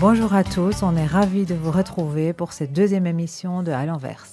Bonjour 0.00 0.32
à 0.32 0.44
tous, 0.44 0.82
on 0.82 0.96
est 0.96 1.04
ravis 1.04 1.44
de 1.44 1.54
vous 1.54 1.70
retrouver 1.70 2.32
pour 2.32 2.54
cette 2.54 2.72
deuxième 2.72 3.06
émission 3.06 3.62
de 3.62 3.70
À 3.70 3.84
l'envers. 3.84 4.26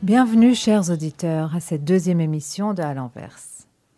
Bienvenue 0.00 0.54
chers 0.54 0.90
auditeurs 0.90 1.54
à 1.54 1.60
cette 1.60 1.84
deuxième 1.84 2.22
émission 2.22 2.72
de 2.72 2.80
À 2.80 2.94
l'envers. 2.94 3.36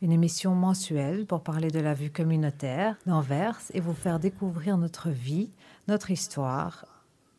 Une 0.02 0.10
émission 0.10 0.56
mensuelle 0.56 1.24
pour 1.24 1.44
parler 1.44 1.68
de 1.68 1.78
la 1.78 1.94
vue 1.94 2.10
communautaire 2.10 2.96
d'Anvers 3.06 3.60
et 3.74 3.80
vous 3.80 3.94
faire 3.94 4.18
découvrir 4.18 4.76
notre 4.76 5.08
vie, 5.10 5.50
notre 5.86 6.10
histoire 6.10 6.84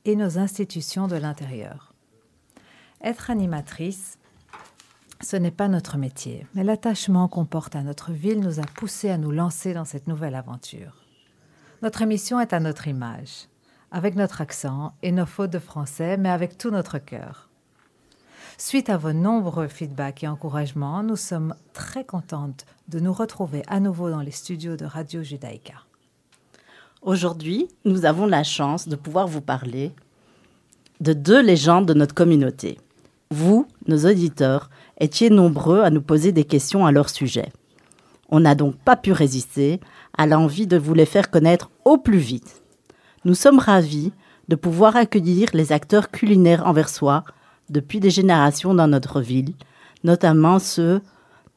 et 0.06 0.16
nos 0.16 0.38
institutions 0.38 1.10
de 1.10 1.18
l'intérieur. 1.18 1.94
Être 3.04 3.30
animatrice, 3.30 4.19
ce 5.22 5.36
n'est 5.36 5.52
pas 5.52 5.68
notre 5.68 5.98
métier, 5.98 6.48
mais 6.56 6.64
l'attachement 6.64 7.28
qu'on 7.28 7.46
porte 7.46 7.76
à 7.76 7.84
notre 7.84 8.12
ville 8.12 8.40
nous 8.40 8.60
a 8.60 8.64
poussés 8.64 9.10
à 9.10 9.18
nous 9.18 9.32
lancer 9.32 9.74
dans 9.74 9.86
cette 9.86 10.08
nouvelle 10.08 10.36
aventure. 10.36 11.04
Notre 11.82 12.02
émission 12.02 12.40
est 12.40 12.54
à 12.54 12.60
notre 12.60 12.88
image, 12.88 13.48
avec 13.92 14.16
notre 14.16 14.42
accent 14.42 14.94
et 15.04 15.12
nos 15.12 15.26
fautes 15.26 15.52
de 15.52 15.60
français, 15.60 16.18
mais 16.18 16.30
avec 16.30 16.58
tout 16.58 16.72
notre 16.72 17.00
cœur. 17.00 17.50
Suite 18.58 18.90
à 18.90 18.98
vos 18.98 19.14
nombreux 19.14 19.68
feedbacks 19.68 20.24
et 20.24 20.28
encouragements, 20.28 21.04
nous 21.04 21.16
sommes 21.16 21.56
très 21.74 22.04
contentes 22.04 22.66
de 22.88 23.00
nous 23.00 23.14
retrouver 23.14 23.64
à 23.68 23.80
nouveau 23.80 24.10
dans 24.10 24.22
les 24.22 24.32
studios 24.32 24.76
de 24.76 24.86
Radio 24.86 25.24
Judaïka. 25.24 25.76
Aujourd'hui, 27.02 27.70
nous 27.86 28.06
avons 28.06 28.26
la 28.26 28.44
chance 28.44 28.88
de 28.88 28.98
pouvoir 28.98 29.28
vous 29.28 29.42
parler 29.42 29.94
de 31.00 31.14
deux 31.14 31.42
légendes 31.42 31.86
de 31.86 31.94
notre 31.94 32.14
communauté. 32.14 32.78
Vous, 33.32 33.68
nos 33.88 34.06
auditeurs, 34.06 34.70
étiez 35.00 35.30
nombreux 35.30 35.82
à 35.82 35.90
nous 35.90 36.02
poser 36.02 36.32
des 36.32 36.44
questions 36.44 36.86
à 36.86 36.92
leur 36.92 37.10
sujet. 37.10 37.52
On 38.30 38.40
n'a 38.40 38.56
donc 38.56 38.76
pas 38.76 38.96
pu 38.96 39.12
résister 39.12 39.80
à 40.18 40.28
l'envie 40.28 40.68
de 40.68 40.78
vous 40.78 40.94
les 40.94 41.06
faire 41.06 41.32
connaître 41.32 41.70
au 41.86 41.98
plus 41.98 42.18
vite. 42.18 42.62
Nous 43.26 43.34
sommes 43.34 43.60
ravis 43.60 44.12
de 44.48 44.56
pouvoir 44.56 44.96
accueillir 44.96 45.50
les 45.54 45.72
acteurs 45.72 46.12
culinaires 46.12 46.66
anversois 46.66 47.24
depuis 47.70 48.00
des 48.00 48.10
générations 48.10 48.74
dans 48.74 48.88
notre 48.88 49.22
ville, 49.22 49.54
notamment 50.04 50.60
ceux 50.60 51.02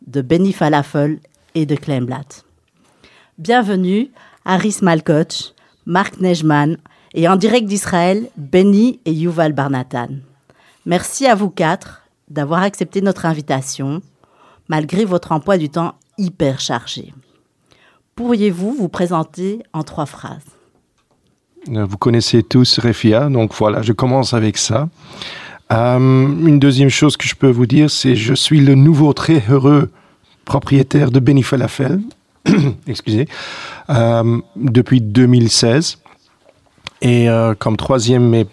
de 0.06 0.20
Benny 0.20 0.52
Falafel 0.52 1.20
et 1.54 1.66
de 1.66 1.74
Kleinblatt. 1.74 2.44
Bienvenue 3.38 4.10
Haris 4.44 4.78
Malkoch, 4.82 5.54
Marc 5.86 6.20
Nejman 6.20 6.76
et 7.14 7.28
en 7.28 7.36
direct 7.36 7.66
d'Israël, 7.66 8.28
Benny 8.36 9.00
et 9.04 9.12
Yuval 9.12 9.52
Barnatan. 9.52 10.08
Merci 10.84 11.26
à 11.26 11.34
vous 11.34 11.50
quatre 11.50 12.01
d'avoir 12.32 12.62
accepté 12.62 13.02
notre 13.02 13.26
invitation, 13.26 14.00
malgré 14.68 15.04
votre 15.04 15.32
emploi 15.32 15.58
du 15.58 15.68
temps 15.68 15.94
hyper 16.18 16.60
chargé. 16.60 17.12
Pourriez-vous 18.14 18.72
vous 18.72 18.88
présenter 18.88 19.62
en 19.72 19.82
trois 19.82 20.06
phrases? 20.06 20.44
Euh, 21.68 21.84
Vous 21.84 21.98
connaissez 21.98 22.42
tous 22.42 22.78
Refia, 22.78 23.28
donc 23.28 23.54
voilà, 23.54 23.82
je 23.82 23.92
commence 23.92 24.34
avec 24.34 24.56
ça. 24.56 24.88
Euh, 25.72 25.98
une 25.98 26.58
deuxième 26.58 26.88
chose 26.88 27.16
que 27.16 27.26
je 27.26 27.34
peux 27.34 27.50
vous 27.50 27.66
dire, 27.66 27.90
c'est 27.90 28.16
je 28.16 28.34
suis 28.34 28.60
le 28.60 28.74
nouveau 28.74 29.12
très 29.12 29.42
heureux 29.48 29.90
propriétaire 30.44 31.10
de 31.10 31.20
Benny 31.20 31.44
excusez, 32.86 33.28
euh, 33.90 34.40
depuis 34.56 35.00
2016. 35.00 35.98
Et 37.04 37.26
comme 37.58 37.76
troisième, 37.76 38.28
mais 38.28 38.46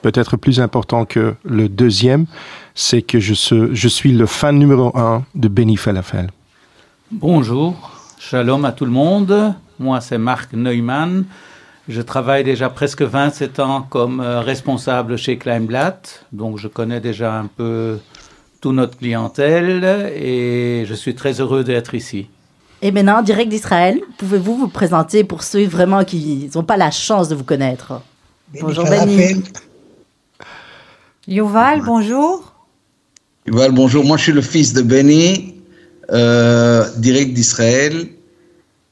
peut-être 0.00 0.36
plus 0.36 0.60
important 0.60 1.06
que 1.06 1.34
le 1.42 1.68
deuxième, 1.68 2.26
c'est 2.76 3.00
que 3.02 3.18
je, 3.18 3.32
je, 3.72 3.88
suis 3.88 4.12
le 4.12 4.26
fan 4.26 4.58
numéro 4.58 4.96
un 4.96 5.24
de 5.34 5.48
Benny 5.48 5.76
Falafel. 5.76 6.30
Bonjour, 7.10 7.90
shalom 8.18 8.66
à 8.66 8.72
tout 8.72 8.84
le 8.84 8.90
monde. 8.90 9.54
Moi, 9.78 10.00
c'est 10.02 10.18
Marc 10.18 10.52
Neumann. 10.52 11.24
Je 11.88 12.02
travaille 12.02 12.44
déjà 12.44 12.68
presque 12.68 13.02
27 13.02 13.60
ans 13.60 13.86
comme 13.88 14.20
euh, 14.20 14.40
responsable 14.40 15.16
chez 15.16 15.38
Kleinblatt, 15.38 16.26
donc 16.32 16.58
je 16.58 16.68
connais 16.68 17.00
déjà 17.00 17.38
un 17.38 17.46
peu 17.46 17.98
toute 18.60 18.74
notre 18.74 18.98
clientèle 18.98 20.12
et 20.14 20.84
je 20.86 20.94
suis 20.94 21.14
très 21.14 21.40
heureux 21.40 21.64
d'être 21.64 21.94
ici. 21.94 22.28
Et 22.82 22.90
maintenant, 22.90 23.22
direct 23.22 23.48
d'Israël, 23.48 24.00
pouvez-vous 24.18 24.56
vous 24.56 24.68
présenter 24.68 25.24
pour 25.24 25.44
ceux 25.44 25.64
vraiment 25.66 26.04
qui 26.04 26.50
n'ont 26.54 26.64
pas 26.64 26.76
la 26.76 26.90
chance 26.90 27.28
de 27.28 27.34
vous 27.34 27.44
connaître? 27.44 28.02
Bonjour 28.60 28.84
Benny. 28.84 29.42
Yuval, 31.26 31.82
bonjour. 31.82 32.55
Yuval, 33.46 33.70
bonjour. 33.70 34.04
Moi, 34.04 34.16
je 34.16 34.24
suis 34.24 34.32
le 34.32 34.42
fils 34.42 34.72
de 34.72 34.82
Benny, 34.82 35.54
euh, 36.10 36.84
direct 36.96 37.32
d'Israël. 37.32 38.08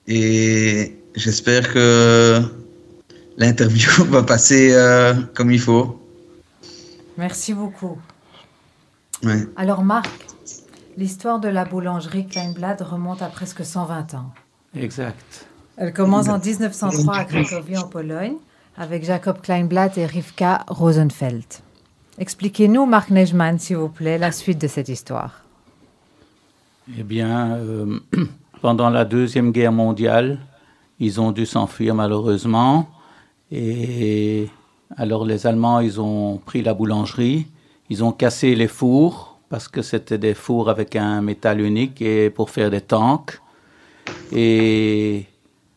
Et 0.06 0.96
j'espère 1.16 1.72
que 1.72 2.40
l'interview 3.36 3.90
va 4.10 4.22
passer 4.22 4.72
euh, 4.72 5.14
comme 5.34 5.50
il 5.50 5.58
faut. 5.58 6.00
Merci 7.18 7.52
beaucoup. 7.52 7.98
Alors, 9.56 9.82
Marc, 9.82 10.08
l'histoire 10.96 11.40
de 11.40 11.48
la 11.48 11.64
boulangerie 11.64 12.28
Kleinblatt 12.28 12.80
remonte 12.80 13.22
à 13.22 13.26
presque 13.26 13.64
120 13.64 14.14
ans. 14.14 14.32
Exact. 14.76 15.46
Elle 15.76 15.92
commence 15.92 16.28
en 16.28 16.38
1903 16.38 17.16
à 17.16 17.24
Cracovie, 17.24 17.76
en 17.76 17.88
Pologne, 17.88 18.36
avec 18.76 19.04
Jacob 19.04 19.40
Kleinblatt 19.42 19.98
et 19.98 20.06
Rivka 20.06 20.64
Rosenfeld. 20.68 21.63
Expliquez-nous, 22.18 22.86
Marc 22.86 23.10
Nejman, 23.10 23.58
s'il 23.58 23.76
vous 23.76 23.88
plaît, 23.88 24.18
la 24.18 24.30
suite 24.30 24.60
de 24.60 24.68
cette 24.68 24.88
histoire. 24.88 25.42
Eh 26.96 27.02
bien, 27.02 27.56
euh, 27.56 27.98
pendant 28.62 28.88
la 28.88 29.04
Deuxième 29.04 29.50
Guerre 29.50 29.72
mondiale, 29.72 30.38
ils 31.00 31.20
ont 31.20 31.32
dû 31.32 31.44
s'enfuir 31.44 31.94
malheureusement. 31.94 32.88
Et 33.50 34.48
alors 34.96 35.24
les 35.24 35.46
Allemands, 35.46 35.80
ils 35.80 36.00
ont 36.00 36.38
pris 36.38 36.62
la 36.62 36.72
boulangerie, 36.72 37.46
ils 37.90 38.04
ont 38.04 38.12
cassé 38.12 38.54
les 38.54 38.68
fours 38.68 39.38
parce 39.48 39.66
que 39.66 39.82
c'était 39.82 40.18
des 40.18 40.34
fours 40.34 40.70
avec 40.70 40.94
un 40.96 41.20
métal 41.20 41.60
unique 41.60 42.00
et 42.00 42.30
pour 42.30 42.50
faire 42.50 42.70
des 42.70 42.80
tanks. 42.80 43.40
Et 44.32 45.26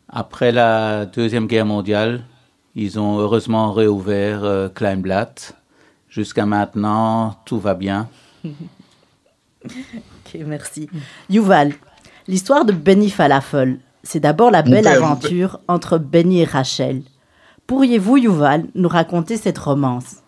après 0.07 0.51
la 0.51 1.07
Deuxième 1.07 1.47
Guerre 1.47 1.65
mondiale, 1.65 2.23
ils 2.75 2.99
ont 2.99 3.17
heureusement 3.17 3.73
réouvert 3.73 4.43
euh, 4.43 4.69
Kleinblatt 4.69 5.56
Jusqu'à 6.17 6.47
maintenant, 6.47 7.37
tout 7.45 7.59
va 7.59 7.75
bien. 7.75 8.09
ok, 8.43 8.51
merci. 10.47 10.89
Yuval, 11.29 11.73
l'histoire 12.27 12.65
de 12.65 12.71
Benny 12.71 13.11
Falafel, 13.11 13.77
c'est 14.01 14.19
d'abord 14.19 14.49
la 14.49 14.63
belle 14.63 14.87
aventure 14.87 15.59
entre 15.67 15.99
Benny 15.99 16.41
et 16.41 16.45
Rachel. 16.45 17.03
Pourriez-vous, 17.67 18.17
Yuval, 18.17 18.65
nous 18.73 18.89
raconter 18.89 19.37
cette 19.37 19.59
romance? 19.59 20.23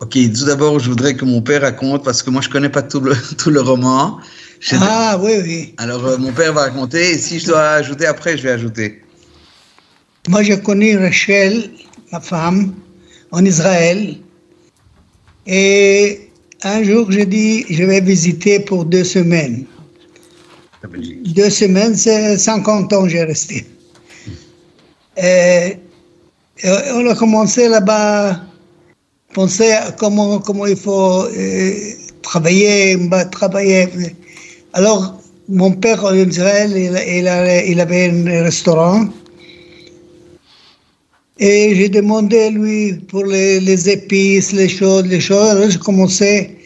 Ok, 0.00 0.18
tout 0.34 0.44
d'abord, 0.44 0.78
je 0.80 0.90
voudrais 0.90 1.14
que 1.14 1.24
mon 1.24 1.40
père 1.40 1.62
raconte, 1.62 2.04
parce 2.04 2.22
que 2.22 2.28
moi, 2.28 2.42
je 2.42 2.50
connais 2.50 2.68
pas 2.68 2.82
tout 2.82 3.00
le, 3.00 3.16
tout 3.38 3.48
le 3.48 3.62
roman. 3.62 4.18
Ah, 4.72 5.18
oui, 5.18 5.32
oui. 5.42 5.74
Alors, 5.78 6.04
euh, 6.04 6.18
mon 6.18 6.32
père 6.32 6.52
va 6.52 6.64
raconter, 6.64 7.12
et 7.12 7.18
si 7.18 7.38
je 7.38 7.46
dois 7.46 7.70
ajouter 7.70 8.04
après, 8.04 8.36
je 8.36 8.42
vais 8.42 8.50
ajouter. 8.50 9.02
Moi, 10.28 10.42
je 10.42 10.52
connais 10.52 10.94
Rachel, 10.94 11.70
ma 12.12 12.20
femme, 12.20 12.74
en 13.30 13.42
Israël. 13.46 14.18
Et 15.46 16.30
un 16.62 16.82
jour, 16.82 17.10
j'ai 17.10 17.26
dit, 17.26 17.64
je 17.68 17.84
vais 17.84 18.00
visiter 18.00 18.60
pour 18.60 18.84
deux 18.84 19.04
semaines. 19.04 19.64
Deux 21.34 21.50
semaines, 21.50 21.96
c'est 21.96 22.38
50 22.38 22.92
ans 22.92 23.08
j'ai 23.08 23.24
resté. 23.24 23.64
Et, 25.16 25.76
on 26.94 27.06
a 27.08 27.14
commencé 27.14 27.68
là-bas, 27.68 28.40
penser 29.34 29.72
à 29.72 29.92
comment, 29.92 30.38
comment 30.38 30.66
il 30.66 30.76
faut 30.76 31.24
euh, 31.24 31.72
travailler, 32.22 32.96
travailler. 33.32 33.88
Alors, 34.72 35.20
mon 35.48 35.72
père 35.72 36.04
en 36.04 36.14
Israël, 36.14 36.72
il, 36.76 36.96
il 37.68 37.80
avait 37.80 38.10
un 38.10 38.42
restaurant. 38.44 39.08
Et 41.44 41.74
j'ai 41.74 41.88
demandé 41.88 42.50
lui 42.50 42.92
pour 43.08 43.24
les, 43.24 43.90
épices, 43.90 44.52
les 44.52 44.68
choses, 44.68 45.06
les 45.06 45.18
choses. 45.18 45.50
Alors 45.50 45.68
j'ai 45.68 45.78
commencé 45.80 46.56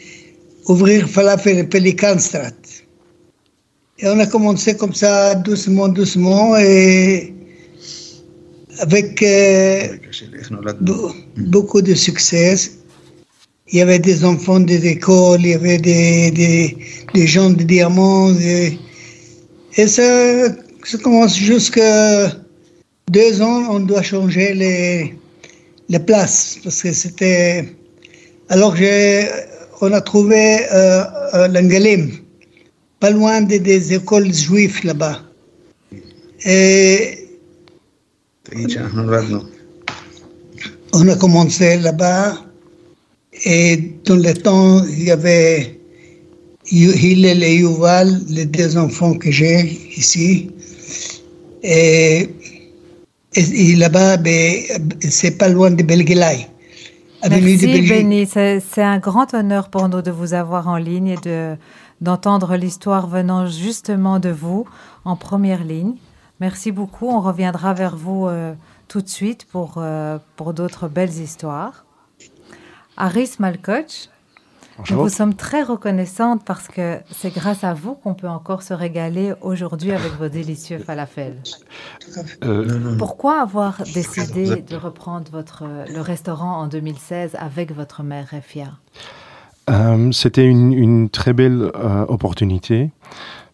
à 0.67 0.71
ouvrir 0.71 1.09
Falafel 1.09 1.67
Pelican 1.67 2.19
Strat. 2.19 2.61
Et 3.97 4.07
on 4.07 4.19
a 4.19 4.27
commencé 4.27 4.77
comme 4.77 4.93
ça, 4.93 5.33
doucement, 5.33 5.87
doucement, 5.87 6.55
et 6.57 7.33
avec 8.77 9.23
euh, 9.23 9.97
beaucoup 11.37 11.81
de 11.81 11.95
succès. 11.95 12.55
Il 13.71 13.79
y 13.79 13.81
avait 13.81 13.97
des 13.97 14.23
enfants 14.23 14.59
des 14.59 14.85
écoles, 14.85 15.39
il 15.41 15.49
y 15.49 15.53
avait 15.55 15.79
des, 15.79 16.77
des, 17.15 17.25
gens 17.25 17.49
de 17.49 17.63
diamants. 17.63 18.31
Et, 18.39 18.77
et 19.75 19.87
ça, 19.87 20.49
ça 20.83 20.97
commence 20.99 21.35
jusqu'à 21.35 22.31
deux 23.09 23.41
ans, 23.41 23.67
on 23.69 23.79
doit 23.79 24.01
changer 24.01 24.53
les, 24.53 25.15
les 25.89 25.99
places 25.99 26.59
parce 26.63 26.81
que 26.81 26.91
c'était. 26.91 27.65
Alors, 28.49 28.75
on 29.81 29.91
a 29.93 30.01
trouvé 30.01 30.59
euh, 30.71 31.03
euh 31.33 32.07
pas 32.99 33.11
loin 33.11 33.41
des, 33.41 33.59
des 33.59 33.93
écoles 33.93 34.33
juives 34.33 34.79
là-bas. 34.83 35.21
Et 36.45 37.27
on 40.93 41.07
a 41.07 41.15
commencé 41.15 41.77
là-bas 41.77 42.47
et 43.45 43.77
dans 44.05 44.15
le 44.15 44.33
temps, 44.33 44.83
il 44.85 45.03
y 45.03 45.11
avait 45.11 45.79
Hillel 46.71 47.43
et 47.43 47.55
Yuval, 47.55 48.21
les 48.29 48.45
deux 48.45 48.77
enfants 48.77 49.13
que 49.13 49.31
j'ai 49.31 49.77
ici. 49.95 50.49
Et, 51.63 52.29
et, 53.37 53.75
là-bas, 53.75 54.17
ben, 54.17 54.63
c'est 54.99 55.37
pas 55.37 55.47
loin 55.47 55.71
de 55.71 55.83
Belgelai. 55.83 56.47
Merci 57.29 57.67
Béni, 57.87 58.27
c'est 58.27 58.61
un 58.81 58.99
grand 58.99 59.33
honneur 59.33 59.69
pour 59.69 59.89
nous 59.89 60.01
de 60.01 60.11
vous 60.11 60.33
avoir 60.33 60.67
en 60.67 60.77
ligne 60.77 61.07
et 61.07 61.17
de 61.17 61.55
d'entendre 61.99 62.55
l'histoire 62.55 63.07
venant 63.07 63.47
justement 63.47 64.19
de 64.19 64.29
vous 64.29 64.65
en 65.03 65.15
première 65.15 65.63
ligne. 65.63 65.95
Merci 66.39 66.71
beaucoup. 66.71 67.07
On 67.07 67.21
reviendra 67.21 67.73
vers 67.73 67.95
vous 67.95 68.27
euh, 68.27 68.53
tout 68.87 69.01
de 69.01 69.09
suite 69.09 69.45
pour, 69.45 69.75
euh, 69.77 70.19
pour 70.35 70.53
d'autres 70.53 70.87
belles 70.87 71.17
histoires. 71.17 71.85
Aris 72.97 73.31
Malkoch, 73.39 74.09
nous 74.89 74.97
vous 74.97 75.09
sommes 75.09 75.33
très 75.33 75.63
reconnaissantes 75.63 76.43
parce 76.45 76.67
que 76.67 76.99
c'est 77.11 77.33
grâce 77.33 77.63
à 77.63 77.73
vous 77.73 77.95
qu'on 77.95 78.13
peut 78.13 78.27
encore 78.27 78.61
se 78.61 78.73
régaler 78.73 79.33
aujourd'hui 79.41 79.91
avec 79.91 80.13
vos 80.13 80.29
délicieux 80.29 80.79
falafels. 80.79 81.37
Euh, 82.43 82.95
Pourquoi 82.97 83.41
avoir 83.41 83.81
décidé 83.93 84.61
de 84.61 84.75
reprendre 84.75 85.31
votre, 85.31 85.63
le 85.87 86.01
restaurant 86.01 86.57
en 86.61 86.67
2016 86.67 87.35
avec 87.39 87.73
votre 87.73 88.03
mère 88.03 88.27
Refia? 88.31 88.73
Euh, 89.69 90.11
C'était 90.11 90.45
une, 90.45 90.73
une, 90.73 91.09
très 91.09 91.33
belle 91.33 91.71
euh, 91.75 92.05
opportunité 92.07 92.91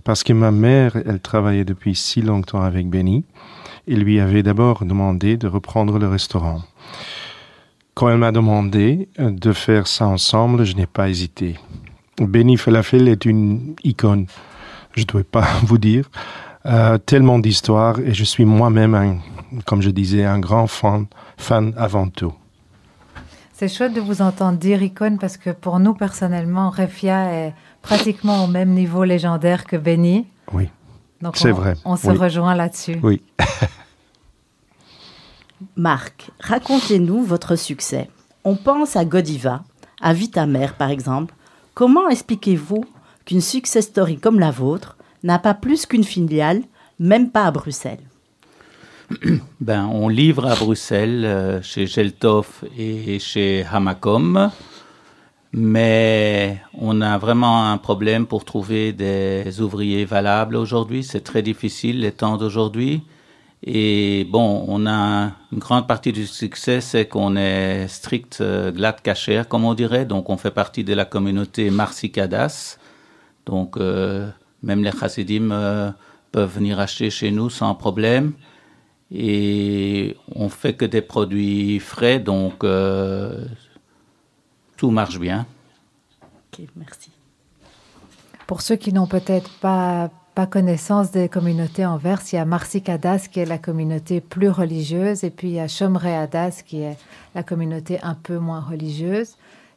parce 0.04 0.24
que 0.24 0.34
ma 0.34 0.52
mère, 0.52 0.98
elle 1.06 1.20
travaillait 1.20 1.66
depuis 1.66 1.96
si 1.96 2.22
longtemps 2.22 2.62
avec 2.62 2.90
Benny 2.90 3.24
et 3.88 3.96
lui 3.96 4.20
avait 4.20 4.44
d'abord 4.44 4.86
demandé 4.86 5.38
de 5.38 5.48
reprendre 5.48 6.00
le 6.00 6.08
restaurant. 6.08 6.62
Quand 7.94 8.10
elle 8.10 8.18
m'a 8.18 8.32
demandé 8.32 9.08
euh, 9.20 9.30
de 9.30 9.54
faire 9.54 9.88
ça 9.88 10.08
ensemble, 10.08 10.64
je 10.66 10.76
n'ai 10.76 10.88
pas 10.88 11.10
hésité. 11.10 11.60
Benny 12.20 12.58
Falafel 12.58 13.08
est 13.08 13.26
une 13.26 13.76
icône, 13.84 14.26
je 14.94 15.02
ne 15.02 15.06
dois 15.06 15.24
pas 15.24 15.48
vous 15.64 15.78
dire, 15.78 16.10
euh, 16.66 16.98
tellement 16.98 17.40
d'histoires 17.40 18.00
et 18.00 18.14
je 18.14 18.24
suis 18.24 18.46
moi-même, 18.46 19.20
comme 19.66 19.82
je 19.82 19.90
disais, 19.90 20.24
un 20.24 20.40
grand 20.40 20.68
fan, 20.68 21.06
fan 21.38 21.74
avant 21.78 22.08
tout. 22.10 22.34
C'est 23.54 23.68
chouette 23.68 23.94
de 23.94 24.02
vous 24.02 24.22
entendre 24.22 24.58
dire 24.58 24.82
icône 24.82 25.20
parce 25.20 25.38
que 25.38 25.52
pour 25.52 25.80
nous 25.80 25.94
personnellement, 25.94 26.72
Refia 26.72 27.32
est 27.32 27.54
pratiquement 27.82 28.44
au 28.44 28.48
même 28.48 28.72
niveau 28.72 29.04
légendaire 29.04 29.66
que 29.66 29.76
Benny. 29.76 30.26
Oui. 30.52 30.70
C'est 31.36 31.52
vrai. 31.52 31.76
On 31.86 31.96
se 31.96 32.10
rejoint 32.10 32.56
là-dessus. 32.56 32.98
Oui. 33.04 33.22
Marc, 35.76 36.32
racontez-nous 36.40 37.24
votre 37.24 37.56
succès. 37.56 38.10
On 38.44 38.56
pense 38.56 38.96
à 38.96 39.06
Godiva, 39.06 39.64
à 40.02 40.14
Vitamer 40.14 40.68
par 40.78 40.90
exemple. 40.90 41.34
Comment 41.74 42.10
expliquez-vous 42.10 42.86
qu'une 43.26 43.42
success 43.42 43.86
story 43.86 44.18
comme 44.18 44.40
la 44.40 44.52
vôtre 44.52 44.98
n'a 45.24 45.40
pas 45.40 45.54
plus 45.54 45.86
qu'une 45.86 46.04
filiale, 46.04 46.62
même 47.00 47.32
pas 47.32 47.46
à 47.46 47.52
Bruxelles? 47.52 48.04
Ben, 49.62 49.86
on 49.86 50.10
livre 50.10 50.46
à 50.46 50.56
Bruxelles, 50.56 51.24
euh, 51.26 51.62
chez 51.62 51.88
Geltov 51.88 52.48
et 52.78 53.20
chez 53.20 53.66
Hamakom, 53.72 54.52
mais 55.54 56.62
on 56.78 57.00
a 57.02 57.18
vraiment 57.18 57.72
un 57.72 57.78
problème 57.78 58.26
pour 58.26 58.44
trouver 58.44 58.92
des 58.92 59.62
ouvriers 59.62 60.04
valables 60.04 60.56
aujourd'hui. 60.56 61.04
C'est 61.04 61.22
très 61.22 61.42
difficile 61.42 62.02
les 62.02 62.12
temps 62.12 62.38
d'aujourd'hui. 62.38 63.04
Et 63.66 64.28
bon, 64.30 64.66
on 64.68 64.86
a 64.88 65.32
une 65.54 65.60
grande 65.60 65.88
partie 65.88 66.12
du 66.12 66.28
succès, 66.28 66.82
c'est 66.82 67.08
qu'on 67.08 67.38
est 67.38 67.88
strict 67.88 68.40
euh, 68.42 68.92
cacher, 69.04 69.44
comme 69.48 69.64
on 69.64 69.74
dirait. 69.74 70.06
Donc, 70.06 70.30
on 70.30 70.36
fait 70.36 70.52
partie 70.52 70.84
de 70.84 70.94
la 70.94 71.06
communauté 71.06 71.70
Marsikadas. 71.70 72.78
Donc, 73.46 73.78
euh, 73.78 74.30
même 74.64 74.84
les 74.84 74.92
chassidim 74.92 75.52
euh, 75.52 75.92
peuvent 76.34 76.54
venir 76.54 76.78
acheter 76.82 77.10
chez 77.10 77.32
nous 77.32 77.50
sans 77.50 77.74
problème. 77.74 78.34
Et 79.12 80.18
on 80.36 80.50
fait 80.50 80.74
que 80.74 80.84
des 80.84 81.02
produits 81.02 81.80
frais, 81.80 82.20
donc 82.20 82.66
tout 84.76 84.92
marche 84.92 85.20
bien. 85.20 85.46
Ok, 86.52 86.66
merci. 86.76 87.12
Pour 88.48 88.62
ceux 88.62 88.76
qui 88.76 88.92
n'ont 88.92 89.08
peut-être 89.08 89.52
pas 89.60 90.10
pas 90.36 90.48
connaissance 90.48 91.12
des 91.12 91.30
communautés 91.30 91.86
en 91.86 91.98
Verse. 91.98 92.34
Il 92.34 92.38
y 92.38 92.40
a 92.40 92.46
Marsi 92.46 92.82
Kadas 92.82 93.28
qui 93.32 93.40
est 93.40 93.46
la 93.46 93.60
communauté 93.60 94.20
plus 94.20 94.50
religieuse 94.50 95.24
et 95.24 95.30
puis 95.30 95.50
il 95.50 95.54
y 95.54 95.60
a 95.60 95.68
Shomre 95.68 96.06
Adas 96.06 96.64
qui 96.66 96.82
est 96.82 96.98
la 97.36 97.44
communauté 97.44 98.00
un 98.02 98.16
peu 98.16 98.38
moins 98.38 98.62
religieuse. 98.62 99.36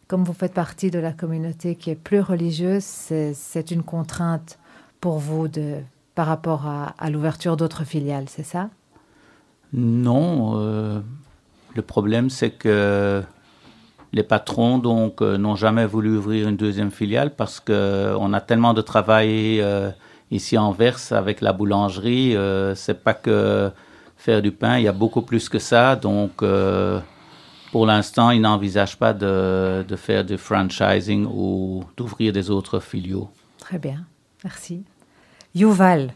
Comme 0.08 0.24
vous 0.24 0.32
faites 0.32 0.54
partie 0.54 0.90
de 0.90 0.98
la 0.98 1.12
communauté 1.12 1.74
qui 1.74 1.90
est 1.90 1.96
plus 1.96 2.20
religieuse, 2.20 2.84
c'est 2.84 3.70
une 3.70 3.82
contrainte 3.82 4.58
pour 5.00 5.18
vous 5.18 5.48
de, 5.48 5.76
par 6.14 6.26
rapport 6.26 6.66
à, 6.66 7.10
l'ouverture 7.10 7.56
d'autres 7.56 7.84
filiales, 7.84 8.26
c'est 8.28 8.44
ça? 8.44 8.70
Non. 9.72 10.54
Euh, 10.56 11.00
le 11.74 11.82
problème, 11.82 12.30
c'est 12.30 12.50
que 12.50 13.22
les 14.12 14.22
patrons 14.22 14.78
donc 14.78 15.20
euh, 15.20 15.36
n'ont 15.36 15.56
jamais 15.56 15.84
voulu 15.86 16.16
ouvrir 16.16 16.48
une 16.48 16.56
deuxième 16.56 16.90
filiale 16.90 17.34
parce 17.34 17.60
qu'on 17.60 18.32
a 18.32 18.40
tellement 18.40 18.74
de 18.74 18.80
travail. 18.80 19.60
Euh, 19.60 19.90
Ici 20.30 20.58
en 20.58 20.72
Verse, 20.72 21.12
avec 21.12 21.40
la 21.40 21.52
boulangerie, 21.52 22.36
euh, 22.36 22.74
c'est 22.74 23.02
pas 23.02 23.14
que 23.14 23.70
faire 24.16 24.42
du 24.42 24.50
pain, 24.50 24.78
il 24.78 24.84
y 24.84 24.88
a 24.88 24.92
beaucoup 24.92 25.22
plus 25.22 25.48
que 25.48 25.58
ça. 25.58 25.94
Donc, 25.94 26.42
euh, 26.42 27.00
pour 27.70 27.86
l'instant, 27.86 28.30
ils 28.30 28.40
n'envisagent 28.40 28.98
pas 28.98 29.12
de, 29.12 29.84
de, 29.86 29.96
faire 29.96 30.24
du 30.24 30.36
franchising 30.36 31.26
ou 31.26 31.84
d'ouvrir 31.96 32.32
des 32.32 32.50
autres 32.50 32.80
filiaux. 32.80 33.28
Très 33.58 33.78
bien, 33.78 34.04
merci. 34.42 34.82
Yuval, 35.54 36.12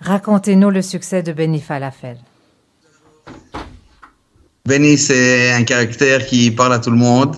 racontez-nous 0.00 0.70
le 0.70 0.82
succès 0.82 1.22
de 1.22 1.32
Benny 1.32 1.60
Falafel. 1.60 2.18
Benny, 4.66 4.98
c'est 4.98 5.52
un 5.52 5.64
caractère 5.64 6.26
qui 6.26 6.50
parle 6.50 6.74
à 6.74 6.78
tout 6.78 6.90
le 6.90 6.96
monde. 6.96 7.36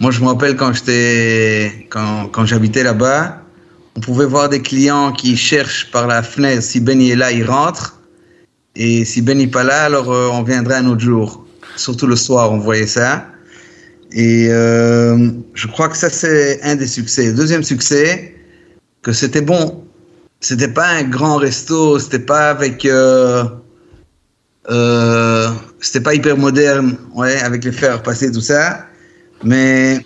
Moi, 0.00 0.10
je 0.10 0.20
me 0.20 0.28
rappelle 0.28 0.56
quand 0.56 0.72
j'étais, 0.72 1.86
quand, 1.90 2.28
quand 2.32 2.46
j'habitais 2.46 2.82
là-bas, 2.82 3.39
on 4.00 4.02
pouvait 4.02 4.24
voir 4.24 4.48
des 4.48 4.62
clients 4.62 5.12
qui 5.12 5.36
cherchent 5.36 5.90
par 5.90 6.06
la 6.06 6.22
fenêtre 6.22 6.62
si 6.62 6.80
Benny 6.80 7.10
est 7.10 7.16
là, 7.16 7.32
ils 7.32 7.44
rentrent. 7.44 8.00
Et 8.74 9.04
si 9.04 9.20
Benny 9.20 9.44
n'est 9.44 9.50
pas 9.50 9.62
là, 9.62 9.84
alors 9.84 10.10
euh, 10.10 10.30
on 10.32 10.42
viendrait 10.42 10.76
un 10.76 10.86
autre 10.86 11.02
jour. 11.02 11.46
Surtout 11.76 12.06
le 12.06 12.16
soir, 12.16 12.50
on 12.50 12.56
voyait 12.56 12.86
ça. 12.86 13.26
Et 14.10 14.48
euh, 14.48 15.28
je 15.52 15.66
crois 15.66 15.90
que 15.90 15.98
ça, 15.98 16.08
c'est 16.08 16.62
un 16.62 16.76
des 16.76 16.86
succès. 16.86 17.34
Deuxième 17.34 17.62
succès, 17.62 18.34
que 19.02 19.12
c'était 19.12 19.42
bon. 19.42 19.84
C'était 20.40 20.72
pas 20.72 20.88
un 20.88 21.02
grand 21.02 21.36
resto, 21.36 21.98
c'était 21.98 22.20
pas 22.20 22.48
avec. 22.48 22.86
Euh, 22.86 23.44
c'était 25.80 26.00
pas 26.00 26.14
hyper 26.14 26.38
moderne, 26.38 26.96
ouais, 27.14 27.38
avec 27.42 27.64
les 27.64 27.72
fers 27.72 28.02
passés, 28.02 28.32
tout 28.32 28.40
ça. 28.40 28.86
Mais 29.44 30.00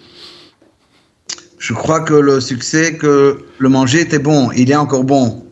je 1.65 1.73
crois 1.73 2.01
que 2.01 2.13
le 2.13 2.43
succès, 2.43 2.99
que 2.99 3.47
le 3.57 3.69
manger 3.71 4.03
était 4.03 4.19
bon, 4.19 4.51
il 4.53 4.71
est 4.71 4.77
encore 4.77 5.03
bon. 5.03 5.47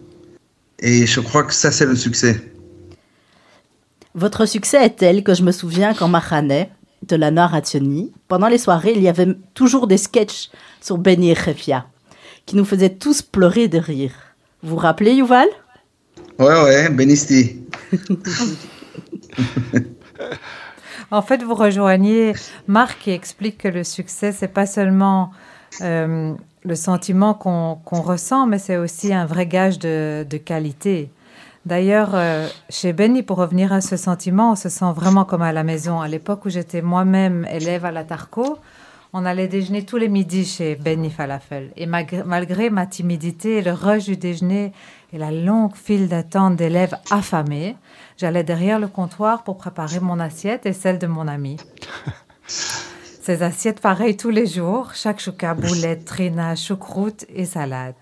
Et 0.78 1.06
je 1.06 1.20
crois 1.20 1.42
que 1.42 1.54
ça, 1.54 1.72
c'est 1.72 1.86
le 1.86 1.96
succès. 1.96 2.52
Votre 4.14 4.44
succès 4.44 4.84
est 4.84 4.96
tel 4.96 5.24
que 5.24 5.32
je 5.32 5.42
me 5.42 5.52
souviens 5.52 5.94
qu'en 5.94 6.08
Mahane, 6.08 6.66
de 7.08 7.16
la 7.16 7.30
Narationi, 7.30 8.12
pendant 8.28 8.48
les 8.48 8.58
soirées, 8.58 8.92
il 8.94 9.00
y 9.00 9.08
avait 9.08 9.34
toujours 9.54 9.86
des 9.86 9.96
sketchs 9.96 10.50
sur 10.82 10.98
Benny 10.98 11.30
et 11.30 11.34
Khefia, 11.34 11.86
qui 12.44 12.56
nous 12.56 12.66
faisaient 12.66 12.94
tous 12.94 13.22
pleurer 13.22 13.68
de 13.68 13.78
rire. 13.78 14.12
Vous 14.62 14.72
vous 14.72 14.76
rappelez, 14.76 15.14
Yuval? 15.14 15.48
Ouais, 16.38 16.62
ouais, 16.62 16.90
Benisti. 16.90 17.56
en 21.10 21.22
fait, 21.22 21.42
vous 21.42 21.54
rejoignez 21.54 22.34
Marc 22.66 22.98
qui 22.98 23.12
explique 23.12 23.56
que 23.56 23.68
le 23.68 23.82
succès, 23.82 24.30
c'est 24.32 24.52
pas 24.52 24.66
seulement 24.66 25.32
euh, 25.80 26.34
le 26.64 26.74
sentiment 26.74 27.34
qu'on 27.34 28.00
ressent, 28.00 28.46
mais 28.46 28.58
c'est 28.58 28.76
aussi 28.76 29.12
un 29.12 29.26
vrai 29.26 29.46
gage 29.46 29.78
de, 29.78 30.24
qualité. 30.44 31.10
D'ailleurs, 31.66 32.10
euh, 32.14 32.48
chez 32.70 32.92
Benny, 32.92 33.22
pour 33.22 33.38
revenir 33.38 33.72
à 33.72 33.80
ce 33.80 33.96
sentiment, 33.96 34.52
on 34.52 34.56
se 34.56 34.68
sent 34.68 34.92
vraiment 34.94 35.24
comme 35.24 35.42
à 35.42 35.52
la 35.52 35.62
maison. 35.62 36.00
À 36.00 36.08
l'époque 36.08 36.44
où 36.44 36.50
j'étais 36.50 36.82
moi-même 36.82 37.46
élève 37.50 37.84
à 37.84 37.92
la 37.92 38.04
Tarco, 38.04 38.58
on 39.12 39.24
allait 39.24 39.48
déjeuner 39.48 39.84
tous 39.84 39.96
les 39.96 40.08
midis 40.08 40.44
chez 40.44 40.74
Benny 40.74 41.10
Falafel. 41.10 41.70
Et 41.76 41.86
malgré 41.86 42.70
ma 42.70 42.86
timidité, 42.86 43.60
le 43.60 43.72
rush 43.72 44.04
du 44.04 44.16
déjeuner 44.16 44.72
et 45.12 45.18
la 45.18 45.30
longue 45.30 45.76
file 45.76 46.08
d'attente 46.08 46.56
d'élèves 46.56 46.96
affamés, 47.10 47.76
j'allais 48.16 48.44
derrière 48.44 48.78
le 48.78 48.88
comptoir 48.88 49.44
pour 49.44 49.58
préparer 49.58 50.00
mon 50.00 50.18
assiette 50.18 50.66
et 50.66 50.72
celle 50.72 50.98
de 50.98 51.06
mon 51.06 51.28
ami. 51.28 51.58
Ces 53.22 53.42
assiettes 53.42 53.80
pareilles 53.80 54.16
tous 54.16 54.30
les 54.30 54.46
jours, 54.46 54.90
chaque 54.94 55.20
chouka, 55.20 55.54
boulette, 55.54 56.04
trina, 56.04 56.56
choucroute 56.56 57.24
et 57.32 57.44
salade. 57.44 57.94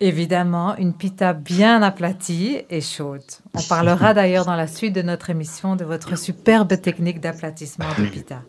Évidemment, 0.00 0.76
une 0.76 0.92
pita 0.92 1.32
bien 1.32 1.80
aplatie 1.82 2.58
et 2.68 2.80
chaude. 2.80 3.22
On 3.54 3.62
parlera 3.62 4.12
d'ailleurs 4.14 4.44
dans 4.44 4.56
la 4.56 4.66
suite 4.66 4.92
de 4.92 5.02
notre 5.02 5.30
émission 5.30 5.76
de 5.76 5.84
votre 5.84 6.18
superbe 6.18 6.80
technique 6.80 7.20
d'aplatissement 7.20 7.86
de 7.96 8.06
pita. 8.06 8.42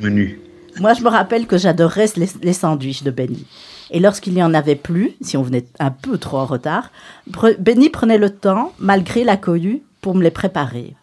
Menu. 0.00 0.40
Moi, 0.80 0.94
je 0.94 1.02
me 1.02 1.08
rappelle 1.10 1.46
que 1.46 1.58
j'adorais 1.58 2.06
les, 2.16 2.28
les 2.42 2.52
sandwichs 2.54 3.02
de 3.02 3.10
Benny. 3.10 3.46
Et 3.90 4.00
lorsqu'il 4.00 4.32
n'y 4.32 4.42
en 4.42 4.54
avait 4.54 4.74
plus, 4.74 5.12
si 5.20 5.36
on 5.36 5.42
venait 5.42 5.66
un 5.78 5.90
peu 5.90 6.16
trop 6.16 6.38
en 6.38 6.46
retard, 6.46 6.90
pre- 7.30 7.56
Benny 7.60 7.90
prenait 7.90 8.16
le 8.18 8.30
temps, 8.30 8.72
malgré 8.78 9.22
la 9.22 9.36
cohue, 9.36 9.82
pour 10.00 10.14
me 10.14 10.22
les 10.22 10.30
préparer. 10.30 10.96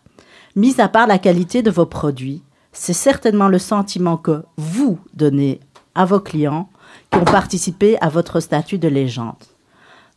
Mis 0.55 0.81
à 0.81 0.89
part 0.89 1.05
la 1.07 1.19
qualité 1.19 1.61
de 1.61 1.69
vos 1.71 1.85
produits, 1.85 2.41
c'est 2.71 2.93
certainement 2.93 3.47
le 3.47 3.59
sentiment 3.59 4.17
que 4.17 4.43
vous 4.57 4.99
donnez 5.13 5.59
à 5.95 6.05
vos 6.05 6.19
clients 6.19 6.69
qui 7.09 7.17
ont 7.17 7.25
participé 7.25 7.97
à 8.01 8.09
votre 8.09 8.39
statut 8.39 8.77
de 8.77 8.87
légende. 8.87 9.35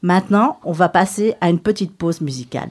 Maintenant, 0.03 0.59
on 0.65 0.73
va 0.73 0.89
passer 0.89 1.35
à 1.41 1.49
une 1.49 1.59
petite 1.59 1.97
pause 1.97 2.21
musicale. 2.21 2.71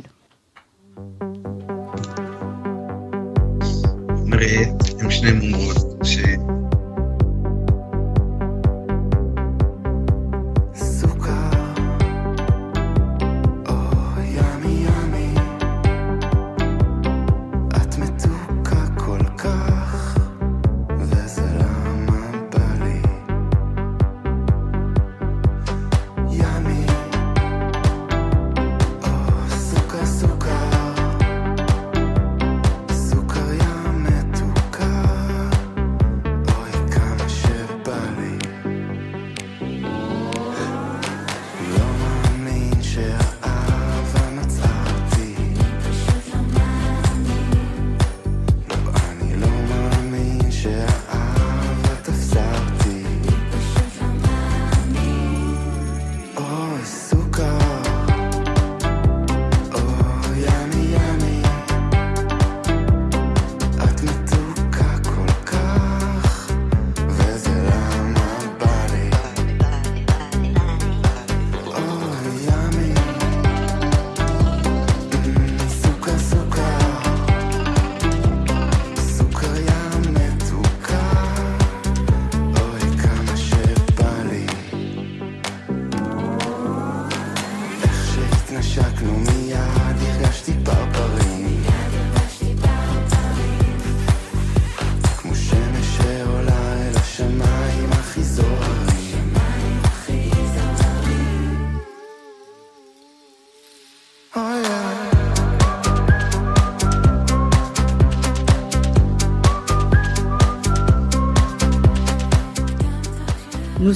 não 89.04 89.20
me 89.20 89.54
arrasta. 89.54 89.83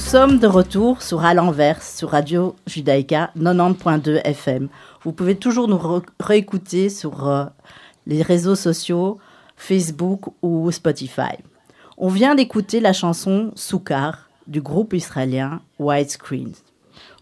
Sommes 0.08 0.38
de 0.38 0.46
retour 0.46 1.02
sur 1.02 1.22
À 1.22 1.34
l'envers, 1.34 1.82
sur 1.82 2.12
Radio 2.12 2.56
Judaïka 2.66 3.30
90.2 3.38 4.22
FM. 4.24 4.68
Vous 5.02 5.12
pouvez 5.12 5.36
toujours 5.36 5.68
nous 5.68 5.78
réécouter 6.18 6.88
sur 6.88 7.28
euh, 7.28 7.44
les 8.06 8.22
réseaux 8.22 8.54
sociaux, 8.54 9.18
Facebook 9.58 10.32
ou 10.40 10.72
Spotify. 10.72 11.36
On 11.98 12.08
vient 12.08 12.34
d'écouter 12.34 12.80
la 12.80 12.94
chanson 12.94 13.52
Soukar 13.54 14.30
du 14.46 14.62
groupe 14.62 14.94
israélien 14.94 15.60
Widescreen. 15.78 16.52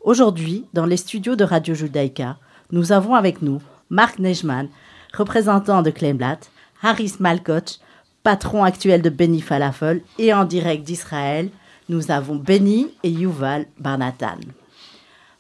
Aujourd'hui, 0.03 0.67
dans 0.73 0.87
les 0.87 0.97
studios 0.97 1.35
de 1.35 1.43
Radio 1.43 1.75
Judaïka, 1.75 2.37
nous 2.71 2.93
avons 2.93 3.17
avec 3.17 3.43
nous 3.43 3.61
Marc 3.91 4.21
Nejman, 4.21 4.69
représentant 5.13 5.83
de 5.83 5.91
Kleinblatt, 5.91 6.53
Haris 6.85 7.15
Malkoch, 7.19 7.81
patron 8.23 8.63
actuel 8.63 9.03
de 9.03 9.11
Benny 9.11 9.41
Falafel, 9.41 10.03
et 10.21 10.33
en 10.33 10.45
direct 10.45 10.85
d'Israël, 10.85 11.51
nous 11.89 12.11
avons 12.11 12.37
Benny 12.37 12.89
et 13.03 13.11
Yuval 13.11 13.67
Barnatan. 13.79 14.39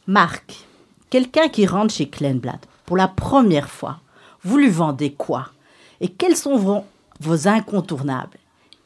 Marc, 0.06 0.66
quelqu'un 1.10 1.48
qui 1.48 1.66
rentre 1.66 1.92
chez 1.92 2.08
Kleinblatt 2.08 2.60
pour 2.84 2.96
la 2.96 3.08
première 3.08 3.68
fois, 3.68 3.98
vous 4.42 4.58
lui 4.58 4.70
vendez 4.70 5.12
quoi? 5.12 5.48
Et 6.00 6.08
quels 6.08 6.36
sont 6.36 6.56
vos, 6.56 7.48
incontournables? 7.48 8.38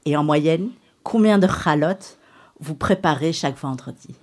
Et 0.07 0.17
en 0.17 0.25
moyenne, 0.25 0.71
combien 1.03 1.39
de 1.39 1.47
chalotes 1.47 2.17
vous 2.61 2.75
préparez 2.75 3.33
chaque 3.33 3.59
vendredi? 3.59 4.15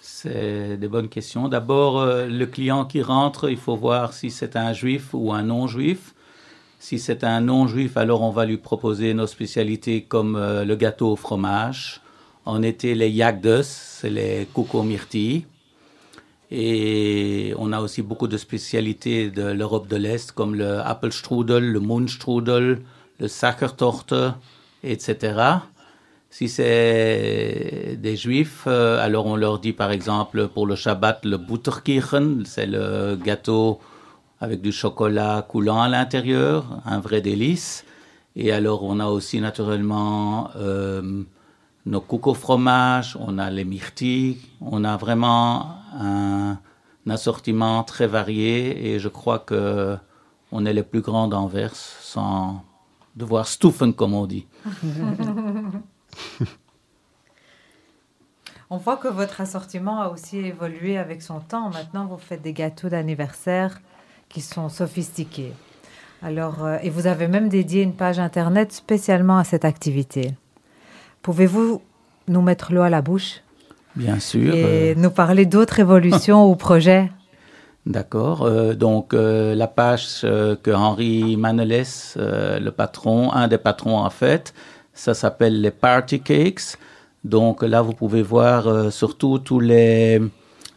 C'est 0.00 0.76
des 0.76 0.88
bonnes 0.88 1.08
questions. 1.08 1.48
D'abord, 1.48 2.00
euh, 2.00 2.26
le 2.26 2.46
client 2.46 2.84
qui 2.84 3.02
rentre, 3.02 3.50
il 3.50 3.56
faut 3.56 3.76
voir 3.76 4.12
si 4.12 4.30
c'est 4.30 4.56
un 4.56 4.72
juif 4.72 5.08
ou 5.12 5.32
un 5.32 5.42
non-juif. 5.42 6.14
Si 6.78 6.98
c'est 6.98 7.24
un 7.24 7.40
non-juif, 7.40 7.96
alors 7.96 8.22
on 8.22 8.30
va 8.30 8.44
lui 8.44 8.56
proposer 8.56 9.14
nos 9.14 9.26
spécialités 9.26 10.02
comme 10.02 10.36
euh, 10.36 10.64
le 10.64 10.76
gâteau 10.76 11.12
au 11.12 11.16
fromage. 11.16 12.00
En 12.48 12.62
été, 12.62 12.94
les 12.94 13.10
yagdes, 13.10 13.60
c'est 13.60 14.08
les 14.08 14.48
myrtilles. 14.82 15.44
Et 16.50 17.52
on 17.58 17.74
a 17.74 17.80
aussi 17.82 18.00
beaucoup 18.00 18.26
de 18.26 18.38
spécialités 18.38 19.30
de 19.30 19.42
l'Europe 19.42 19.86
de 19.86 19.96
l'Est, 19.96 20.32
comme 20.32 20.54
le 20.54 20.78
Apfelstrudel, 20.80 21.70
le 21.70 21.78
Mundstrudel, 21.78 22.80
le 23.20 23.28
Sachertorte, 23.28 24.14
etc. 24.82 25.58
Si 26.30 26.48
c'est 26.48 27.98
des 28.00 28.16
juifs, 28.16 28.64
euh, 28.66 28.98
alors 28.98 29.26
on 29.26 29.36
leur 29.36 29.58
dit 29.58 29.74
par 29.74 29.90
exemple 29.90 30.48
pour 30.48 30.66
le 30.66 30.74
Shabbat 30.74 31.26
le 31.26 31.36
Butterkirchen, 31.36 32.44
c'est 32.46 32.66
le 32.66 33.16
gâteau 33.22 33.78
avec 34.40 34.62
du 34.62 34.72
chocolat 34.72 35.44
coulant 35.46 35.82
à 35.82 35.88
l'intérieur, 35.90 36.80
un 36.86 36.98
vrai 36.98 37.20
délice. 37.20 37.84
Et 38.36 38.52
alors 38.52 38.84
on 38.84 39.00
a 39.00 39.06
aussi 39.06 39.38
naturellement 39.38 40.48
euh, 40.56 41.24
nos 41.86 42.00
coco 42.00 42.34
fromages, 42.34 43.16
on 43.20 43.38
a 43.38 43.50
les 43.50 43.64
myrtilles, 43.64 44.38
on 44.60 44.84
a 44.84 44.96
vraiment 44.96 45.76
un, 45.94 46.58
un 47.06 47.10
assortiment 47.10 47.82
très 47.84 48.06
varié 48.06 48.92
et 48.92 48.98
je 48.98 49.08
crois 49.08 49.38
que 49.38 49.96
on 50.52 50.64
est 50.64 50.72
les 50.72 50.82
plus 50.82 51.00
grands 51.00 51.28
d'Anvers 51.28 51.74
sans 51.74 52.64
devoir 53.16 53.46
stuffen 53.46 53.92
comme 53.92 54.14
on 54.14 54.26
dit. 54.26 54.46
On 58.70 58.76
voit 58.76 58.98
que 58.98 59.08
votre 59.08 59.40
assortiment 59.40 60.02
a 60.02 60.08
aussi 60.08 60.36
évolué 60.36 60.98
avec 60.98 61.22
son 61.22 61.40
temps. 61.40 61.70
Maintenant, 61.70 62.04
vous 62.04 62.18
faites 62.18 62.42
des 62.42 62.52
gâteaux 62.52 62.90
d'anniversaire 62.90 63.80
qui 64.28 64.42
sont 64.42 64.68
sophistiqués. 64.68 65.54
Alors, 66.20 66.62
euh, 66.64 66.76
et 66.82 66.90
vous 66.90 67.06
avez 67.06 67.28
même 67.28 67.48
dédié 67.48 67.82
une 67.82 67.94
page 67.94 68.18
internet 68.18 68.72
spécialement 68.72 69.38
à 69.38 69.44
cette 69.44 69.64
activité. 69.64 70.34
Pouvez-vous 71.28 71.82
nous 72.28 72.40
mettre 72.40 72.72
l'eau 72.72 72.80
à 72.80 72.88
la 72.88 73.02
bouche? 73.02 73.42
Bien 73.94 74.18
sûr. 74.18 74.54
et 74.54 74.92
euh, 74.92 74.94
nous 74.96 75.10
parler 75.10 75.44
d'autres 75.44 75.78
évolutions 75.78 76.46
ou 76.50 76.56
projets? 76.56 77.12
D'accord. 77.84 78.44
Euh, 78.46 78.72
donc 78.72 79.12
euh, 79.12 79.54
la 79.54 79.66
page 79.66 80.22
que 80.22 80.70
Henri 80.70 81.36
Maneles, 81.36 81.84
euh, 82.16 82.58
le 82.58 82.70
patron, 82.70 83.30
un 83.30 83.46
des 83.46 83.58
patrons 83.58 83.98
en 83.98 84.08
fait, 84.08 84.54
ça 84.94 85.12
s'appelle 85.12 85.60
les 85.60 85.70
Party 85.70 86.22
Cakes. 86.22 86.78
Donc 87.24 87.62
là, 87.62 87.82
vous 87.82 87.92
pouvez 87.92 88.22
voir 88.22 88.90
surtout 88.90 89.38
tous 89.38 89.60
les 89.60 90.22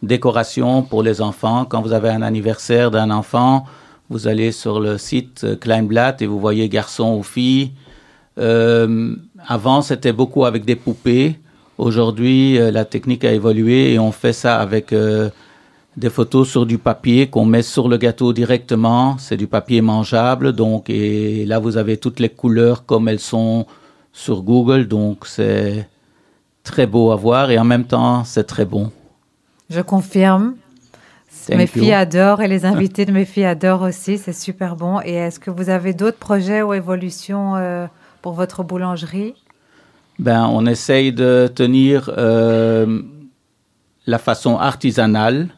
décorations 0.02 0.82
pour 0.82 1.02
les 1.02 1.22
enfants. 1.22 1.64
Quand 1.64 1.80
vous 1.80 1.94
avez 1.94 2.10
un 2.10 2.20
anniversaire 2.20 2.90
d'un 2.90 3.10
enfant, 3.10 3.64
vous 4.10 4.28
allez 4.28 4.52
sur 4.52 4.80
le 4.80 4.98
site 4.98 5.58
Kleinblatt 5.60 6.20
et 6.20 6.26
vous 6.26 6.38
voyez 6.38 6.68
garçon 6.68 7.16
ou 7.16 7.22
fille. 7.22 7.72
Avant, 9.46 9.82
c'était 9.82 10.12
beaucoup 10.12 10.44
avec 10.44 10.64
des 10.64 10.76
poupées. 10.76 11.38
Aujourd'hui, 11.78 12.58
euh, 12.58 12.70
la 12.70 12.84
technique 12.84 13.24
a 13.24 13.32
évolué 13.32 13.92
et 13.92 13.98
on 13.98 14.12
fait 14.12 14.32
ça 14.32 14.60
avec 14.60 14.92
euh, 14.92 15.30
des 15.96 16.10
photos 16.10 16.48
sur 16.48 16.66
du 16.66 16.78
papier 16.78 17.28
qu'on 17.28 17.44
met 17.44 17.62
sur 17.62 17.88
le 17.88 17.96
gâteau 17.96 18.32
directement. 18.32 19.16
C'est 19.18 19.36
du 19.36 19.46
papier 19.46 19.80
mangeable, 19.80 20.52
donc 20.52 20.88
et 20.88 21.44
là 21.46 21.58
vous 21.58 21.76
avez 21.76 21.96
toutes 21.96 22.20
les 22.20 22.28
couleurs 22.28 22.86
comme 22.86 23.08
elles 23.08 23.20
sont 23.20 23.66
sur 24.12 24.42
Google, 24.42 24.86
donc 24.86 25.26
c'est 25.26 25.88
très 26.62 26.86
beau 26.86 27.10
à 27.10 27.16
voir 27.16 27.50
et 27.50 27.58
en 27.58 27.64
même 27.64 27.84
temps 27.84 28.24
c'est 28.24 28.44
très 28.44 28.64
bon. 28.64 28.92
Je 29.70 29.80
confirme. 29.80 30.54
Thank 31.46 31.56
mes 31.56 31.64
you. 31.64 31.82
filles 31.82 31.94
adorent 31.94 32.42
et 32.42 32.48
les 32.48 32.64
invités 32.72 33.06
de 33.06 33.12
mes 33.12 33.24
filles 33.24 33.46
adorent 33.46 33.82
aussi. 33.82 34.18
C'est 34.18 34.34
super 34.34 34.76
bon. 34.76 35.00
Et 35.04 35.14
est-ce 35.14 35.40
que 35.40 35.50
vous 35.50 35.70
avez 35.70 35.94
d'autres 35.94 36.18
projets 36.18 36.62
ou 36.62 36.74
évolutions 36.74 37.56
euh, 37.56 37.86
pour 38.22 38.32
votre 38.32 38.62
boulangerie? 38.62 39.34
Ben, 40.18 40.46
on 40.46 40.64
essaye 40.66 41.12
de 41.12 41.50
tenir 41.54 42.10
euh, 42.16 43.02
la 44.06 44.18
façon 44.18 44.56
artisanale. 44.56 45.48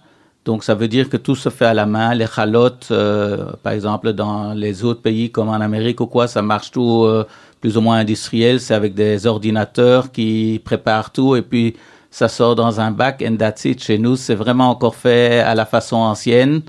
Donc, 0.44 0.64
ça 0.64 0.74
veut 0.74 0.88
dire 0.88 1.08
que 1.08 1.16
tout 1.16 1.36
se 1.36 1.48
fait 1.48 1.64
à 1.64 1.74
la 1.74 1.86
main. 1.86 2.14
Les 2.14 2.26
chalotes, 2.26 2.88
euh, 2.90 3.52
par 3.62 3.72
exemple, 3.72 4.12
dans 4.12 4.52
les 4.52 4.84
autres 4.84 5.02
pays 5.02 5.30
comme 5.30 5.48
en 5.48 5.60
Amérique 5.60 6.00
ou 6.00 6.06
quoi, 6.06 6.26
ça 6.28 6.42
marche 6.42 6.70
tout 6.70 7.04
euh, 7.04 7.24
plus 7.60 7.76
ou 7.76 7.80
moins 7.80 7.98
industriel. 7.98 8.60
C'est 8.60 8.74
avec 8.74 8.94
des 8.94 9.26
ordinateurs 9.26 10.12
qui 10.12 10.60
préparent 10.64 11.12
tout 11.12 11.36
et 11.36 11.42
puis 11.42 11.76
ça 12.10 12.28
sort 12.28 12.54
dans 12.54 12.80
un 12.80 12.90
bac 12.90 13.24
and 13.26 13.36
that's 13.36 13.64
it. 13.64 13.82
Chez 13.82 13.98
nous, 13.98 14.16
c'est 14.16 14.34
vraiment 14.34 14.70
encore 14.70 14.94
fait 14.94 15.40
à 15.40 15.54
la 15.54 15.66
façon 15.66 15.96
ancienne. 15.96 16.62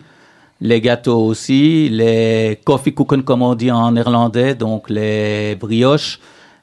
Les 0.61 0.79
gâteaux 0.79 1.25
aussi, 1.25 1.89
les 1.89 2.61
coffee 2.63 2.93
kuchen 2.95 3.23
comme 3.23 3.41
on 3.41 3.55
dit 3.55 3.71
en 3.71 3.91
néerlandais, 3.91 4.55
donc 4.55 4.89
les 4.89 5.55
brioches, 5.55 6.19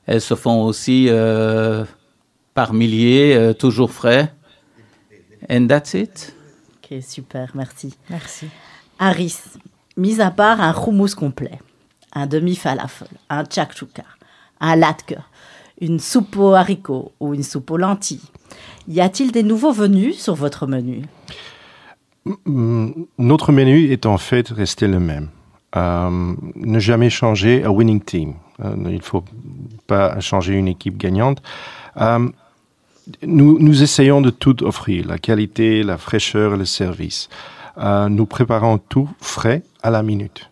elles 0.06 0.22
se 0.22 0.34
font 0.34 0.62
aussi 0.64 1.06
euh, 1.08 1.84
par 2.54 2.72
milliers, 2.72 3.37
euh, 3.37 3.52
toujours 3.52 3.92
frais. 3.92 4.32
And 5.50 5.66
that's 5.66 5.94
it. 5.94 6.34
Ok, 6.76 7.02
super, 7.02 7.50
merci. 7.54 7.94
Merci. 8.08 8.46
Harris, 8.99 9.38
mis 9.96 10.20
à 10.20 10.30
part 10.30 10.61
un 10.61 10.72
hummus 10.72 11.14
complet, 11.14 11.58
un 12.14 12.26
demi-falafel, 12.26 13.08
un 13.28 13.44
chakchouka, 13.44 14.04
un 14.61 14.76
latke, 14.76 15.18
une 15.80 15.99
soupe 15.99 16.37
aux 16.37 16.54
haricots 16.54 17.12
ou 17.20 17.34
une 17.34 17.42
soupe 17.42 17.70
aux 17.72 17.76
lentilles, 17.76 18.22
y 18.88 19.00
a-t-il 19.00 19.32
des 19.32 19.42
nouveaux 19.42 19.72
venus 19.72 20.18
sur 20.18 20.34
votre 20.34 20.66
menu? 20.66 21.02
Notre 22.24 23.52
menu 23.52 23.90
est 23.90 24.06
en 24.06 24.18
fait 24.18 24.48
resté 24.48 24.86
le 24.86 25.00
même. 25.00 25.28
Euh, 25.74 26.34
ne 26.54 26.78
jamais 26.78 27.08
changer 27.08 27.64
un 27.64 27.70
winning 27.70 28.00
team. 28.00 28.34
Euh, 28.62 28.74
il 28.76 28.96
ne 28.96 29.00
faut 29.00 29.24
pas 29.86 30.20
changer 30.20 30.54
une 30.54 30.68
équipe 30.68 30.98
gagnante. 30.98 31.42
Euh, 31.96 32.28
nous, 33.22 33.82
essayons 33.82 34.20
de 34.20 34.30
tout 34.30 34.62
offrir, 34.62 35.08
la 35.08 35.18
qualité, 35.18 35.82
la 35.82 35.98
fraîcheur, 35.98 36.56
le 36.56 36.64
service. 36.64 37.28
Nous 37.76 38.26
préparons 38.26 38.78
tout 38.78 39.08
frais 39.20 39.64
à 39.82 39.90
la 39.90 40.04
minute. 40.04 40.50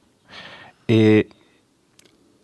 Et 0.88 1.28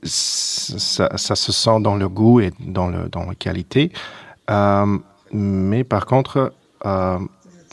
ça, 0.05 1.17
se 1.17 1.53
sent 1.53 1.81
dans 1.81 1.97
le 1.97 2.09
goût 2.09 2.39
et 2.39 2.53
dans, 2.61 2.89
la 2.89 3.35
qualité. 3.37 3.91
Mais 5.33 5.83
par 5.83 6.07
contre, 6.07 6.53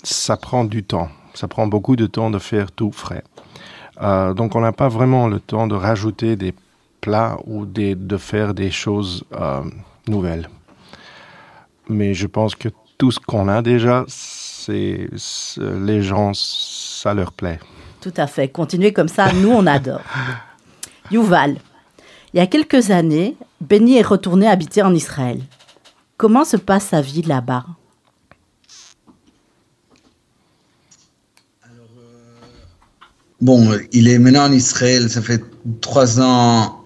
ça 0.01 0.37
prend 0.37 0.63
du 0.63 0.83
temps. 0.83 1.09
Ça 1.33 1.47
prend 1.47 1.67
beaucoup 1.67 1.95
de 1.95 2.05
temps 2.07 2.29
de 2.29 2.39
faire 2.39 2.71
tout 2.71 2.91
frais. 2.91 3.23
Euh, 4.01 4.33
donc 4.33 4.55
on 4.55 4.61
n'a 4.61 4.71
pas 4.71 4.87
vraiment 4.89 5.27
le 5.27 5.39
temps 5.39 5.67
de 5.67 5.75
rajouter 5.75 6.35
des 6.35 6.53
plats 7.01 7.37
ou 7.45 7.65
des- 7.65 7.95
de 7.95 8.17
faire 8.17 8.53
des 8.53 8.71
choses 8.71 9.23
euh, 9.33 9.61
nouvelles. 10.07 10.49
Mais 11.89 12.13
je 12.13 12.27
pense 12.27 12.55
que 12.55 12.69
tout 12.97 13.11
ce 13.11 13.19
qu'on 13.19 13.47
a 13.47 13.61
déjà, 13.61 14.05
c'est 14.07 15.09
c'est- 15.17 15.59
les 15.79 16.01
gens, 16.01 16.31
ça 16.33 17.13
leur 17.13 17.31
plaît. 17.33 17.59
Tout 18.01 18.13
à 18.17 18.27
fait, 18.27 18.47
continuez 18.49 18.93
comme 18.93 19.07
ça, 19.07 19.31
nous 19.33 19.51
on 19.51 19.65
adore. 19.67 20.01
Yuval, 21.11 21.57
il 22.33 22.37
y 22.37 22.39
a 22.39 22.47
quelques 22.47 22.89
années, 22.91 23.35
Benny 23.61 23.97
est 23.97 24.01
retourné 24.07 24.47
habiter 24.47 24.81
en 24.81 24.93
Israël. 24.93 25.41
Comment 26.17 26.45
se 26.45 26.57
passe 26.57 26.85
sa 26.87 27.01
vie 27.01 27.21
là-bas? 27.21 27.65
Bon, 33.43 33.77
il 33.91 34.07
est 34.07 34.19
maintenant 34.19 34.45
en 34.45 34.53
Israël, 34.53 35.09
ça 35.09 35.21
fait 35.21 35.43
trois 35.81 36.21
ans. 36.21 36.79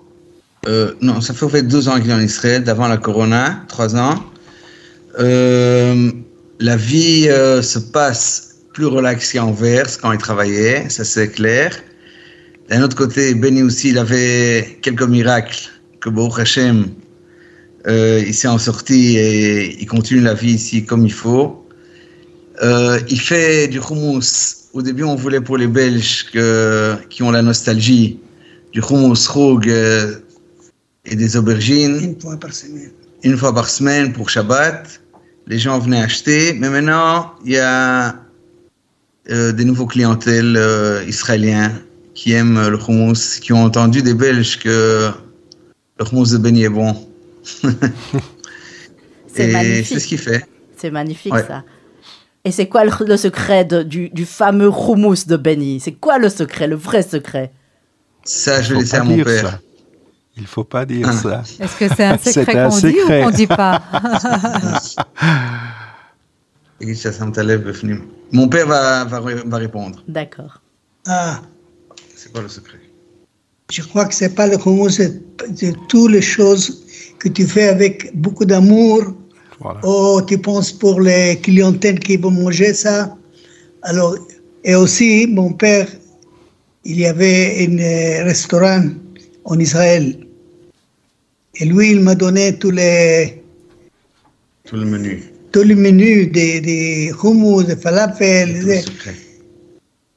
euh, 0.67 0.95
non, 1.01 1.21
ça 1.21 1.35
fait 1.35 1.61
deux 1.61 1.87
ans 1.87 2.01
qu'il 2.01 2.09
est 2.09 2.13
en 2.15 2.19
Israël, 2.19 2.63
d'avant 2.63 2.87
la 2.87 2.97
Corona, 2.97 3.63
trois 3.67 3.95
ans. 3.95 4.15
Euh, 5.19 6.11
la 6.59 6.75
vie 6.75 7.27
euh, 7.29 7.61
se 7.61 7.77
passe 7.77 8.55
plus 8.73 8.87
relax 8.87 9.33
qu'à 9.33 9.45
Anvers 9.45 9.99
quand 10.01 10.11
il 10.11 10.17
travaillait, 10.17 10.89
ça 10.89 11.03
c'est 11.03 11.29
clair. 11.29 11.77
D'un 12.69 12.81
autre 12.81 12.95
côté, 12.95 13.35
Benny 13.35 13.61
aussi, 13.61 13.89
il 13.89 13.99
avait 13.99 14.79
quelques 14.81 15.07
miracles 15.07 15.69
que 15.99 16.09
Baruch 16.09 16.39
Hashem, 16.39 16.87
il 17.87 18.33
s'est 18.33 18.47
en 18.47 18.57
sorti 18.57 19.15
et 19.19 19.79
il 19.79 19.85
continue 19.85 20.21
la 20.21 20.33
vie 20.33 20.53
ici 20.53 20.83
comme 20.85 21.05
il 21.05 21.13
faut. 21.13 21.63
Il 22.63 23.19
fait 23.19 23.67
du 23.67 23.79
hummus. 23.79 24.57
Au 24.77 24.83
début, 24.83 25.01
on 25.03 25.15
voulait 25.15 25.41
pour 25.41 25.57
les 25.57 25.65
Belges 25.65 26.27
que- 26.31 26.95
qui 27.09 27.23
ont 27.23 27.31
la 27.31 27.41
nostalgie 27.41 28.19
du 28.71 28.79
hummus 28.79 29.27
roug 29.27 29.67
euh, 29.67 30.17
et 31.03 31.15
des 31.15 31.35
aubergines 31.35 31.97
Une 31.99 32.21
fois 32.21 32.37
par 32.37 32.53
semaine. 32.53 32.91
une 33.23 33.35
fois 33.37 33.55
par 33.55 33.69
semaine 33.69 34.13
pour 34.13 34.29
Shabbat. 34.29 35.01
Les 35.47 35.57
gens 35.57 35.79
venaient 35.79 35.99
acheter. 36.09 36.53
Mais 36.53 36.69
maintenant, 36.69 37.31
il 37.43 37.53
y 37.53 37.57
a 37.57 38.17
euh, 39.31 39.51
des 39.51 39.65
nouveaux 39.65 39.87
clientèles 39.87 40.55
euh, 40.55 41.03
israéliens 41.07 41.71
qui 42.13 42.33
aiment 42.33 42.67
le 42.67 42.77
hummus, 42.77 43.39
qui 43.39 43.53
ont 43.53 43.63
entendu 43.63 44.03
des 44.03 44.13
Belges 44.13 44.59
que 44.59 45.09
le 45.99 46.05
hummus 46.05 46.29
de 46.33 46.37
Benny 46.37 46.65
est 46.65 46.69
bon. 46.69 46.95
C'est 49.33 49.47
magnifique. 49.51 49.85
c'est 49.87 49.99
ce 49.99 50.07
qu'il 50.07 50.17
fait. 50.19 50.45
C'est 50.79 50.91
magnifique 50.91 51.33
Ouais. 51.33 51.45
ça. 51.47 51.63
Et 52.47 52.51
c'est 52.51 52.67
quoi 52.67 52.85
le, 52.85 53.17
secret 53.17 53.65
du, 53.65 54.25
fameux 54.25 54.69
houmous 54.69 55.25
de 55.27 55.35
Benny? 55.35 55.81
C'est 55.81 55.91
quoi 55.91 56.17
le 56.17 56.29
secret, 56.29 56.65
le 56.65 56.77
vrai 56.77 57.01
secret? 57.01 57.51
Ça, 58.23 58.61
je 58.61 58.73
vais 58.73 58.79
laisser 58.79 58.95
à 58.95 59.03
mon 59.03 59.21
père. 59.21 59.49
Ça. 59.49 59.59
Il 60.37 60.47
faut 60.47 60.63
pas 60.63 60.85
dire 60.85 61.09
ah. 61.09 61.11
ça. 61.11 61.43
Est-ce 61.59 61.75
que 61.75 61.93
c'est 61.93 62.05
un 62.05 62.17
secret 62.17 62.69
qu'on 62.69 62.79
dit 62.79 62.95
ou 63.03 63.07
qu'on 63.07 63.31
ne 63.31 63.35
dit 63.35 63.47
pas? 63.47 63.83
Mon 68.31 68.47
père 68.47 68.67
va, 68.67 69.03
répondre. 69.57 70.01
D'accord. 70.07 70.61
Ah. 71.05 71.41
C'est 72.15 72.31
quoi 72.31 72.43
le 72.43 72.47
secret? 72.47 72.79
Je 73.69 73.81
crois 73.81 74.05
que 74.05 74.13
c'est 74.13 74.35
pas 74.35 74.47
le 74.47 74.55
houmous 74.55 74.91
c'est 74.91 75.21
toutes 75.89 76.11
les 76.11 76.21
choses 76.21 76.81
que 77.19 77.27
tu 77.27 77.45
fais 77.45 77.67
avec 77.67 78.15
beaucoup 78.15 78.45
d'amour, 78.45 79.03
voilà. 79.59 79.79
Oh, 79.83 80.21
tu 80.27 80.37
penses 80.37 80.71
pour 80.71 81.01
les 81.01 81.37
clientèles 81.41 81.99
qui 81.99 82.17
vont 82.17 82.31
manger 82.31 82.73
ça? 82.73 83.15
Alors, 83.83 84.15
et 84.63 84.75
aussi, 84.75 85.27
mon 85.27 85.53
père, 85.53 85.87
il 86.85 86.99
y 86.99 87.05
avait 87.05 87.65
un 87.67 87.79
euh, 87.79 88.23
restaurant 88.25 88.83
en 89.45 89.59
Israël. 89.59 90.17
Et 91.55 91.65
lui, 91.65 91.91
il 91.91 92.01
m'a 92.01 92.15
donné 92.15 92.57
tous 92.57 92.71
les, 92.71 93.41
Tout 94.65 94.75
le 94.75 94.85
menu. 94.85 95.23
tous 95.51 95.63
les 95.63 95.75
menus 95.75 96.31
des, 96.31 96.61
des 96.61 97.11
hummus, 97.23 97.65
des 97.65 97.75
falafel, 97.75 98.49
Tout 98.53 98.59
le 98.59 98.65
des- 98.65 98.81
secret. 98.81 99.15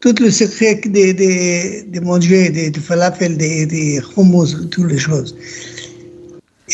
tout 0.00 0.14
le 0.20 0.30
secret 0.30 0.74
de, 0.84 1.12
de, 1.12 1.90
de 1.90 2.00
manger, 2.00 2.50
des 2.50 2.70
de 2.70 2.80
falafel, 2.80 3.36
des 3.38 3.64
des 3.66 4.00
hummus, 4.16 4.68
toutes 4.70 4.90
les 4.90 4.98
choses. 4.98 5.34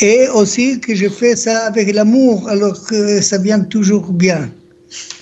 Et 0.03 0.29
aussi 0.29 0.79
que 0.81 0.95
je 0.95 1.09
fais 1.09 1.37
ça 1.37 1.67
avec 1.67 1.93
l'amour, 1.95 2.49
alors 2.49 2.87
que 2.87 3.21
ça 3.21 3.39
vient 3.39 3.61
toujours 3.61 4.13
bien. 4.13 4.51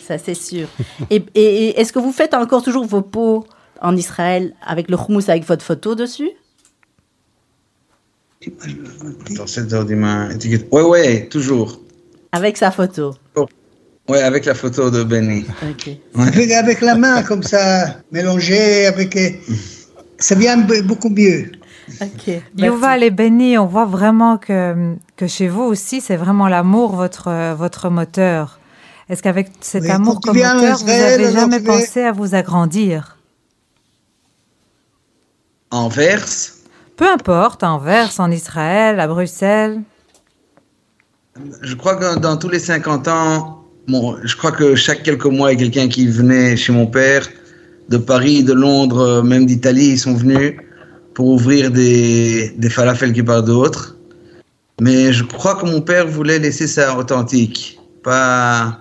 Ça, 0.07 0.19
c'est 0.19 0.35
sûr. 0.35 0.69
et 1.11 1.23
et- 1.35 1.67
et 1.69 1.81
est-ce 1.81 1.93
que 1.93 1.99
vous 1.99 2.13
faites 2.13 2.35
encore 2.35 2.63
toujours 2.63 2.85
vos 2.87 3.03
pots 3.03 3.45
en 3.81 3.97
Israël 3.97 4.55
avec 4.67 4.91
le 4.91 4.97
hummus 4.97 5.29
avec 5.29 5.45
votre 5.47 5.65
photo 5.65 5.95
dessus? 5.95 6.31
Dans 9.37 9.47
7 9.47 9.73
heures 9.73 9.85
du 9.87 9.97
matin. 9.97 10.35
étiquette. 10.35 10.67
Ouais, 10.71 10.83
ouais, 10.83 11.27
toujours. 11.29 11.81
Avec 12.33 12.57
sa 12.57 12.71
photo. 12.71 13.15
Ouais, 14.09 14.21
avec 14.21 14.45
la 14.45 14.55
photo 14.55 14.91
de 14.91 15.03
Benny. 15.03 15.47
Avec, 16.19 16.51
avec 16.51 16.81
la 16.83 16.95
main, 16.95 17.23
comme 17.23 17.43
ça, 17.43 17.97
mélanger 18.13 18.87
avec. 18.87 19.17
euh, 19.17 19.31
Ça 20.19 20.35
vient 20.35 20.59
be- 20.59 20.83
beaucoup 20.83 21.09
mieux. 21.09 21.53
Ok. 22.01 22.31
Yuval 22.57 23.03
et 23.03 23.11
Benny, 23.11 23.59
on 23.59 23.67
voit 23.67 23.85
vraiment 23.85 24.39
que, 24.39 24.95
que 25.17 25.27
chez 25.27 25.49
vous 25.49 25.63
aussi, 25.63 26.01
c'est 26.01 26.17
vraiment 26.17 26.49
l'amour 26.49 26.97
votre, 26.97 27.55
votre 27.55 27.91
moteur. 27.91 28.59
Est-ce 29.09 29.23
qu'avec 29.23 29.51
cet 29.61 29.83
Oui, 29.83 29.91
amour 29.91 30.21
comme 30.21 30.37
en 30.39 30.55
moteur, 30.55 30.79
vous 30.79 30.85
Israël, 30.85 31.15
avez 31.15 31.27
alors 31.27 31.41
jamais 31.41 31.61
pensé 31.61 32.03
à 32.03 32.13
vous 32.13 32.35
agrandir? 32.35 33.19
Anvers, 35.71 36.53
Peu 36.97 37.07
importe, 37.11 37.63
en 37.65 37.79
Verse, 37.79 38.21
en 38.21 38.31
Israël, 38.31 39.01
à 39.01 39.07
Bruxelles. 39.09 39.83
je 41.63 41.75
crois 41.75 41.97
que 41.97 42.19
dans 42.19 42.37
tous 42.37 42.49
les 42.49 42.61
50 42.61 43.09
ans, 43.09 43.65
bon, 43.89 44.17
je 44.23 44.37
crois 44.37 44.53
que 44.53 44.75
chaque 44.77 45.03
quelques 45.03 45.27
mois, 45.27 45.53
il 45.53 45.59
y 45.61 45.63
a 45.63 45.65
quelqu'un 45.71 45.89
qui 45.89 46.07
venait 46.07 46.57
chez 46.57 46.73
mon 46.73 46.87
père, 46.87 47.29
de 47.89 47.97
Paris, 47.99 48.45
de 48.45 48.53
Londres, 48.53 49.23
même 49.23 49.45
d'Italie, 49.47 49.89
ils 49.91 49.99
sont 49.99 50.15
venus 50.15 50.55
pour 51.15 51.29
ouvrir 51.29 51.71
des, 51.71 52.53
des 52.57 52.71
falafels 52.71 53.13
qui 53.13 53.23
parlent 53.23 53.45
d'autres. 53.45 53.97
Mais 54.81 55.13
je 55.13 55.23
crois 55.25 55.55
que 55.55 55.65
mon 55.67 55.81
père 55.81 56.07
voulait 56.07 56.39
laisser 56.39 56.67
ça 56.67 56.99
authentique. 56.99 57.79
Pas, 58.03 58.81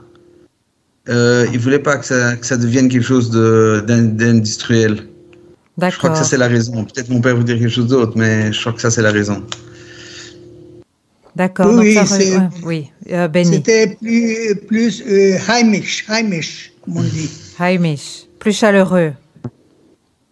euh, 1.09 1.45
il 1.53 1.59
voulait 1.59 1.79
pas 1.79 1.97
que 1.97 2.05
ça, 2.05 2.35
que 2.35 2.45
ça 2.45 2.57
devienne 2.57 2.89
quelque 2.89 3.05
chose 3.05 3.29
d'industriel. 3.29 5.07
Je 5.81 5.97
crois 5.97 6.11
que 6.11 6.17
ça, 6.17 6.23
c'est 6.23 6.37
la 6.37 6.47
raison. 6.47 6.83
Peut-être 6.83 7.09
mon 7.09 7.21
père 7.21 7.35
veut 7.35 7.43
dire 7.43 7.57
quelque 7.57 7.69
chose 7.69 7.87
d'autre, 7.87 8.13
mais 8.15 8.51
je 8.51 8.59
crois 8.59 8.73
que 8.73 8.81
ça, 8.81 8.91
c'est 8.91 9.01
la 9.01 9.11
raison. 9.11 9.43
D'accord. 11.35 11.73
Oui, 11.73 11.95
re-. 11.95 12.85
Euh. 13.11 13.43
C'était 13.43 13.97
plus, 13.99 14.55
plus 14.67 15.03
euh, 15.07 15.37
heimisch, 15.49 16.05
heimisch, 16.09 16.73
comme 16.83 16.97
on 16.97 17.01
dit. 17.01 17.29
Haimish. 17.59 18.25
Plus 18.39 18.53
chaleureux. 18.55 19.13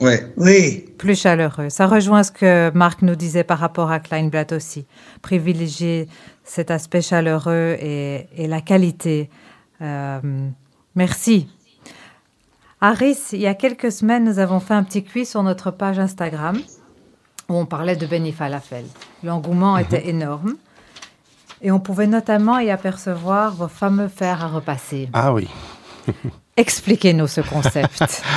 Ouais. 0.02 0.34
Oui, 0.36 0.86
Plus 0.98 1.20
chaleureux. 1.20 1.70
Ça 1.70 1.86
rejoint 1.86 2.24
ce 2.24 2.32
que 2.32 2.72
Marc 2.74 3.04
nous 3.04 3.16
disait 3.16 3.44
par 3.44 3.60
rapport 3.60 3.92
à 3.92 4.00
Kleinblatt 4.00 4.52
aussi. 4.52 4.86
Privilégier 5.22 6.08
cet 6.44 6.72
aspect 6.72 7.02
chaleureux 7.02 7.78
et, 7.80 8.28
et 8.36 8.48
la 8.48 8.62
qualité. 8.62 9.30
Euh, 9.82 10.20
merci. 10.96 11.48
Aris, 12.82 13.18
il 13.32 13.40
y 13.40 13.48
a 13.48 13.54
quelques 13.54 13.92
semaines, 13.92 14.24
nous 14.24 14.40
avons 14.40 14.60
fait 14.60 14.74
un 14.74 14.84
petit 14.84 15.04
quiz 15.04 15.30
sur 15.30 15.44
notre 15.44 15.70
page 15.70 16.00
Instagram 16.00 16.58
où 17.48 17.56
on 17.56 17.68
parlait 17.68 17.96
de 17.96 18.08
Benny 18.08 18.32
Falafel. 18.32 18.86
L'engouement 19.24 19.78
était 19.78 20.10
énorme 20.10 20.56
et 21.62 21.72
on 21.72 21.80
pouvait 21.80 22.08
notamment 22.08 22.58
y 22.58 22.72
apercevoir 22.72 23.54
vos 23.54 23.68
fameux 23.68 24.08
fers 24.08 24.44
à 24.44 24.48
repasser. 24.48 25.10
Ah 25.14 25.32
oui. 25.32 25.48
Expliquez-nous 26.62 27.28
ce 27.28 27.42
concept. 27.42 28.22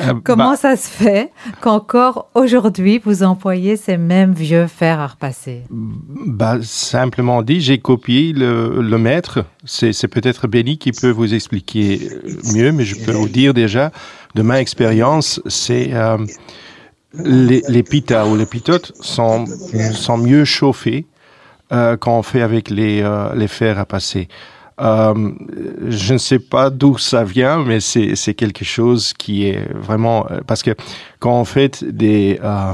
Euh, 0.00 0.14
Comment 0.22 0.50
bah, 0.50 0.56
ça 0.56 0.76
se 0.76 0.88
fait 0.88 1.32
qu'encore 1.60 2.28
aujourd'hui, 2.36 3.00
vous 3.04 3.24
employez 3.24 3.76
ces 3.76 3.96
mêmes 3.96 4.32
vieux 4.32 4.68
fers 4.68 5.00
à 5.00 5.08
repasser? 5.08 5.64
Bah, 5.70 6.58
Simplement 6.62 7.42
dit, 7.42 7.60
j'ai 7.60 7.78
copié 7.78 8.32
le, 8.32 8.80
le 8.80 8.98
maître. 8.98 9.44
C'est 9.64 10.06
peut-être 10.06 10.46
Benny 10.46 10.78
qui 10.78 10.92
peut 10.92 11.10
vous 11.10 11.34
expliquer 11.34 12.10
mieux, 12.54 12.70
mais 12.70 12.84
je 12.84 13.04
peux 13.04 13.10
vous 13.10 13.28
dire 13.28 13.54
déjà, 13.54 13.90
de 14.36 14.42
ma 14.42 14.60
expérience, 14.60 15.42
c'est 15.48 15.92
euh, 15.92 16.18
les, 17.14 17.64
les 17.68 17.82
pitas 17.82 18.26
ou 18.26 18.36
les 18.36 18.46
pitotes 18.46 18.92
sont, 19.00 19.46
sont 19.46 20.16
mieux 20.16 20.44
chauffés 20.44 21.06
euh, 21.72 21.96
quand 21.96 22.18
on 22.18 22.22
fait 22.22 22.42
avec 22.42 22.70
les, 22.70 23.02
euh, 23.02 23.34
les 23.34 23.48
fers 23.48 23.78
à 23.78 23.84
passer. 23.84 24.28
Euh, 24.80 25.32
je 25.88 26.12
ne 26.12 26.18
sais 26.18 26.38
pas 26.38 26.70
d'où 26.70 26.98
ça 26.98 27.24
vient, 27.24 27.64
mais 27.64 27.80
c'est 27.80 28.34
quelque 28.34 28.64
chose 28.64 29.12
qui 29.12 29.46
est 29.48 29.66
vraiment 29.74 30.26
euh, 30.30 30.40
parce 30.46 30.62
que 30.62 30.70
quand 31.18 31.32
on 31.40 31.44
fait 31.44 31.82
des 31.84 32.38
euh, 32.42 32.72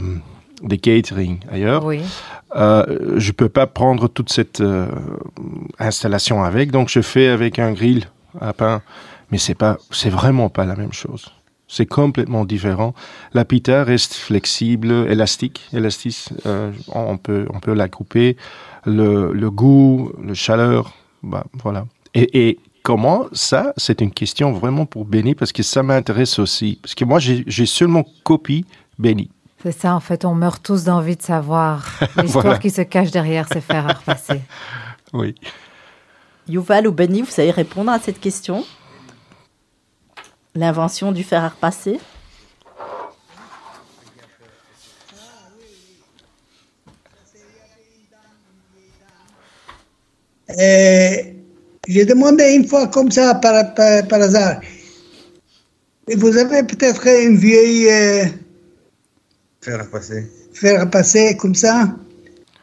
des 0.63 0.79
catering 0.79 1.39
ailleurs, 1.51 1.85
Oui. 1.85 2.01
euh, 2.57 3.15
je 3.17 3.33
peux 3.33 3.49
pas 3.49 3.67
prendre 3.67 4.09
toute 4.09 4.31
cette 4.31 4.63
installation 5.79 6.45
avec, 6.45 6.71
donc 6.71 6.89
je 6.89 7.01
fais 7.01 7.29
avec 7.29 7.59
un 7.59 7.73
grill 7.73 8.05
à 8.41 8.53
pain, 8.53 8.83
mais 9.31 9.39
c'est 9.39 9.55
pas, 9.55 9.79
c'est 9.91 10.11
vraiment 10.11 10.49
pas 10.49 10.65
la 10.65 10.77
même 10.77 10.93
chose. 10.93 11.27
C'est 11.67 11.87
complètement 11.87 12.45
différent. 12.45 12.95
La 13.33 13.45
pita 13.45 13.85
reste 13.85 14.15
flexible, 14.15 14.93
élastique, 15.09 15.63
élastique. 15.73 16.29
on 16.93 17.17
peut, 17.17 17.47
on 17.53 17.59
peut 17.59 17.73
la 17.75 17.89
couper. 17.89 18.37
Le, 18.87 19.33
le 19.33 19.51
goût, 19.51 20.13
le 20.23 20.35
chaleur, 20.35 20.93
bah 21.25 21.45
voilà. 21.55 21.87
Et, 22.15 22.49
et 22.49 22.59
comment 22.83 23.27
ça 23.33 23.73
C'est 23.77 24.01
une 24.01 24.13
question 24.13 24.53
vraiment 24.53 24.87
pour 24.87 25.05
Benny 25.05 25.35
parce 25.35 25.53
que 25.53 25.63
ça 25.63 25.83
m'intéresse 25.83 26.39
aussi. 26.39 26.79
Parce 26.83 26.95
que 26.95 27.05
moi, 27.05 27.19
j'ai 27.19 27.67
seulement 27.67 28.05
copié 28.23 28.65
Benny. 28.99 29.31
C'est 29.63 29.73
ça, 29.73 29.95
en 29.95 30.01
fait, 30.01 30.25
on 30.27 30.35
meurt 30.35 30.63
tous 30.63 30.85
d'envie 30.85 31.17
de 31.17 31.23
savoir 31.23 31.85
l'histoire 32.19 32.45
Voilà. 32.45 32.59
qui 32.59 32.69
se 32.71 32.83
cache 32.83 33.11
derrière 33.11 33.49
ces 33.49 33.61
fers 33.63 33.89
à 33.89 33.93
repasser. 33.95 34.41
Oui. 35.13 35.35
Yuval 36.49 36.89
ou 36.89 36.93
Benny, 36.93 37.23
vous 37.23 37.31
savez 37.31 37.53
répondre 37.53 37.91
à 37.93 37.99
cette 38.01 38.21
question? 38.21 38.65
L'invention 40.55 41.13
du 41.13 41.23
fer 41.23 41.43
à 41.45 41.49
repasser? 41.51 42.01
Euh, 50.51 51.17
j'ai 51.89 52.05
demandé 52.05 52.55
une 52.55 52.67
fois 52.67 52.87
comme 52.89 53.11
ça 53.11 53.35
par, 53.37 53.75
par, 53.75 54.07
par 54.09 54.21
hasard. 54.23 54.61
Et 56.09 56.17
Vous 56.17 56.37
avez 56.37 56.63
peut-être 56.63 57.07
une 57.07 57.37
vieille 57.37 57.89
euh, 57.91 58.25
Faire 59.63 59.89
passer. 59.91 60.27
à 60.65 60.87
passer 60.87 61.37
comme 61.37 61.55
ça 61.55 61.95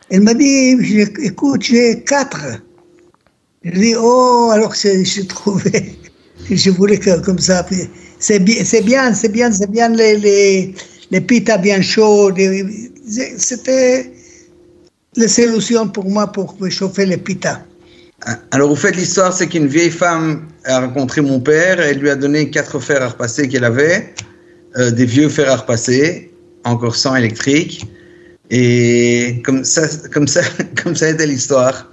Elle 0.10 0.22
m'a 0.22 0.34
dit, 0.34 0.78
écoute, 1.24 1.64
j'ai 1.64 2.04
quatre. 2.04 2.62
Je 3.64 3.72
dis, 3.72 3.96
oh, 3.98 4.50
alors 4.54 4.76
c'est- 4.76 5.04
j'ai 5.06 5.26
trouvé. 5.26 5.98
Je 6.50 6.70
voulais 6.72 6.98
que 6.98 7.20
comme 7.22 7.38
ça. 7.40 7.66
C'est 8.20 8.40
bien, 8.40 8.64
c'est 8.66 8.82
bien, 8.82 9.14
c'est 9.14 9.30
bien, 9.70 9.90
les, 9.90 10.18
les, 10.18 10.76
les 11.12 11.22
pitas 11.22 11.58
bien 11.60 11.82
chaudes. 11.82 12.40
C'était 13.38 14.12
la 15.16 15.28
solution 15.28 15.88
pour 15.90 16.06
moi 16.10 16.28
pour 16.28 16.56
chauffer 16.70 17.06
les 17.06 17.18
pitas. 17.18 17.62
Alors, 18.52 18.70
au 18.72 18.76
fait, 18.76 18.92
l'histoire, 18.96 19.34
c'est 19.34 19.48
qu'une 19.48 19.68
vieille 19.68 19.90
femme 19.90 20.48
a 20.66 20.80
rencontré 20.82 21.22
mon 21.22 21.40
père 21.40 21.80
et 21.82 21.90
elle 21.92 21.98
lui 22.00 22.10
a 22.10 22.16
donné 22.16 22.50
quatre 22.52 22.80
fers 22.80 23.02
à 23.02 23.10
repasser 23.10 23.48
qu'elle 23.48 23.64
avait, 23.64 24.14
euh, 24.78 24.92
des 24.92 25.06
vieux 25.06 25.28
fers 25.30 25.52
à 25.52 25.56
repasser, 25.58 26.32
encore 26.64 26.96
sans 26.96 27.16
électrique. 27.16 27.86
Et 28.52 29.42
comme 29.44 29.64
ça, 29.64 29.84
comme 30.14 30.28
ça, 30.28 30.42
comme 30.84 30.96
ça 30.96 31.10
était 31.10 31.26
l'histoire. 31.26 31.88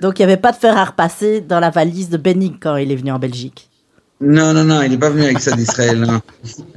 Donc 0.00 0.18
il 0.18 0.22
n'y 0.26 0.32
avait 0.32 0.40
pas 0.40 0.52
de 0.52 0.56
fer 0.56 0.76
à 0.76 0.84
repasser 0.84 1.40
dans 1.40 1.58
la 1.60 1.70
valise 1.70 2.10
de 2.10 2.16
Benny 2.16 2.56
quand 2.60 2.76
il 2.76 2.92
est 2.92 2.96
venu 2.96 3.10
en 3.10 3.18
Belgique. 3.18 3.68
Non, 4.20 4.52
non, 4.52 4.64
non, 4.64 4.82
il 4.82 4.90
n'est 4.92 4.98
pas 4.98 5.10
venu 5.10 5.24
avec 5.24 5.40
ça 5.40 5.52
d'Israël. 5.52 5.98
Non. 6.00 6.20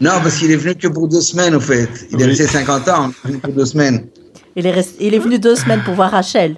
non, 0.00 0.20
parce 0.22 0.36
qu'il 0.38 0.50
est 0.50 0.56
venu 0.56 0.74
que 0.74 0.88
pour 0.88 1.08
deux 1.08 1.20
semaines, 1.22 1.54
au 1.54 1.60
fait. 1.60 1.88
Il 2.12 2.20
est 2.20 2.24
Oui. 2.24 2.30
resté 2.30 2.46
50 2.46 2.88
ans, 2.88 3.10
il 3.24 3.28
est 3.28 3.32
venu 3.32 3.38
pour 3.40 3.52
deux 3.54 3.64
semaines. 3.64 4.06
Il 4.54 4.66
est, 4.66 4.72
rest- 4.72 4.96
il 5.00 5.14
est 5.14 5.18
venu 5.18 5.38
deux 5.38 5.54
semaines 5.56 5.82
pour 5.84 5.94
voir 5.94 6.10
Rachel. 6.10 6.56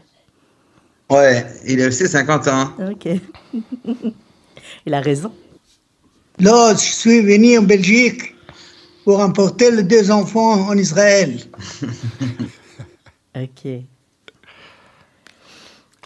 Ouais, 1.10 1.46
il 1.66 1.80
est 1.80 1.86
resté 1.86 2.06
50 2.06 2.48
ans. 2.48 2.70
Ok. 2.90 3.08
il 4.86 4.94
a 4.94 5.00
raison. 5.00 5.32
Là, 6.38 6.72
je 6.74 6.78
suis 6.80 7.20
venu 7.20 7.58
en 7.58 7.62
Belgique 7.62 8.34
pour 9.04 9.20
emporter 9.20 9.70
les 9.70 9.82
deux 9.82 10.10
enfants 10.10 10.68
en 10.68 10.76
Israël. 10.76 11.38
Ok. 13.36 13.70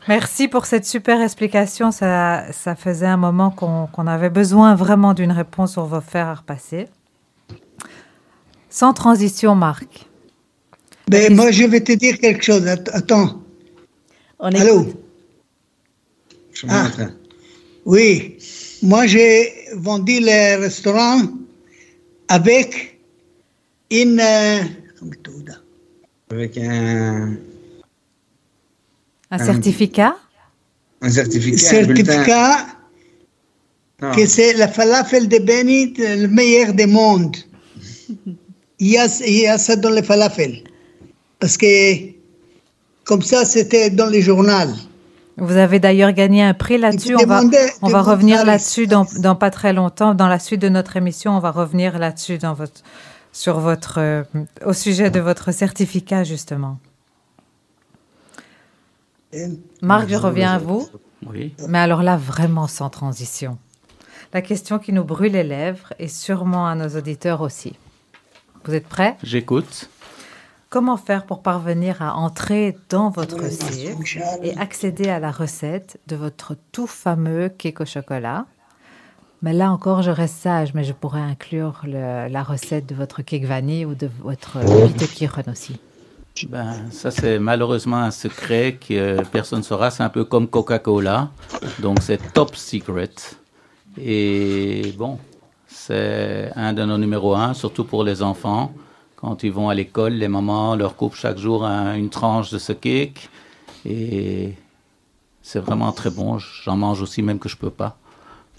Merci 0.08 0.48
pour 0.48 0.66
cette 0.66 0.84
super 0.84 1.22
explication. 1.22 1.90
Ça, 1.92 2.44
ça 2.52 2.74
faisait 2.74 3.06
un 3.06 3.16
moment 3.16 3.50
qu'on 3.50 3.86
qu'on 3.86 4.06
avait 4.06 4.28
besoin 4.28 4.74
vraiment 4.74 5.14
d'une 5.14 5.32
réponse 5.32 5.72
sur 5.72 5.86
vos 5.86 6.00
fers 6.02 6.26
à 6.26 6.34
repasser. 6.34 6.88
Sans 8.68 8.92
transition, 8.92 9.54
Marc. 9.54 10.06
Mais 11.10 11.30
moi, 11.30 11.50
je 11.52 11.64
vais 11.64 11.80
te 11.80 11.92
dire 11.92 12.18
quelque 12.18 12.44
chose. 12.44 12.66
Att- 12.66 12.90
Attends. 12.92 13.41
On 14.44 14.50
Allô? 14.55 14.87
train. 16.90 17.14
Oui. 17.87 18.37
Moi, 18.83 19.07
j'ai 19.07 19.52
vendu 19.76 20.18
le 20.20 20.61
restaurant 20.61 21.22
avec 22.28 22.98
une. 23.90 24.18
euh? 24.20 24.62
Avec 26.31 26.59
un, 26.59 27.37
Un 29.31 29.38
certificat? 29.38 30.16
Un 31.02 31.11
certificat. 31.11 31.59
certificat 31.59 32.66
Non. 34.00 34.12
que 34.12 34.26
c'est 34.26 34.55
la 34.55 34.66
falafel 34.68 35.28
de 35.28 35.38
Beni, 35.38 35.94
le 35.98 36.26
meilleur 36.26 36.72
du 36.74 36.87
monde. 36.87 37.37
Il 38.81 38.88
y 38.88 38.98
a, 38.98 39.07
il 39.24 39.38
y 39.38 39.46
a 39.46 39.59
ça 39.59 39.76
dans 39.76 39.90
le 39.90 40.02
falafel. 40.02 40.64
Parce 41.38 41.57
que, 41.57 41.66
comme 43.04 43.22
ça, 43.22 43.44
c'était 43.44 43.90
dans 43.90 44.06
le 44.06 44.20
journal. 44.20 44.74
Vous 45.38 45.56
avez 45.56 45.80
d'ailleurs 45.80 46.12
gagné 46.12 46.42
un 46.42 46.54
prix 46.54 46.78
là-dessus. 46.78 47.16
On 47.16 47.26
va, 47.26 47.42
on 47.80 47.88
revenir 48.02 48.44
là-dessus 48.44 48.86
dans, 48.86 49.04
pas 49.34 49.50
très 49.50 49.72
longtemps. 49.72 50.14
Dans 50.14 50.28
la 50.28 50.38
suite 50.38 50.60
de 50.60 50.68
notre 50.68 50.96
émission, 50.96 51.36
on 51.36 51.40
va 51.40 51.50
revenir 51.50 51.98
là-dessus 51.98 52.38
dans 52.38 52.52
votre, 52.52 52.82
sur 53.32 53.58
votre, 53.58 53.98
euh, 53.98 54.22
au 54.64 54.72
sujet 54.72 55.10
de 55.10 55.20
votre 55.20 55.52
certificat, 55.52 56.22
justement. 56.24 56.78
Marc, 59.80 60.08
je 60.08 60.16
reviens 60.16 60.52
à 60.52 60.58
vous. 60.58 60.86
Oui. 61.26 61.54
Mais 61.68 61.78
alors 61.78 62.02
là, 62.02 62.16
vraiment 62.16 62.66
sans 62.66 62.90
transition. 62.90 63.56
La 64.34 64.42
question 64.42 64.78
qui 64.78 64.92
nous 64.92 65.04
brûle 65.04 65.32
les 65.32 65.44
lèvres 65.44 65.92
et 65.98 66.08
sûrement 66.08 66.66
à 66.66 66.74
nos 66.74 66.88
auditeurs 66.88 67.40
aussi. 67.40 67.74
Vous 68.64 68.74
êtes 68.74 68.86
prêts? 68.86 69.16
J'écoute. 69.22 69.88
Comment 70.72 70.96
faire 70.96 71.26
pour 71.26 71.42
parvenir 71.42 72.00
à 72.00 72.16
entrer 72.16 72.78
dans 72.88 73.11
votre 73.11 73.50
site 73.52 73.94
et 74.42 74.56
accéder 74.56 75.11
à 75.11 75.18
la 75.20 75.30
recette 75.30 76.00
de 76.06 76.16
votre 76.16 76.56
tout 76.72 76.87
fameux 76.87 77.50
cake 77.50 77.82
au 77.82 77.85
chocolat? 77.85 78.46
Mais 79.42 79.52
là 79.52 79.70
encore, 79.70 80.00
je 80.00 80.11
reste 80.11 80.37
sage, 80.37 80.72
mais 80.72 80.82
je 80.82 80.94
pourrais 80.94 81.20
inclure 81.20 81.82
le- 81.85 82.26
la 82.26 82.42
recette 82.42 82.87
de 82.87 82.94
votre 82.94 83.20
cake 83.20 83.44
vanille 83.44 83.85
ou 83.85 83.94
de 83.94 84.08
votre 84.22 84.61
bitekiron 84.87 85.42
aussi. 85.50 85.76
Ben, 86.48 86.72
ça, 86.90 87.11
c'est 87.11 87.38
malheureusement 87.38 87.98
un 87.98 88.11
secret 88.11 88.78
que 88.80 88.94
euh, 88.94 89.22
personne 89.30 89.58
ne 89.58 89.64
saura. 89.64 89.90
C'est 89.90 90.04
un 90.04 90.08
peu 90.08 90.24
comme 90.24 90.48
Coca-Cola. 90.48 91.28
Donc, 91.80 91.98
c'est 92.00 92.32
top 92.32 92.56
secret. 92.56 93.11
Et 94.00 94.94
bon, 94.96 95.18
c'est 95.66 96.50
un 96.56 96.72
de 96.72 96.82
nos 96.87 96.96
numéros 96.96 97.35
un, 97.35 97.52
surtout 97.52 97.85
pour 97.85 98.04
les 98.04 98.22
enfants. 98.22 98.72
Quand 99.22 99.42
ils 99.44 99.52
vont 99.52 99.68
à 99.68 99.74
l'école, 99.74 100.14
les 100.14 100.26
mamans 100.28 100.74
leur 100.74 100.96
coupent 100.96 101.14
chaque 101.14 101.38
jour 101.38 101.64
un- 101.64 101.94
une 101.94 102.11
tranche 102.11 102.50
de 102.50 102.58
ce 102.58 102.72
cake. 102.72 103.28
Et 103.87 104.54
c'est 105.42 105.61
vraiment 105.61 105.92
très 105.92 106.11
bon. 106.11 106.38
J'en 106.38 106.76
mange 106.76 107.00
aussi, 107.00 107.22
même 107.22 107.38
que 107.38 107.48
je 107.48 107.56
peux 107.56 107.70
pas. 107.70 107.96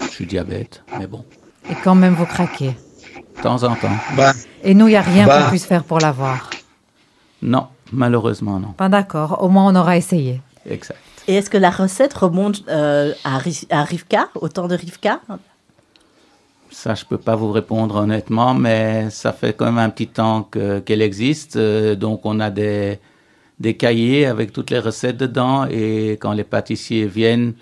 Je 0.02 0.08
suis 0.08 0.26
diabète, 0.26 0.82
mais 0.98 1.06
bon, 1.08 1.24
Et 1.70 1.76
quand 1.84 1.96
même, 1.96 2.14
vous 2.16 2.26
craquez. 2.26 2.76
de 3.38 3.42
temps 3.42 3.62
en 3.64 3.76
temps. 3.76 3.96
Bah, 4.16 4.32
Et 4.64 4.74
nous, 4.74 4.88
il 4.88 4.92
n'y 4.92 4.96
a 4.96 5.02
rien 5.02 5.26
Bah. 5.28 5.44
qu'on 5.44 5.50
puisse 5.50 5.66
faire 5.66 5.84
pour 5.84 6.00
l'avoir. 6.00 6.50
Non, 7.42 7.68
malheureusement, 7.92 8.60
non. 8.60 8.70
Pas 8.72 8.90
d'accord, 8.90 9.44
au 9.44 9.50
moins 9.50 9.68
on 9.72 9.76
aura 9.76 9.98
essayé. 9.98 10.42
Exact. 10.66 10.98
Et 11.28 11.36
est-ce 11.36 11.50
que 11.50 11.58
la 11.58 11.70
recette 11.72 12.14
remonte 12.14 12.64
euh, 12.70 13.14
à 13.24 13.38
Rivka, 13.84 14.30
au 14.36 14.48
temps 14.50 14.68
de 14.68 14.76
Rivka? 14.76 15.20
Ça, 16.74 16.96
je 16.96 17.06
peux 17.06 17.20
pas 17.20 17.36
vous 17.36 17.52
répondre 17.52 17.96
honnêtement, 17.96 18.54
mais 18.56 19.10
ça 19.12 19.32
fait 19.32 19.54
quand 19.54 19.66
même 19.66 19.78
un 19.78 19.90
petit 19.92 20.08
temps 20.08 20.42
que- 20.44 20.80
qu'elle 20.80 21.04
existe. 21.04 21.56
Euh, 21.56 21.96
donc, 21.96 22.26
on 22.26 22.40
a 22.40 22.50
des, 22.50 23.00
des 23.60 23.76
cahiers 23.78 24.26
avec 24.26 24.52
toutes 24.52 24.72
les 24.72 24.80
recettes 24.80 25.18
dedans. 25.18 25.66
Et 25.70 26.14
quand 26.20 26.34
les 26.34 26.44
pâtissiers 26.44 27.06
viennent, 27.06 27.54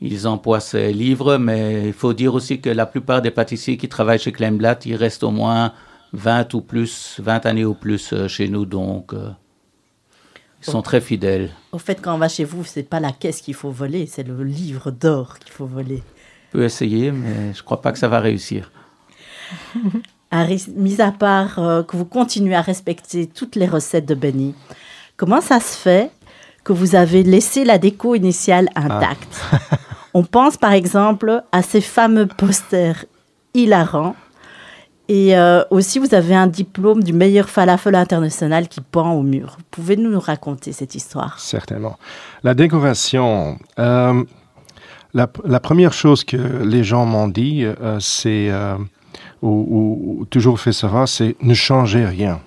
ils 0.00 0.28
emploient 0.28 0.60
ces 0.60 0.92
livres. 0.92 1.36
Mais 1.36 1.88
il 1.88 1.92
faut 1.92 2.12
dire 2.12 2.32
aussi 2.32 2.60
que 2.60 2.70
la 2.70 2.86
plupart 2.86 3.20
des 3.22 3.32
pâtissiers 3.32 3.76
qui 3.76 3.88
travaillent 3.88 4.20
chez 4.20 4.32
Kleinblatt, 4.32 4.86
ils 4.86 4.94
restent 4.94 5.24
au 5.24 5.32
moins 5.32 5.72
20 6.12 6.54
ou 6.54 6.60
plus, 6.60 7.16
20 7.20 7.44
années 7.44 7.64
ou 7.64 7.74
plus 7.74 8.12
euh, 8.12 8.28
chez 8.28 8.48
nous. 8.48 8.64
Donc, 8.64 9.12
euh, 9.14 9.30
ils 10.62 10.70
sont 10.70 10.82
très 10.82 11.00
fidèles. 11.00 11.50
Au 11.72 11.78
fait, 11.78 12.00
quand 12.00 12.14
on 12.14 12.18
va 12.18 12.28
chez 12.28 12.44
vous, 12.44 12.64
c'est 12.64 12.82
pas 12.84 13.00
la 13.00 13.10
caisse 13.12 13.40
qu'il 13.40 13.54
faut 13.54 13.70
voler, 13.70 14.06
c'est 14.06 14.26
le 14.26 14.42
livre 14.44 14.90
d'or 14.92 15.38
qu'il 15.40 15.52
faut 15.52 15.66
voler. 15.66 16.02
On 16.48 16.58
peut 16.58 16.64
essayer, 16.64 17.10
mais 17.12 17.52
je 17.54 17.62
crois 17.62 17.80
pas 17.80 17.92
que 17.92 17.98
ça 17.98 18.08
va 18.08 18.20
réussir. 18.20 18.70
À 20.30 20.44
mis 20.76 21.00
à 21.00 21.10
part 21.10 21.58
euh, 21.58 21.82
que 21.82 21.96
vous 21.96 22.04
continuez 22.04 22.54
à 22.54 22.60
respecter 22.60 23.26
toutes 23.26 23.56
les 23.56 23.64
recettes 23.64 24.04
de 24.04 24.14
Benny, 24.14 24.54
comment 25.16 25.40
ça 25.40 25.58
se 25.58 25.74
fait 25.74 26.10
que 26.64 26.74
vous 26.74 26.94
avez 26.94 27.22
laissé 27.22 27.64
la 27.64 27.78
déco 27.78 28.14
initiale 28.14 28.68
intacte? 28.74 29.40
On 30.12 30.24
pense 30.24 30.58
par 30.58 30.72
exemple 30.72 31.42
à 31.50 31.62
ces 31.62 31.80
fameux 31.80 32.26
posters 32.26 33.06
hilarants. 33.54 34.16
Et 35.08 35.38
euh, 35.38 35.64
aussi, 35.70 35.98
vous 35.98 36.14
avez 36.14 36.34
un 36.34 36.46
diplôme 36.46 37.02
du 37.02 37.14
meilleur 37.14 37.48
falafel 37.48 37.94
international 37.94 38.68
qui 38.68 38.82
pend 38.82 39.12
au 39.12 39.22
mur. 39.22 39.56
Pouvez-nous 39.70 40.10
nous 40.10 40.20
raconter 40.20 40.72
cette 40.72 40.94
histoire? 40.94 41.38
Certainement. 41.40 41.98
La 42.44 42.52
décoration, 42.52 43.58
euh, 43.78 44.22
la, 45.14 45.26
première 45.60 45.92
chose 45.92 46.24
que 46.24 46.36
les 46.36 46.84
gens 46.84 47.06
m'ont 47.06 47.28
dit, 47.28 47.64
euh, 47.64 47.98
c'est, 48.00 48.48
euh, 48.50 48.76
ou, 49.42 49.48
ou- 49.48 50.20
ou 50.20 50.24
toujours 50.26 50.60
fait 50.60 50.72
savoir, 50.72 51.08
c'est 51.08 51.36
ne 51.42 51.54
changez 51.54 52.04
rien. 52.04 52.40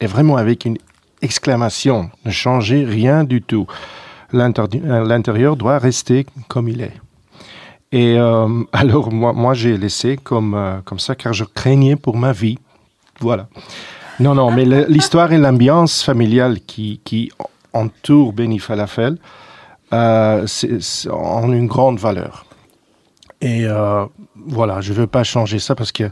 Et 0.00 0.06
vraiment 0.06 0.36
avec 0.36 0.64
une 0.64 0.78
exclamation, 1.22 2.10
ne 2.24 2.30
changez 2.30 2.84
rien 2.84 3.24
du 3.24 3.42
tout. 3.42 3.66
Euh, 4.32 5.04
L'intérieur 5.06 5.56
doit 5.56 5.78
rester 5.78 6.26
comme 6.48 6.68
il 6.68 6.80
est. 6.80 6.94
Et 7.92 8.16
alors, 8.72 9.12
moi, 9.12 9.32
moi 9.32 9.54
j'ai 9.54 9.76
laissé 9.78 10.16
comme, 10.16 10.82
comme 10.84 10.98
ça 10.98 11.14
car 11.14 11.32
je 11.32 11.44
craignais 11.44 11.96
pour 11.96 12.16
ma 12.16 12.32
vie. 12.32 12.58
Voilà. 13.20 13.46
Non, 14.20 14.34
non, 14.34 14.50
mais 14.50 14.64
l'histoire 14.88 15.32
et 15.32 15.38
l'ambiance 15.38 16.02
familiale 16.02 16.60
qui, 16.66 17.00
qui 17.04 17.30
entoure 17.72 18.32
Benny 18.32 18.58
Falafel 18.58 19.18
euh, 19.94 20.46
ont 21.10 21.52
une 21.52 21.66
grande 21.66 21.98
valeur. 21.98 22.46
Et 23.40 23.64
euh, 23.66 24.06
voilà, 24.34 24.80
je 24.80 24.92
ne 24.92 24.98
veux 24.98 25.06
pas 25.06 25.24
changer 25.24 25.58
ça 25.58 25.74
parce 25.74 25.92
que, 25.92 26.10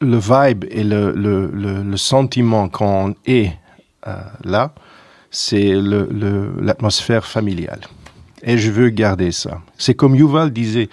le 0.00 0.18
vibe 0.18 0.64
et 0.70 0.84
le, 0.84 1.12
le, 1.12 1.96
sentiment 1.96 2.68
qu'on 2.68 3.14
est 3.24 3.52
euh, 4.06 4.20
là, 4.44 4.74
c'est 5.30 5.72
l'atmosphère 5.72 7.24
familiale. 7.24 7.80
Et 8.42 8.58
je 8.58 8.70
veux 8.70 8.90
garder 8.90 9.32
ça. 9.32 9.62
C'est 9.78 9.94
comme 9.94 10.14
Yuval 10.14 10.50
disait, 10.50 10.88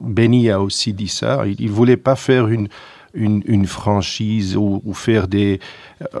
Benny 0.00 0.50
a 0.50 0.60
aussi 0.60 0.92
dit 0.92 1.08
ça, 1.08 1.44
il 1.46 1.66
ne 1.66 1.72
voulait 1.72 1.96
pas 1.96 2.16
faire 2.16 2.48
une, 2.48 2.68
une, 3.14 3.42
une 3.46 3.66
franchise 3.66 4.56
ou, 4.56 4.80
ou 4.84 4.94
faire 4.94 5.28
des 5.28 5.60
euh, 6.14 6.18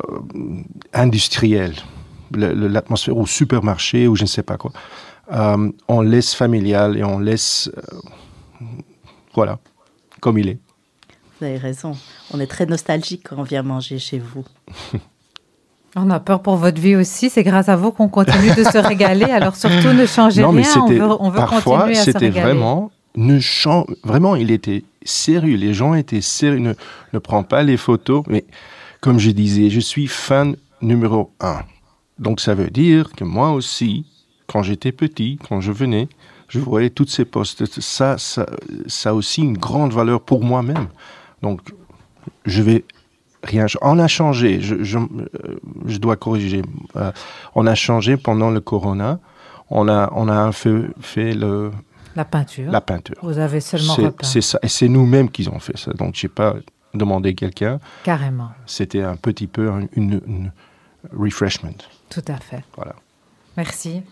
industriels, 0.92 1.74
l'atmosphère 2.34 3.16
au 3.16 3.26
supermarché 3.26 4.06
ou 4.08 4.16
je 4.16 4.22
ne 4.22 4.28
sais 4.28 4.42
pas 4.42 4.56
quoi. 4.56 4.72
Euh, 5.32 5.70
on 5.88 6.00
laisse 6.02 6.34
familial 6.34 6.96
et 6.96 7.04
on 7.04 7.18
laisse, 7.18 7.70
euh, 7.76 8.66
voilà, 9.34 9.58
comme 10.20 10.38
il 10.38 10.48
est. 10.48 10.58
Vous 11.40 11.46
avez 11.46 11.56
raison. 11.58 11.96
On 12.32 12.40
est 12.40 12.46
très 12.46 12.66
nostalgique 12.66 13.26
quand 13.28 13.36
on 13.38 13.42
vient 13.42 13.62
manger 13.62 13.98
chez 13.98 14.18
vous. 14.18 14.44
On 15.94 16.08
a 16.08 16.20
peur 16.20 16.40
pour 16.40 16.56
votre 16.56 16.80
vie 16.80 16.96
aussi, 16.96 17.28
c'est 17.28 17.42
grâce 17.42 17.68
à 17.68 17.76
vous 17.76 17.92
qu'on 17.92 18.08
continue 18.08 18.54
de 18.54 18.64
se 18.64 18.78
régaler, 18.78 19.26
alors 19.26 19.54
surtout 19.56 19.88
ne 19.92 20.06
changez 20.06 20.40
non, 20.40 20.50
mais 20.50 20.62
rien, 20.62 20.72
on 20.82 20.86
c'était 20.86 20.98
veut, 21.00 21.16
on 21.20 21.28
veut 21.28 21.36
parfois 21.36 21.80
continuer 21.80 21.98
à 21.98 22.00
se 22.04 22.12
c'était 22.12 22.18
régaler. 22.30 22.40
vraiment 22.54 22.90
ne 23.14 23.38
chan- 23.38 23.84
vraiment 24.02 24.34
il 24.34 24.50
était 24.50 24.84
sérieux. 25.04 25.56
Les 25.56 25.74
gens 25.74 25.94
étaient 25.94 26.20
sérieux. 26.20 26.58
Ne, 26.58 26.74
ne 27.12 27.18
prends 27.18 27.42
pas 27.42 27.62
les 27.62 27.76
photos, 27.76 28.24
mais 28.28 28.44
comme 29.00 29.18
je 29.18 29.30
disais, 29.30 29.70
je 29.70 29.80
suis 29.80 30.06
fan 30.06 30.56
numéro 30.80 31.32
un. 31.40 31.60
Donc 32.18 32.40
ça 32.40 32.54
veut 32.54 32.70
dire 32.70 33.12
que 33.12 33.24
moi 33.24 33.52
aussi, 33.52 34.06
quand 34.46 34.62
j'étais 34.62 34.92
petit, 34.92 35.38
quand 35.48 35.60
je 35.60 35.72
venais, 35.72 36.08
je 36.48 36.58
voyais 36.58 36.90
toutes 36.90 37.10
ces 37.10 37.24
postes. 37.24 37.64
Ça, 37.80 38.18
ça, 38.18 38.46
ça 38.86 39.10
a 39.10 39.14
aussi 39.14 39.42
une 39.42 39.56
grande 39.56 39.92
valeur 39.92 40.20
pour 40.20 40.44
moi-même. 40.44 40.88
Donc 41.42 41.60
je 42.44 42.62
vais 42.62 42.84
rien. 43.42 43.66
On 43.80 43.98
a 43.98 44.08
changé. 44.08 44.60
Je, 44.60 44.82
je, 44.82 44.98
euh, 44.98 45.98
dois 45.98 46.16
corriger. 46.16 46.62
Euh, 46.96 47.10
on 47.54 47.66
a 47.66 47.74
changé 47.74 48.16
pendant 48.16 48.50
le 48.50 48.60
corona. 48.60 49.18
On 49.70 49.88
a, 49.88 50.12
on 50.14 50.28
a 50.28 50.50
peu 50.52 50.90
fait 51.00 51.32
le, 51.34 51.70
La 52.16 52.24
peinture. 52.24 52.70
la 52.70 52.80
peinture. 52.80 53.16
Vous 53.22 53.38
avez 53.38 53.60
seulement 53.60 53.94
repeint. 53.94 54.26
c'est 54.26 54.40
ça. 54.40 54.58
Et 54.62 54.68
c'est 54.68 54.88
nous-mêmes 54.88 55.30
qui 55.30 55.48
ont 55.48 55.58
fait 55.58 55.76
ça. 55.78 55.92
Donc, 55.92 56.14
j'ai 56.14 56.28
pas 56.28 56.54
demandé 56.94 57.34
quelqu'un. 57.34 57.80
Carrément, 58.04 58.50
C'était 58.66 59.02
un 59.02 59.16
petit 59.16 59.46
peu 59.46 59.70
un- 59.70 59.86
une, 59.96 60.20
une 60.26 60.52
refreshment. 61.16 61.72
tout 62.10 62.22
à 62.28 62.36
fait. 62.36 62.62
Voilà. 62.76 62.94
Merci. 63.56 64.02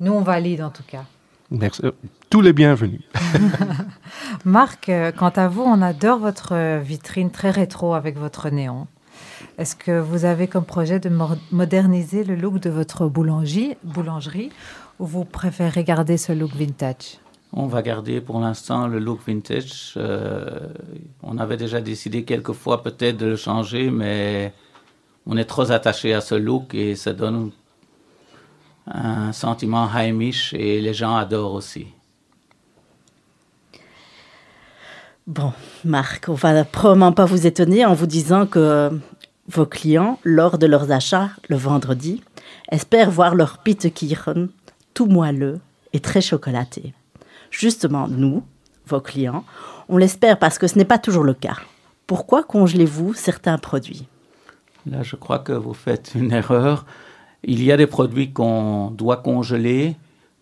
Nous, 0.00 0.12
on 0.12 0.22
valide 0.22 0.62
en 0.62 0.70
tout 0.70 0.82
cas. 0.86 1.04
Merci. 1.50 1.82
Tous 2.30 2.40
les 2.40 2.52
bienvenus. 2.52 3.02
Marc, 4.44 4.88
euh, 4.88 5.12
quant 5.12 5.30
à 5.30 5.48
vous, 5.48 5.62
on 5.62 5.82
adore 5.82 6.18
votre 6.18 6.54
euh, 6.54 6.78
vitrine 6.78 7.30
très 7.30 7.50
rétro 7.50 7.94
avec 7.94 8.16
votre 8.18 8.48
néon. 8.50 8.86
Est-ce 9.60 9.76
que 9.76 10.00
vous 10.00 10.24
avez 10.24 10.48
comme 10.48 10.64
projet 10.64 11.00
de 11.00 11.10
mo- 11.10 11.36
moderniser 11.52 12.24
le 12.24 12.34
look 12.34 12.60
de 12.60 12.70
votre 12.70 13.06
boulangerie, 13.08 13.76
boulangerie 13.84 14.48
ou 14.98 15.04
vous 15.04 15.26
préférez 15.26 15.84
garder 15.84 16.16
ce 16.16 16.32
look 16.32 16.52
vintage? 16.56 17.18
On 17.52 17.66
va 17.66 17.82
garder 17.82 18.22
pour 18.22 18.40
l'instant 18.40 18.86
le 18.86 18.98
look 18.98 19.20
vintage. 19.26 19.92
Euh, 19.98 20.66
on 21.22 21.36
avait 21.36 21.58
déjà 21.58 21.82
décidé 21.82 22.24
quelquefois 22.24 22.82
peut-être 22.82 23.18
de 23.18 23.26
le 23.26 23.36
changer, 23.36 23.90
mais 23.90 24.54
on 25.26 25.36
est 25.36 25.44
trop 25.44 25.70
attaché 25.70 26.14
à 26.14 26.22
ce 26.22 26.36
look 26.36 26.72
et 26.72 26.96
ça 26.96 27.12
donne 27.12 27.50
un 28.86 29.32
sentiment 29.32 29.86
Heimish 29.94 30.54
et 30.54 30.80
les 30.80 30.94
gens 30.94 31.16
adorent 31.16 31.52
aussi. 31.52 31.88
Bon, 35.26 35.52
Marc, 35.84 36.28
on 36.28 36.34
va 36.34 36.64
probablement 36.64 37.12
pas 37.12 37.26
vous 37.26 37.46
étonner 37.46 37.84
en 37.84 37.92
vous 37.92 38.06
disant 38.06 38.46
que 38.46 38.90
vos 39.50 39.66
clients, 39.66 40.18
lors 40.24 40.58
de 40.58 40.66
leurs 40.66 40.92
achats 40.92 41.30
le 41.48 41.56
vendredi, 41.56 42.22
espèrent 42.70 43.10
voir 43.10 43.34
leur 43.34 43.58
Pittekiren 43.58 44.48
tout 44.94 45.06
moelleux 45.06 45.60
et 45.92 46.00
très 46.00 46.20
chocolaté. 46.20 46.94
Justement, 47.50 48.06
nous, 48.08 48.42
vos 48.86 49.00
clients, 49.00 49.44
on 49.88 49.96
l'espère 49.96 50.38
parce 50.38 50.58
que 50.58 50.66
ce 50.66 50.78
n'est 50.78 50.84
pas 50.84 50.98
toujours 50.98 51.24
le 51.24 51.34
cas. 51.34 51.56
Pourquoi 52.06 52.42
congelez-vous 52.44 53.14
certains 53.14 53.58
produits? 53.58 54.06
Là, 54.86 55.02
je 55.02 55.16
crois 55.16 55.40
que 55.40 55.52
vous 55.52 55.74
faites 55.74 56.12
une 56.14 56.32
erreur. 56.32 56.86
Il 57.42 57.62
y 57.62 57.72
a 57.72 57.76
des 57.76 57.86
produits 57.86 58.32
qu'on 58.32 58.90
doit 58.90 59.18
congeler 59.18 59.96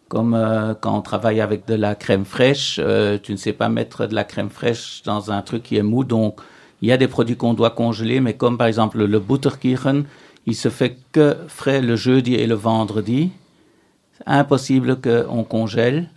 Comme 0.09 0.33
euh, 0.35 0.75
quand 0.75 0.97
on 0.97 1.03
travaille 1.03 1.41
avec 1.41 1.67
de 1.67 1.75
la 1.75 1.95
crème 1.95 2.25
fraîche, 2.25 2.81
euh, 2.83 3.19
tu 3.23 3.33
ne 3.33 3.37
sais 3.37 3.53
pas 3.53 3.69
mettre 3.69 4.07
de 4.07 4.15
la 4.15 4.25
crème 4.25 4.49
fraîche 4.49 5.03
dans 5.05 5.31
un 5.31 5.43
truc 5.43 5.63
qui 5.63 5.77
est 5.77 5.83
mou. 5.83 6.03
Donc, 6.03 6.41
il 6.83 6.89
y 6.89 6.93
a 6.93 6.97
des 6.97 7.09
produits 7.09 7.37
qu'on 7.37 7.55
doit 7.55 7.71
congeler, 7.71 8.21
mais 8.21 8.35
comme 8.35 8.57
par 8.57 8.67
exemple 8.67 9.05
le 9.05 9.19
Butterkuchen, 9.19 10.05
il 10.47 10.55
se 10.55 10.69
fait 10.69 10.97
que 11.13 11.37
frais 11.49 11.81
le 11.81 11.97
jeudi 11.97 12.35
et 12.35 12.47
le 12.47 12.55
vendredi. 12.55 13.31
Impossible 14.27 15.01
qu'on 15.01 15.45
congèle. 15.45 16.09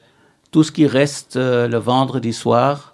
Tout 0.52 0.64
ce 0.64 0.72
qui 0.72 0.88
reste 0.88 1.36
euh, 1.36 1.68
le 1.68 1.78
vendredi 1.78 2.34
soir, 2.34 2.94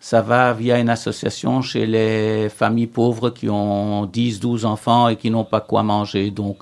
ça 0.00 0.22
va 0.22 0.52
via 0.52 0.78
une 0.78 0.88
association 0.88 1.62
chez 1.62 1.86
les 1.86 2.48
familles 2.48 2.86
pauvres 2.86 3.30
qui 3.30 3.48
ont 3.48 4.06
10, 4.06 4.40
12 4.40 4.64
enfants 4.64 5.08
et 5.08 5.16
qui 5.16 5.30
n'ont 5.30 5.44
pas 5.44 5.60
quoi 5.60 5.82
manger. 5.82 6.30
Donc, 6.30 6.58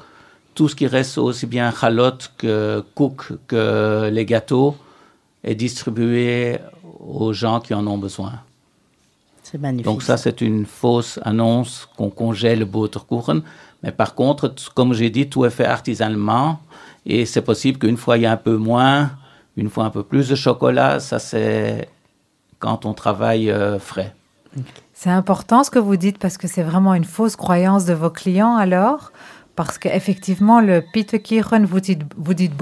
tout 0.55 0.69
ce 0.69 0.75
qui 0.75 0.87
reste, 0.87 1.19
aussi 1.19 1.47
bien 1.47 1.71
chalotte 1.71 2.33
que 2.39 2.83
cook 2.95 3.33
que 3.47 4.09
les 4.11 4.25
gâteaux, 4.25 4.77
est 5.45 5.55
distribué 5.55 6.59
aux 6.99 7.33
gens 7.33 7.61
qui 7.61 7.75
en 7.75 7.87
ont 7.87 7.99
besoin. 7.99 8.33
C'est 9.49 9.59
magnifique. 9.59 9.87
Donc 9.87 10.03
ça, 10.03 10.17
c'est 10.17 10.41
une 10.41 10.67
fausse 10.67 11.21
annonce 11.23 11.89
qu'on 11.97 12.11
congèle 12.11 12.59
le 12.59 12.65
Butterkuchen. 12.65 13.43
Mais 13.85 13.93
par 13.93 14.17
contre, 14.17 14.53
comme 14.75 14.93
j'ai 14.93 15.09
dit, 15.09 15.29
tout 15.29 15.45
est 15.45 15.51
fait 15.51 15.67
artisanalement. 15.67 16.59
Et 17.05 17.27
c'est 17.27 17.43
possible 17.43 17.79
qu'une 17.79 17.97
fois, 17.97 18.17
il 18.17 18.25
y 18.25 18.27
a 18.27 18.33
un 18.33 18.37
peu 18.37 18.57
moins, 18.57 19.13
une 19.57 19.71
fois 19.71 19.85
un 19.85 19.91
peu 19.91 20.03
plus 20.03 20.29
de 20.29 20.35
chocolat. 20.35 20.99
Ça, 20.99 21.21
c'est 21.21 21.89
quand 22.59 22.87
on 22.87 22.93
travaille 22.93 23.49
euh, 23.49 23.79
frais. 23.79 24.17
C'est 24.93 25.11
important 25.11 25.63
ce 25.63 25.71
que 25.71 25.79
vous 25.79 25.97
dites 25.97 26.19
parce 26.19 26.39
que 26.39 26.49
c'est 26.49 26.65
vraiment 26.65 26.95
une 26.95 27.05
fausse 27.05 27.37
croyance 27.37 27.85
de 27.85 27.95
vos 27.95 28.11
clients 28.11 28.57
alors. 28.57 29.13
Parce 29.57 29.79
qu'effectivement, 29.79 30.61
le 30.61 30.83
Pittekirchen, 30.93 31.65
vous 31.65 31.81
dites, 31.81 32.03
vous 32.19 32.35
dites 32.35 32.53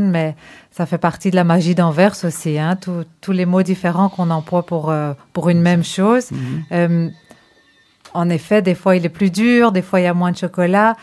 mais 0.00 0.36
ça 0.70 0.86
fait 0.86 0.98
partie 0.98 1.30
de 1.32 1.36
la 1.36 1.42
magie 1.44 1.74
d'Anvers 1.74 2.14
aussi. 2.24 2.58
Hein, 2.58 2.76
tous- 2.80 3.04
tous 3.20 3.32
les 3.32 3.44
mots 3.44 3.62
différents 3.62 4.08
qu'on 4.08 4.30
emploie 4.30 4.64
pour, 4.64 4.90
euh, 4.90 5.14
pour 5.32 5.48
une 5.50 5.60
même 5.60 5.82
chose. 5.82 6.30
Euh, 6.70 7.08
en 8.14 8.28
effet, 8.28 8.62
des 8.62 8.74
fois, 8.76 8.94
il 8.96 9.04
est 9.04 9.08
plus 9.20 9.30
dur, 9.30 9.72
des 9.72 9.82
fois, 9.82 10.00
il 10.00 10.04
y 10.04 10.06
a 10.06 10.14
moins 10.14 10.30
de 10.32 10.36
chocolat, 10.36 10.94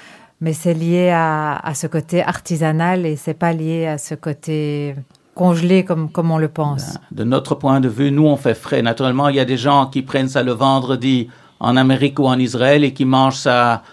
mais 0.41 0.53
c'est 0.53 0.73
lié 0.73 1.09
à, 1.09 1.57
à 1.57 1.73
ce 1.73 1.87
côté 1.87 2.23
artisanal 2.23 3.05
et 3.05 3.15
c'est 3.17 3.33
pas 3.33 3.51
lié 3.51 3.87
à 3.87 3.97
ce 3.97 4.15
côté 4.15 4.95
congelé 5.35 5.83
comme, 5.83 6.09
comme 6.09 6.31
on 6.31 6.37
le 6.37 6.47
pense. 6.49 6.97
De 7.11 7.23
notre 7.25 7.55
point 7.55 7.79
de 7.81 7.89
vue, 7.89 8.11
nous, 8.11 8.25
on 8.25 8.37
fait 8.37 8.53
frais. 8.55 8.81
Naturellement, 8.81 9.27
il 9.29 9.35
y 9.35 9.39
a 9.39 9.45
des 9.45 9.57
gens 9.57 9.87
qui 9.87 10.01
prennent 10.01 10.29
ça 10.29 10.43
le 10.43 10.51
vendredi 10.53 11.29
en 11.59 11.75
Amérique 11.75 12.19
ou 12.19 12.25
en 12.27 12.39
Israël 12.39 12.83
et 12.85 12.93
qui 12.93 13.03
mangent 13.05 13.35
ça 13.37 13.83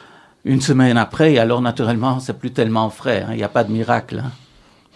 une 0.46 0.61
semaine 0.62 0.96
après. 0.96 1.35
Et 1.35 1.38
alors, 1.38 1.61
naturellement, 1.61 2.18
c'est 2.20 2.38
plus 2.38 2.52
tellement 2.52 2.88
frais. 2.88 3.22
hein. 3.22 3.32
Il 3.32 3.37
n'y 3.37 3.42
a 3.42 3.48
pas 3.48 3.64
de 3.64 3.72
miracle. 3.72 4.22
hein. 4.24 4.30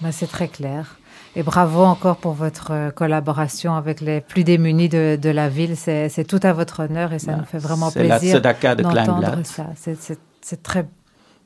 Ben, 0.00 0.12
c'est 0.12 0.26
très 0.28 0.48
clair. 0.48 0.96
Et 1.36 1.42
bravo 1.42 1.82
encore 1.84 2.16
pour 2.16 2.32
votre 2.32 2.72
euh, 2.72 2.90
collaboration 2.90 3.74
avec 3.76 4.00
les 4.00 4.20
plus 4.20 4.42
démunis 4.44 4.88
de, 4.88 5.16
de 5.20 5.30
la 5.30 5.48
ville. 5.48 5.76
C'est 5.76 6.08
c'est 6.08 6.24
tout 6.24 6.40
à 6.42 6.52
votre 6.52 6.80
honneur 6.84 7.12
et 7.12 7.18
ça 7.20 7.32
Ben, 7.32 7.38
nous 7.38 7.44
fait 7.44 7.58
vraiment 7.58 7.90
c'est 7.90 8.02
la 8.04 8.18
plaisir 8.18 8.40
d'entendre 8.42 8.90
Kleinblatt. 8.90 9.46
ça. 9.46 9.66
C'est- 9.76 10.00
C'est 10.00 10.18
c'est 10.42 10.62
très, 10.62 10.88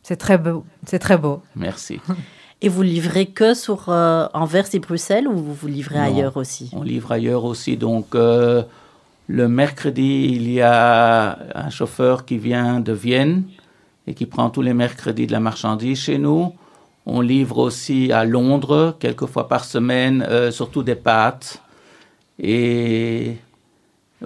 c'est 0.02 0.16
très 0.16 0.38
beau. 0.38 0.64
C'est 0.86 1.00
très 1.00 1.18
beau. 1.18 1.42
Merci. 1.56 2.00
Et 2.62 2.68
vous 2.70 2.82
livrez 2.82 3.26
que 3.26 3.52
sur 3.52 3.86
euh, 3.88 4.26
Anvers 4.32 4.64
et 4.72 4.78
Bruxelles 4.78 5.28
ou 5.28 5.36
vous 5.36 5.52
vous 5.52 5.66
livrez 5.66 5.96
Non. 5.98 6.04
ailleurs 6.04 6.36
aussi? 6.38 6.70
On 6.72 6.82
livre 6.82 7.12
ailleurs 7.12 7.44
aussi. 7.44 7.76
Donc, 7.76 8.14
euh, 8.14 8.62
le 9.26 9.48
mercredi, 9.48 10.28
il 10.32 10.50
y 10.50 10.62
a 10.62 11.36
un 11.54 11.68
chauffeur 11.68 12.24
qui 12.24 12.38
vient 12.38 12.80
de 12.80 12.92
Vienne 12.92 13.42
et 14.06 14.14
qui 14.14 14.26
prend 14.26 14.50
tous 14.50 14.62
les 14.62 14.74
mercredis 14.74 15.26
de 15.26 15.32
la 15.32 15.40
marchandise 15.40 15.98
chez 15.98 16.18
nous. 16.18 16.52
On 17.06 17.20
livre 17.20 17.58
aussi 17.58 18.12
à 18.12 18.24
Londres, 18.24 18.96
quelques 18.98 19.26
fois 19.26 19.48
par 19.48 19.64
semaine, 19.64 20.26
euh, 20.28 20.50
surtout 20.50 20.82
des 20.82 20.94
pâtes 20.94 21.62
et 22.38 23.36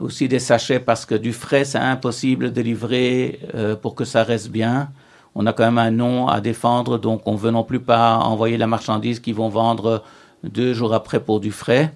aussi 0.01 0.29
des 0.29 0.39
sachets 0.39 0.81
parce 0.81 1.05
que 1.05 1.15
du 1.15 1.33
frais, 1.33 1.65
c'est 1.65 1.79
impossible 1.79 2.53
de 2.53 2.61
livrer 2.61 3.41
euh, 3.55 3.75
pour 3.75 3.95
que 3.95 4.05
ça 4.05 4.23
reste 4.23 4.51
bien. 4.51 4.91
On 5.35 5.47
a 5.47 5.53
quand 5.53 5.65
même 5.65 5.79
un 5.79 5.91
nom 5.91 6.29
à 6.29 6.41
défendre, 6.41 6.99
donc 6.99 7.23
on 7.27 7.35
veut 7.35 7.51
non 7.51 7.65
plus 7.65 7.81
pas 7.81 8.17
envoyer 8.17 8.57
la 8.57 8.67
marchandise 8.67 9.21
qu'ils 9.21 9.35
vont 9.35 9.49
vendre 9.49 10.03
deux 10.45 10.73
jours 10.73 10.95
après 10.95 11.21
pour 11.21 11.41
du 11.41 11.53
frais. 11.53 11.93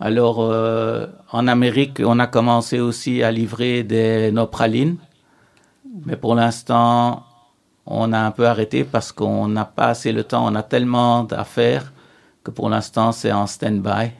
Alors, 0.00 0.40
euh, 0.40 1.06
en 1.32 1.48
Amérique, 1.48 2.00
on 2.04 2.20
a 2.20 2.28
commencé 2.28 2.78
aussi 2.78 3.22
à 3.22 3.32
livrer 3.32 3.82
des, 3.82 4.30
nos 4.30 4.46
pralines. 4.46 4.96
Mais 6.06 6.16
pour 6.16 6.34
l'instant, 6.34 7.24
on 7.86 8.12
a 8.12 8.18
un 8.18 8.30
peu 8.30 8.46
arrêté 8.46 8.84
parce 8.84 9.12
qu'on 9.12 9.48
n'a 9.48 9.64
pas 9.64 9.86
assez 9.88 10.12
le 10.12 10.24
temps. 10.24 10.46
On 10.46 10.54
a 10.54 10.62
tellement 10.62 11.24
d'affaires 11.24 11.92
que 12.44 12.50
pour 12.50 12.68
l'instant, 12.68 13.12
c'est 13.12 13.32
en 13.32 13.46
stand-by. 13.46 14.10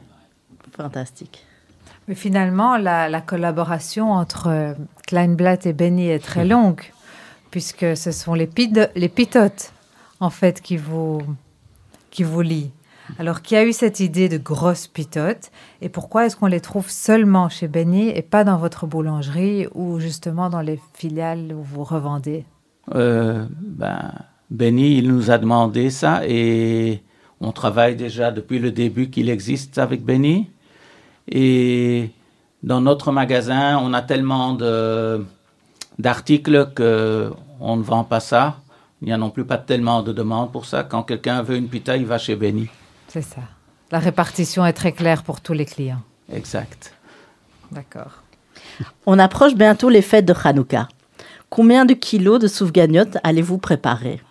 Fantastique. 0.75 1.45
Mais 2.07 2.15
finalement, 2.15 2.77
la, 2.77 3.07
la 3.09 3.21
collaboration 3.21 4.11
entre 4.11 4.47
euh, 4.47 4.73
Kleinblatt 5.07 5.65
et 5.65 5.73
Benny 5.73 6.09
est 6.09 6.23
très 6.23 6.45
longue, 6.45 6.81
puisque 7.51 7.95
ce 7.95 8.11
sont 8.11 8.33
les, 8.33 8.47
pid- 8.47 8.89
les 8.95 9.09
pitotes, 9.09 9.71
en 10.19 10.29
fait, 10.31 10.61
qui 10.61 10.77
vous, 10.77 11.21
qui 12.09 12.23
vous 12.23 12.41
lient. 12.41 12.71
Alors, 13.17 13.41
qui 13.41 13.55
a 13.55 13.65
eu 13.65 13.73
cette 13.73 13.99
idée 13.99 14.29
de 14.29 14.37
grosses 14.37 14.87
pitotes 14.87 15.51
et 15.81 15.89
pourquoi 15.89 16.25
est-ce 16.25 16.35
qu'on 16.35 16.47
les 16.47 16.61
trouve 16.61 16.89
seulement 16.89 17.49
chez 17.49 17.67
Benny 17.67 18.09
et 18.09 18.21
pas 18.21 18.43
dans 18.43 18.57
votre 18.57 18.85
boulangerie 18.85 19.67
ou 19.73 19.99
justement 19.99 20.49
dans 20.49 20.61
les 20.61 20.79
filiales 20.93 21.53
où 21.53 21.63
vous 21.63 21.83
revendez? 21.83 22.45
Euh, 22.95 23.45
ben, 23.61 24.11
Benny, 24.49 24.97
il 24.97 25.07
nous 25.07 25.31
a 25.31 25.37
demandé 25.37 25.89
ça 25.89 26.21
et 26.27 27.03
on 27.41 27.51
travaille 27.51 27.95
déjà 27.95 28.31
depuis 28.31 28.59
le 28.59 28.71
début 28.71 29.09
qu'il 29.09 29.29
existe 29.29 29.77
avec 29.77 30.03
Benny. 30.03 30.49
Et 31.27 32.09
dans 32.63 32.81
notre 32.81 33.11
magasin, 33.11 33.79
on 33.81 33.93
a 33.93 34.01
tellement 34.01 34.57
d'articles 35.97 36.71
que 36.73 37.31
on 37.59 37.75
ne 37.77 37.83
vend 37.83 38.03
pas 38.03 38.19
ça. 38.19 38.57
Il 39.01 39.05
n'y 39.05 39.13
a 39.13 39.17
non 39.17 39.29
plus 39.29 39.45
pas 39.45 39.57
tellement 39.57 40.01
de 40.03 40.11
demandes 40.11 40.51
pour 40.51 40.65
ça. 40.65 40.83
Quand 40.83 41.03
quelqu'un 41.03 41.41
veut 41.41 41.55
une 41.55 41.69
pita, 41.69 41.95
il 41.95 42.05
va 42.05 42.17
chez 42.17 42.35
Benny. 42.35 42.69
C'est 43.09 43.23
ça. 43.23 43.41
La 43.91 43.99
répartition 43.99 44.65
est 44.65 44.73
très 44.73 44.91
claire 44.91 45.23
pour 45.23 45.41
tous 45.41 45.53
les 45.53 45.65
clients. 45.65 46.01
Exact. 46.31 46.93
D'accord. 47.71 48.23
On 49.05 49.17
approche 49.17 49.55
bientôt 49.55 49.89
les 49.89 50.03
fêtes 50.03 50.25
de 50.25 50.33
Hanouka. 50.43 50.87
Combien 51.49 51.85
de 51.85 51.93
kilos 51.93 52.39
de 52.39 52.47
soufgagnottes 52.47 53.17
allez-vous 53.23 53.57
préparer? 53.57 54.21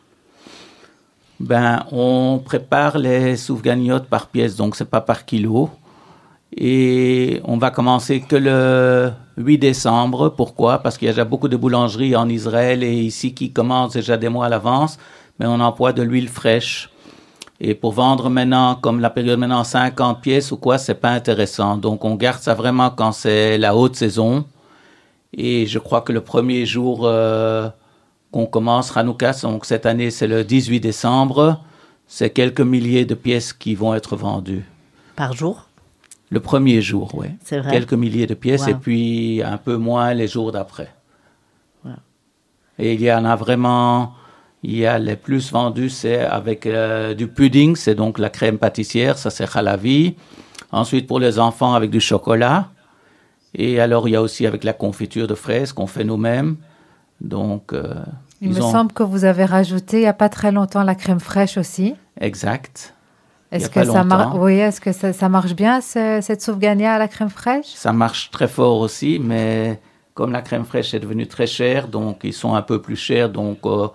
Ben, 1.41 1.85
on 1.93 2.41
prépare 2.45 2.99
les 2.99 3.37
soufgagnottes 3.37 4.07
par 4.07 4.29
pièce, 4.29 4.57
donc 4.57 4.77
c'est 4.77 4.85
pas 4.89 5.01
par 5.01 5.25
kilo. 5.25 5.71
Et 6.57 7.41
on 7.45 7.59
va 7.59 7.71
commencer 7.71 8.21
que 8.21 8.37
le 8.37 9.13
8 9.37 9.59
décembre. 9.59 10.31
Pourquoi? 10.31 10.79
Parce 10.79 10.97
qu'il 10.97 11.07
y 11.07 11.09
a 11.11 11.13
déjà 11.13 11.25
beaucoup 11.25 11.49
de 11.49 11.57
boulangeries 11.57 12.17
en 12.17 12.29
Israël 12.29 12.83
et 12.83 12.93
ici 12.93 13.35
qui 13.35 13.53
commencent 13.53 13.93
déjà 13.93 14.17
des 14.17 14.29
mois 14.29 14.47
à 14.47 14.49
l'avance, 14.49 14.99
mais 15.39 15.47
on 15.47 15.61
emploie 15.61 15.93
de 15.93 16.03
l'huile 16.03 16.29
fraîche. 16.29 16.91
Et 17.61 17.75
pour 17.75 17.93
vendre 17.93 18.31
maintenant, 18.31 18.77
comme 18.77 19.01
la 19.01 19.11
période 19.11 19.39
maintenant, 19.39 19.65
50 19.65 20.21
pièces 20.21 20.53
ou 20.53 20.57
quoi, 20.57 20.79
c'est 20.79 20.95
pas 20.95 21.11
intéressant. 21.11 21.77
Donc 21.77 22.05
on 22.05 22.15
garde 22.15 22.41
ça 22.41 22.55
vraiment 22.55 22.91
quand 22.91 23.13
c'est 23.13 23.59
la 23.59 23.75
haute 23.75 23.97
saison. 23.97 24.45
Et 25.37 25.67
je 25.67 25.79
crois 25.79 26.01
que 26.03 26.13
le 26.13 26.21
premier 26.21 26.67
jour 26.67 27.01
euh, 27.03 27.69
qu'on 28.31 28.47
commence 28.47 28.97
Hanouka, 28.97 29.33
donc 29.43 29.65
cette 29.65 29.87
année 29.87 30.11
c'est 30.11 30.29
le 30.29 30.45
18 30.45 30.81
décembre, 30.81 31.61
c'est 32.07 32.31
quelques 32.31 32.61
milliers 32.61 33.05
de 33.05 33.15
pièces 33.15 33.53
qui 33.53 33.75
vont 33.75 33.93
être 33.95 34.17
vendues. 34.17 34.65
Par 35.17 35.33
jour? 35.35 35.65
Le 36.31 36.41
premier 36.41 36.81
jour, 36.81 37.11
oui. 37.15 37.29
C'est 37.45 37.59
vrai. 37.59 37.71
Quelques 37.73 37.95
milliers 37.95 38.27
de 38.27 38.35
pièces 38.35 38.63
Wow. 38.63 38.69
et 38.69 38.75
puis 38.75 39.43
un 39.43 39.57
peu 39.57 39.77
moins 39.77 40.15
les 40.15 40.29
jours 40.29 40.53
d'après. 40.53 40.93
Wow. 41.85 41.93
Et 42.79 42.95
il 42.95 43.01
y 43.03 43.13
en 43.13 43.25
a 43.25 43.35
vraiment, 43.35 44.13
il 44.63 44.77
y 44.77 44.87
a 44.87 44.99
les 44.99 45.17
plus 45.17 45.53
vendus, 45.53 45.91
c'est 45.91 46.21
avec 46.21 46.67
euh, 46.67 47.15
du 47.15 47.29
pudding, 47.29 47.77
c'est 47.77 47.95
donc 47.95 48.19
la 48.19 48.29
crème 48.31 48.59
pâtissière, 48.59 49.17
ça 49.19 49.31
c'est 49.31 49.47
halavi. 49.57 50.17
Ensuite 50.73 51.07
pour 51.07 51.21
les 51.21 51.39
enfants 51.39 51.75
avec 51.75 51.91
du 51.91 52.01
chocolat. 52.01 52.69
Et 53.55 53.81
alors 53.81 54.09
il 54.09 54.13
y 54.13 54.17
a 54.17 54.23
aussi 54.23 54.47
avec 54.47 54.65
la 54.65 54.73
confiture 54.73 55.27
de 55.27 55.35
fraises 55.35 55.73
qu'on 55.73 55.87
fait 55.87 56.05
nous-mêmes. 56.05 56.57
Donc, 57.21 57.73
euh, 57.73 57.95
Il 58.41 58.51
me 58.51 58.61
ont- 58.61 58.71
semble 58.73 58.93
que 58.93 59.03
vous 59.03 59.25
avez 59.25 59.45
rajouté 59.45 59.99
il 59.99 60.01
n'y 60.01 60.07
a 60.07 60.13
pas 60.13 60.29
très 60.29 60.53
longtemps 60.53 60.83
la 60.85 60.95
crème 60.95 61.19
fraîche 61.21 61.57
aussi. 61.57 61.95
Exact. 62.21 62.95
Est-ce 63.51 63.67
a 63.67 63.69
que, 63.71 63.85
ça 63.85 64.05
mar- 64.05 64.37
oui, 64.39 64.55
est-ce 64.57 64.81
que 64.81 64.93
ça, 64.93 65.13
ça 65.15 65.29
marche 65.31 65.55
bien, 65.55 65.81
ce- 65.81 66.19
cette 66.21 66.43
sauvegagnat 66.43 66.95
à 66.95 66.99
la 66.99 67.09
crème 67.09 67.31
fraîche? 67.31 67.67
Ça 67.75 67.93
marche 67.93 68.31
très 68.31 68.47
fort 68.47 68.79
aussi, 68.81 69.19
mais 69.19 69.81
comme 70.15 70.33
la 70.33 70.43
crème 70.43 70.65
fraîche 70.67 70.93
est 70.93 71.01
devenue 71.01 71.27
très 71.27 71.47
chère, 71.47 71.89
donc 71.89 72.21
ils 72.25 72.35
sont 72.35 72.55
un 72.55 72.63
peu 72.63 72.83
plus 72.83 72.97
chers, 72.97 73.31
donc 73.31 73.59
euh, 73.65 73.89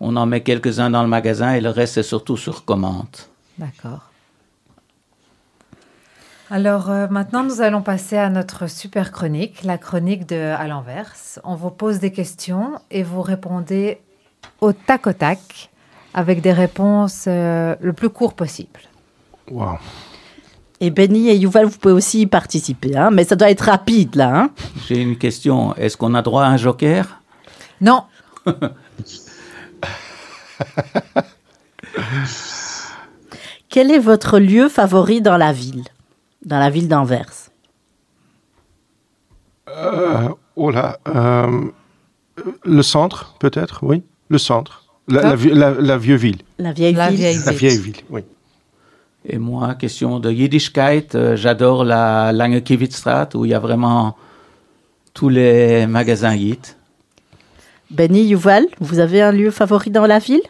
on 0.00 0.16
en 0.16 0.26
met 0.26 0.42
quelques-uns 0.42 0.90
dans 0.90 1.02
le 1.02 1.08
magasin 1.08 1.52
et 1.52 1.60
le 1.60 1.70
reste 1.70 1.94
c'est 1.94 2.02
surtout 2.02 2.36
sur 2.36 2.64
commande. 2.64 3.16
D'accord. 3.58 4.10
Alors 6.50 6.90
euh, 6.90 7.08
maintenant, 7.10 7.44
nous 7.44 7.60
allons 7.60 7.82
passer 7.82 8.16
à 8.16 8.30
notre 8.30 8.70
super 8.70 9.12
chronique, 9.12 9.64
la 9.64 9.76
chronique 9.76 10.26
de 10.26 10.36
À 10.36 10.66
l'envers. 10.66 11.12
On 11.44 11.54
vous 11.54 11.70
pose 11.70 11.98
des 11.98 12.10
questions 12.10 12.80
et 12.90 13.02
vous 13.02 13.20
répondez 13.20 14.00
au 14.60 14.72
tac 14.72 15.06
au 15.06 15.12
tac 15.12 15.70
avec 16.14 16.40
des 16.40 16.52
réponses 16.52 17.26
euh, 17.26 17.76
le 17.80 17.92
plus 17.92 18.08
court 18.08 18.32
possible. 18.32 18.80
Wow. 19.50 19.78
Et 20.80 20.90
Benny 20.90 21.28
et 21.28 21.36
Yuval, 21.36 21.66
vous 21.66 21.76
pouvez 21.76 21.92
aussi 21.92 22.22
y 22.22 22.26
participer, 22.26 22.96
hein, 22.96 23.10
mais 23.10 23.24
ça 23.24 23.36
doit 23.36 23.50
être 23.50 23.62
rapide 23.62 24.14
là. 24.14 24.34
Hein. 24.34 24.50
J'ai 24.86 25.02
une 25.02 25.18
question. 25.18 25.74
Est-ce 25.74 25.96
qu'on 25.96 26.14
a 26.14 26.22
droit 26.22 26.44
à 26.44 26.46
un 26.46 26.56
joker? 26.56 27.20
Non, 27.80 28.04
Quel 33.68 33.90
est 33.90 33.98
votre 33.98 34.38
lieu 34.38 34.68
favori 34.68 35.20
dans 35.20 35.36
la 35.36 35.52
ville? 35.52 35.84
Dans 36.44 36.58
la 36.58 36.70
ville 36.70 36.88
d'Anvers 36.88 37.32
Euh, 39.68 40.28
oh 40.56 40.70
là. 40.70 40.98
euh, 41.08 41.64
le 42.64 42.82
centre, 42.82 43.34
peut-être, 43.38 43.80
oui. 43.82 44.02
Le 44.28 44.38
centre. 44.38 44.84
La, 45.08 45.22
la, 45.22 45.36
vi- 45.36 45.50
la- 45.52 45.70
la 45.72 45.98
vieux 45.98 46.16
ville. 46.16 46.38
La 46.58 46.72
vieille 46.72 46.94
la 46.94 47.08
ville 47.10 47.18
vieille 47.18 47.40
La 47.44 47.52
vieille 47.52 47.78
ville, 47.78 47.96
oui. 48.10 48.22
Et 49.26 49.38
moi, 49.38 49.74
question 49.74 50.20
de 50.20 50.30
Yiddishkeit, 50.30 51.14
euh, 51.14 51.36
j'adore 51.36 51.84
la 51.84 52.32
Langekiewicz-Straat 52.32 53.28
où 53.34 53.44
il 53.44 53.50
y 53.50 53.54
a 53.54 53.58
vraiment 53.58 54.16
tous 55.12 55.28
les 55.28 55.86
magasins 55.86 56.34
Yid. 56.34 56.64
Benny, 57.90 58.24
Yuval, 58.28 58.66
vous 58.80 58.98
avez 58.98 59.22
un 59.22 59.32
lieu 59.32 59.50
favori 59.50 59.90
dans 59.90 60.06
la 60.06 60.18
ville? 60.18 60.42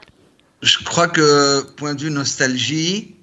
Je 0.62 0.78
crois 0.84 1.06
que, 1.08 1.62
point 1.76 1.94
de 1.94 2.00
vue 2.02 2.10
nostalgie, 2.10 3.14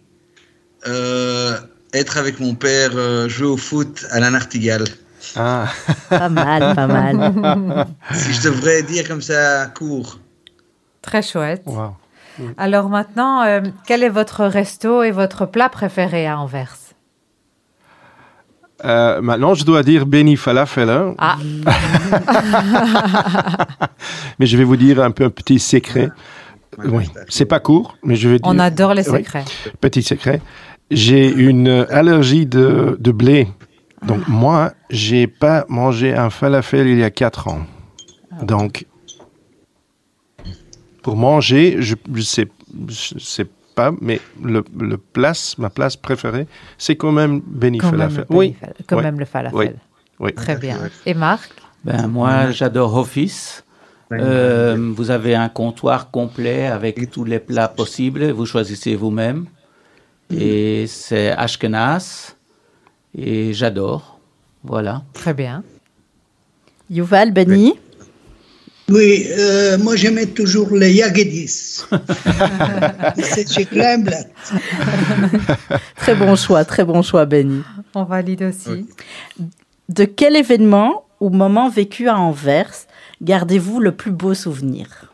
euh, 0.87 1.57
être 1.93 2.17
avec 2.17 2.39
mon 2.39 2.55
père, 2.55 2.91
euh, 2.95 3.27
jouer 3.27 3.47
au 3.47 3.57
foot 3.57 4.05
à 4.11 4.19
la 4.21 4.29
Nartigale. 4.29 4.85
Ah, 5.35 5.67
Pas 6.09 6.29
mal, 6.29 6.75
pas 6.75 6.87
mal. 6.87 7.87
Si 8.13 8.33
je 8.33 8.43
devrais 8.43 8.83
dire 8.83 9.07
comme 9.07 9.21
ça, 9.21 9.67
court. 9.67 10.19
Très 11.01 11.21
chouette. 11.21 11.63
wow. 11.65 11.95
Alors 12.57 12.89
maintenant, 12.89 13.43
euh, 13.43 13.61
quel 13.87 14.03
est 14.03 14.09
votre 14.09 14.45
resto 14.45 15.03
et 15.03 15.11
votre 15.11 15.45
plat 15.45 15.69
préféré 15.69 16.27
à 16.27 16.37
Anvers? 16.37 16.75
Euh, 18.83 19.21
maintenant, 19.21 19.53
je 19.53 19.63
dois 19.63 19.83
dire 19.83 20.05
Benny 20.05 20.35
Falafel. 20.35 20.89
hein. 20.89 21.15
Ah, 21.17 21.37
Mais 24.39 24.45
je 24.45 24.57
vais 24.57 24.63
vous 24.63 24.75
dire 24.75 25.01
un 25.01 25.11
peu 25.11 25.23
un 25.25 25.29
petit 25.29 25.59
secret. 25.59 26.09
Oui, 26.83 27.09
c'est 27.29 27.45
pas 27.45 27.61
court, 27.61 27.97
mais 28.03 28.15
je 28.17 28.27
vais 28.27 28.39
dire. 28.39 28.51
on 28.51 28.59
adore 28.59 28.93
les 28.93 29.09
Oui. 29.09 29.19
secrets. 29.19 29.45
Petit 29.79 30.03
secret. 30.03 30.41
J'ai 30.91 31.29
une 31.31 31.85
allergie 31.89 32.45
de, 32.45 32.97
de 32.99 33.11
blé. 33.11 33.47
Donc, 34.05 34.27
moi, 34.27 34.73
j'ai 34.89 35.25
pas 35.25 35.65
mangé 35.69 36.13
un 36.13 36.29
falafel 36.29 36.87
il 36.87 36.97
y 36.99 37.03
a 37.03 37.09
4 37.09 37.47
ans. 37.47 37.61
Donc, 38.41 38.85
pour 41.01 41.15
manger, 41.15 41.77
je, 41.79 41.95
je 42.13 42.21
sais, 42.21 42.47
je 42.89 43.19
sais 43.19 43.45
pas, 43.75 43.91
mais 44.01 44.19
le, 44.41 44.63
le 44.79 44.97
place, 44.97 45.57
ma 45.57 45.69
place 45.69 45.95
préférée, 45.95 46.47
c'est 46.77 46.95
quand 46.95 47.11
même 47.11 47.41
Benny 47.45 47.77
Quand 47.77 47.91
Falafel. 47.91 48.25
Oui. 48.29 48.55
Quand 48.87 48.97
oui, 48.97 49.03
même 49.03 49.19
le 49.19 49.25
falafel. 49.25 49.57
oui, 49.59 49.69
oui. 50.19 50.33
Très 50.33 50.55
bien. 50.55 50.77
Et 51.05 51.13
Marc? 51.13 51.51
Ben, 51.83 52.07
moi, 52.07 52.51
j'adore 52.51 52.95
Office. 52.95 53.63
Euh, 54.11 54.91
vous 54.95 55.11
avez 55.11 55.35
un 55.35 55.49
comptoir 55.49 56.11
complet 56.11 56.67
avec 56.67 57.11
tous 57.11 57.23
les 57.25 57.39
plats 57.39 57.67
possibles. 57.67 58.31
Vous 58.31 58.45
choisissez 58.45 58.95
vous-même. 58.95 59.45
Et 60.31 60.87
c'est 60.87 61.31
Ashkenaz. 61.31 62.35
Et 63.17 63.53
j'adore. 63.53 64.19
Voilà. 64.63 65.03
Très 65.13 65.33
bien. 65.33 65.63
Yuval, 66.89 67.31
Benny? 67.31 67.73
Oui, 67.73 67.79
oui, 68.89 69.25
euh, 69.31 69.77
moi 69.79 69.95
j'aimais 69.95 70.27
toujours 70.27 70.75
les 70.75 70.93
Yagedis. 70.93 71.81
C'est 73.17 73.51
chez 73.51 73.65
Kleinblatt. 73.65 74.29
très 75.95 76.13
bon 76.13 76.35
choix, 76.35 76.63
très 76.65 76.83
bon 76.83 77.01
choix, 77.01 77.25
Benny. 77.25 77.63
On 77.95 78.03
valide 78.03 78.43
aussi. 78.43 78.85
De 79.89 80.05
quel 80.05 80.35
événement 80.35 81.05
ou 81.19 81.29
moment 81.29 81.69
vécu 81.69 82.07
à 82.07 82.17
Anvers 82.17 82.85
gardez-vous 83.21 83.79
le 83.79 83.91
plus 83.91 84.11
beau 84.11 84.33
souvenir? 84.33 85.11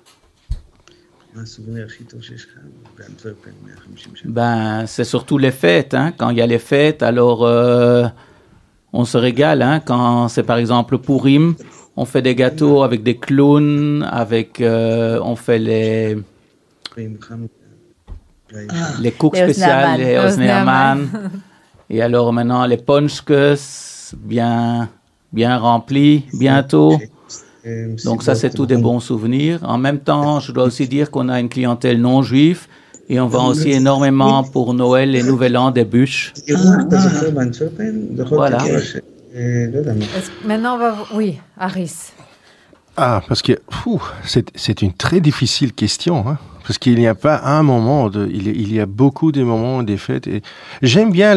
Ben, 4.26 4.86
c'est 4.86 5.04
surtout 5.06 5.38
les 5.38 5.52
fêtes. 5.52 5.94
Hein. 5.94 6.12
Quand 6.18 6.30
il 6.30 6.38
y 6.38 6.42
a 6.42 6.48
les 6.48 6.60
fêtes, 6.60 7.04
alors 7.04 7.46
euh, 7.46 8.06
on 8.92 9.06
se 9.06 9.18
régale. 9.18 9.62
Hein. 9.62 9.80
Quand 9.80 10.28
c'est 10.28 10.44
par 10.44 10.58
exemple 10.58 10.98
Pourim, 10.98 11.56
on 11.98 12.06
fait 12.06 12.22
des 12.22 12.36
gâteaux 12.36 12.84
avec 12.84 13.04
des 13.04 13.18
clowns, 13.18 14.08
avec 14.10 14.62
euh, 14.62 15.20
on 15.24 15.36
fait 15.36 15.60
les 15.60 16.18
les 19.02 19.12
cooks 19.12 19.36
spéciales, 19.36 20.00
les 20.00 20.18
osneaman. 20.18 21.08
Et 21.90 22.02
alors 22.02 22.32
maintenant 22.32 22.66
les 22.66 22.78
punchkes, 22.78 24.14
bien 24.18 24.90
bien 25.34 25.58
remplis 25.58 26.26
bientôt. 26.34 26.98
Donc 28.06 28.24
ça 28.24 28.36
c'est 28.36 28.50
tous 28.50 28.66
des 28.66 28.78
bons 28.78 29.00
souvenirs. 29.00 29.60
En 29.64 29.78
même 29.78 30.00
temps, 30.00 30.40
je 30.40 30.52
dois 30.52 30.64
aussi 30.64 30.88
dire 30.88 31.12
qu'on 31.12 31.30
a 31.30 31.40
une 31.40 31.50
clientèle 31.50 32.00
non 32.02 32.22
juive. 32.24 32.68
Et 33.10 33.20
on 33.20 33.28
vend 33.28 33.48
aussi 33.50 33.72
énormément 33.72 34.44
pour 34.44 34.74
Noël 34.74 35.16
et 35.16 35.24
Nouvel 35.24 35.58
An 35.58 35.72
des 35.72 35.84
bûches. 35.84 36.34
Voilà. 38.30 38.64
Maintenant. 40.46 40.78
Oui, 41.14 41.40
Harris. 41.58 42.12
Ah, 42.98 43.22
parce 43.28 43.42
que 43.42 43.54
c'est 44.56 44.82
une 44.82 44.94
très 44.94 45.22
difficile 45.22 45.74
question. 45.74 46.28
Hein. 46.28 46.38
Parce 46.64 46.78
qu'il 46.78 46.96
n'y 46.96 47.08
a 47.08 47.16
pas 47.16 47.42
un 47.44 47.64
moment, 47.64 48.10
de, 48.10 48.28
il, 48.32 48.48
il, 48.48 48.74
y 48.74 48.80
a 48.80 48.86
beaucoup 48.86 49.32
de 49.32 49.44
moments, 49.44 49.84
des 49.84 49.98
fêtes. 49.98 50.30
J'aime 50.82 51.12
bien 51.12 51.36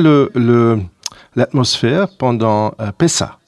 l'atmosphère 1.37 2.03
le, 2.03 2.17
pendant 2.19 2.75
euh, 2.81 2.93
Pessa, 2.93 3.39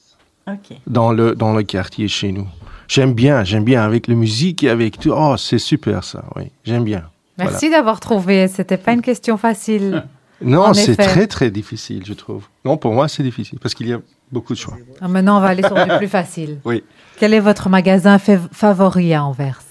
okay. 0.47 0.79
dans, 0.87 1.11
le, 1.11 1.35
dans 1.35 1.53
le 1.53 1.63
quartier 1.63 2.07
chez 2.07 2.31
nous. 2.31 2.47
J'aime 2.87 3.13
bien, 3.13 3.43
j'aime 3.43 3.63
bien 3.63 3.83
avec 3.83 4.07
la 4.07 4.15
musique 4.15 4.63
et 4.63 4.69
avec 4.69 4.97
tout. 4.99 5.13
Oh, 5.15 5.35
c'est 5.37 5.59
super 5.59 6.03
ça, 6.03 6.23
oui, 6.35 6.51
j'aime 6.63 6.83
bien. 6.83 7.03
Merci 7.37 7.69
d'avoir 7.69 7.99
trouvé, 7.99 8.47
c'était 8.47 8.77
pas 8.77 8.93
une 8.93 9.01
question 9.01 9.37
facile. 9.37 10.05
Non, 10.41 10.73
c'est 10.73 10.95
très 10.95 11.27
très 11.27 11.51
difficile, 11.51 12.03
je 12.05 12.13
trouve. 12.13 12.45
Non, 12.63 12.77
pour 12.77 12.93
moi, 12.93 13.07
c'est 13.07 13.23
difficile 13.23 13.59
parce 13.59 13.75
qu'il 13.75 13.87
y 13.87 13.93
a 13.93 13.99
beaucoup 14.31 14.53
de 14.53 14.57
choix. 14.59 14.77
Ah, 15.01 15.07
Maintenant, 15.07 15.37
on 15.37 15.41
va 15.41 15.47
aller 15.47 15.63
sur 15.63 15.75
du 15.75 15.97
plus 15.97 16.07
facile. 16.07 16.59
Oui. 16.65 16.83
Quel 17.17 17.33
est 17.33 17.39
votre 17.39 17.69
magasin 17.69 18.19
fa- 18.19 18.37
favori 18.51 19.13
à 19.13 19.23
Anvers? 19.23 19.61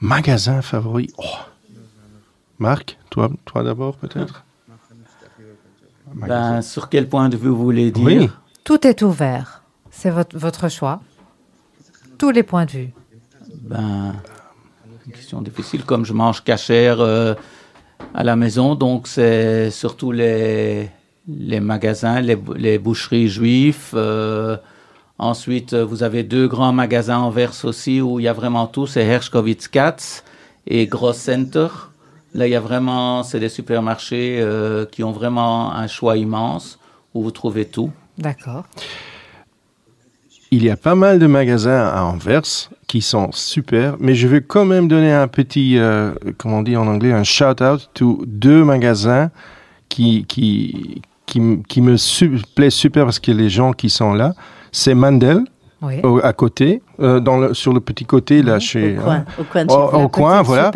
Magasin 0.00 0.62
favori. 0.62 1.10
Oh. 1.18 1.24
Marc, 2.58 2.98
toi, 3.10 3.30
toi 3.44 3.62
d'abord 3.62 3.96
peut-être? 3.96 4.44
Ben, 6.14 6.62
sur 6.62 6.88
quel 6.88 7.08
point 7.08 7.28
de 7.28 7.36
vue 7.36 7.48
vous 7.48 7.56
voulez 7.64 7.90
dire? 7.90 8.04
Oui. 8.04 8.30
Tout 8.64 8.86
est 8.86 9.02
ouvert. 9.02 9.62
C'est 9.90 10.10
votre, 10.10 10.36
votre 10.38 10.68
choix. 10.70 11.00
Tous 12.18 12.30
les 12.30 12.42
points 12.42 12.64
de 12.64 12.70
vue. 12.70 12.90
Ben, 13.62 14.14
une 15.06 15.12
question 15.12 15.42
difficile. 15.42 15.84
Comme 15.84 16.04
je 16.06 16.12
mange 16.14 16.42
cachère 16.42 17.00
euh, 17.00 17.34
à 18.14 18.24
la 18.24 18.36
maison, 18.36 18.74
donc 18.74 19.06
c'est 19.08 19.70
surtout 19.70 20.12
les, 20.12 20.90
les 21.28 21.60
magasins, 21.60 22.20
les, 22.20 22.36
bou- 22.36 22.54
les 22.54 22.78
boucheries 22.78 23.28
juives. 23.28 23.90
euh, 23.94 24.56
ensuite, 25.18 25.72
euh, 25.72 25.84
vous 25.84 26.02
avez 26.02 26.22
deux 26.22 26.46
grands 26.48 26.72
magasins 26.72 27.18
en 27.18 27.26
Anvers 27.26 27.64
aussi 27.64 28.00
où 28.00 28.20
il 28.20 28.24
y 28.24 28.28
a 28.28 28.32
vraiment 28.32 28.66
tout. 28.66 28.86
C'est 28.86 29.04
Herschkowitz 29.04 29.68
Katz 29.68 30.24
et 30.66 30.86
Gross 30.86 31.16
Center. 31.16 31.68
Là, 32.34 32.46
il 32.46 32.50
y 32.50 32.56
a 32.56 32.60
vraiment, 32.60 33.22
c'est 33.22 33.40
des 33.40 33.48
supermarchés 33.48 34.38
euh, 34.40 34.84
qui 34.84 35.02
ont 35.02 35.12
vraiment 35.12 35.72
un 35.72 35.86
choix 35.86 36.16
immense 36.16 36.78
où 37.14 37.22
vous 37.22 37.30
trouvez 37.30 37.64
tout. 37.64 37.90
D'accord. 38.18 38.64
Il 40.52 40.62
y 40.62 40.70
a 40.70 40.76
pas 40.76 40.94
mal 40.94 41.18
de 41.18 41.26
magasins 41.26 41.88
à 41.88 42.02
Anvers 42.02 42.70
qui 42.86 43.02
sont 43.02 43.30
super, 43.32 43.96
mais 43.98 44.14
je 44.14 44.28
vais 44.28 44.42
quand 44.42 44.64
même 44.64 44.86
donner 44.86 45.12
un 45.12 45.26
petit, 45.26 45.76
euh, 45.76 46.12
comment 46.38 46.58
on 46.58 46.62
dit 46.62 46.76
en 46.76 46.86
anglais, 46.86 47.12
un 47.12 47.24
shout-out 47.24 47.90
to 47.94 48.22
deux 48.26 48.62
magasins 48.64 49.30
qui, 49.88 50.24
qui, 50.26 51.02
qui, 51.26 51.40
me 51.82 51.96
su- 51.96 52.40
plaisent 52.54 52.74
super 52.74 53.04
parce 53.04 53.18
que 53.18 53.32
les 53.32 53.48
gens 53.50 53.72
qui 53.72 53.90
sont 53.90 54.14
là, 54.14 54.32
c'est 54.72 54.94
Mandel, 54.94 55.40
Oui. 55.82 56.00
au- 56.02 56.20
à 56.24 56.32
côté, 56.32 56.82
euh, 57.00 57.20
dans 57.20 57.38
le, 57.38 57.54
sur 57.54 57.72
le 57.72 57.80
petit 57.80 58.04
côté, 58.04 58.42
là, 58.42 58.58
chez... 58.58 58.96
Au 58.98 59.02
coin, 59.02 59.14
hein. 59.14 59.24
au 59.38 59.44
coin 59.44 59.66
Au- 59.66 59.90
vous. 59.90 59.98
au 60.04 60.08
coin, 60.08 60.42
voilà. 60.42 60.70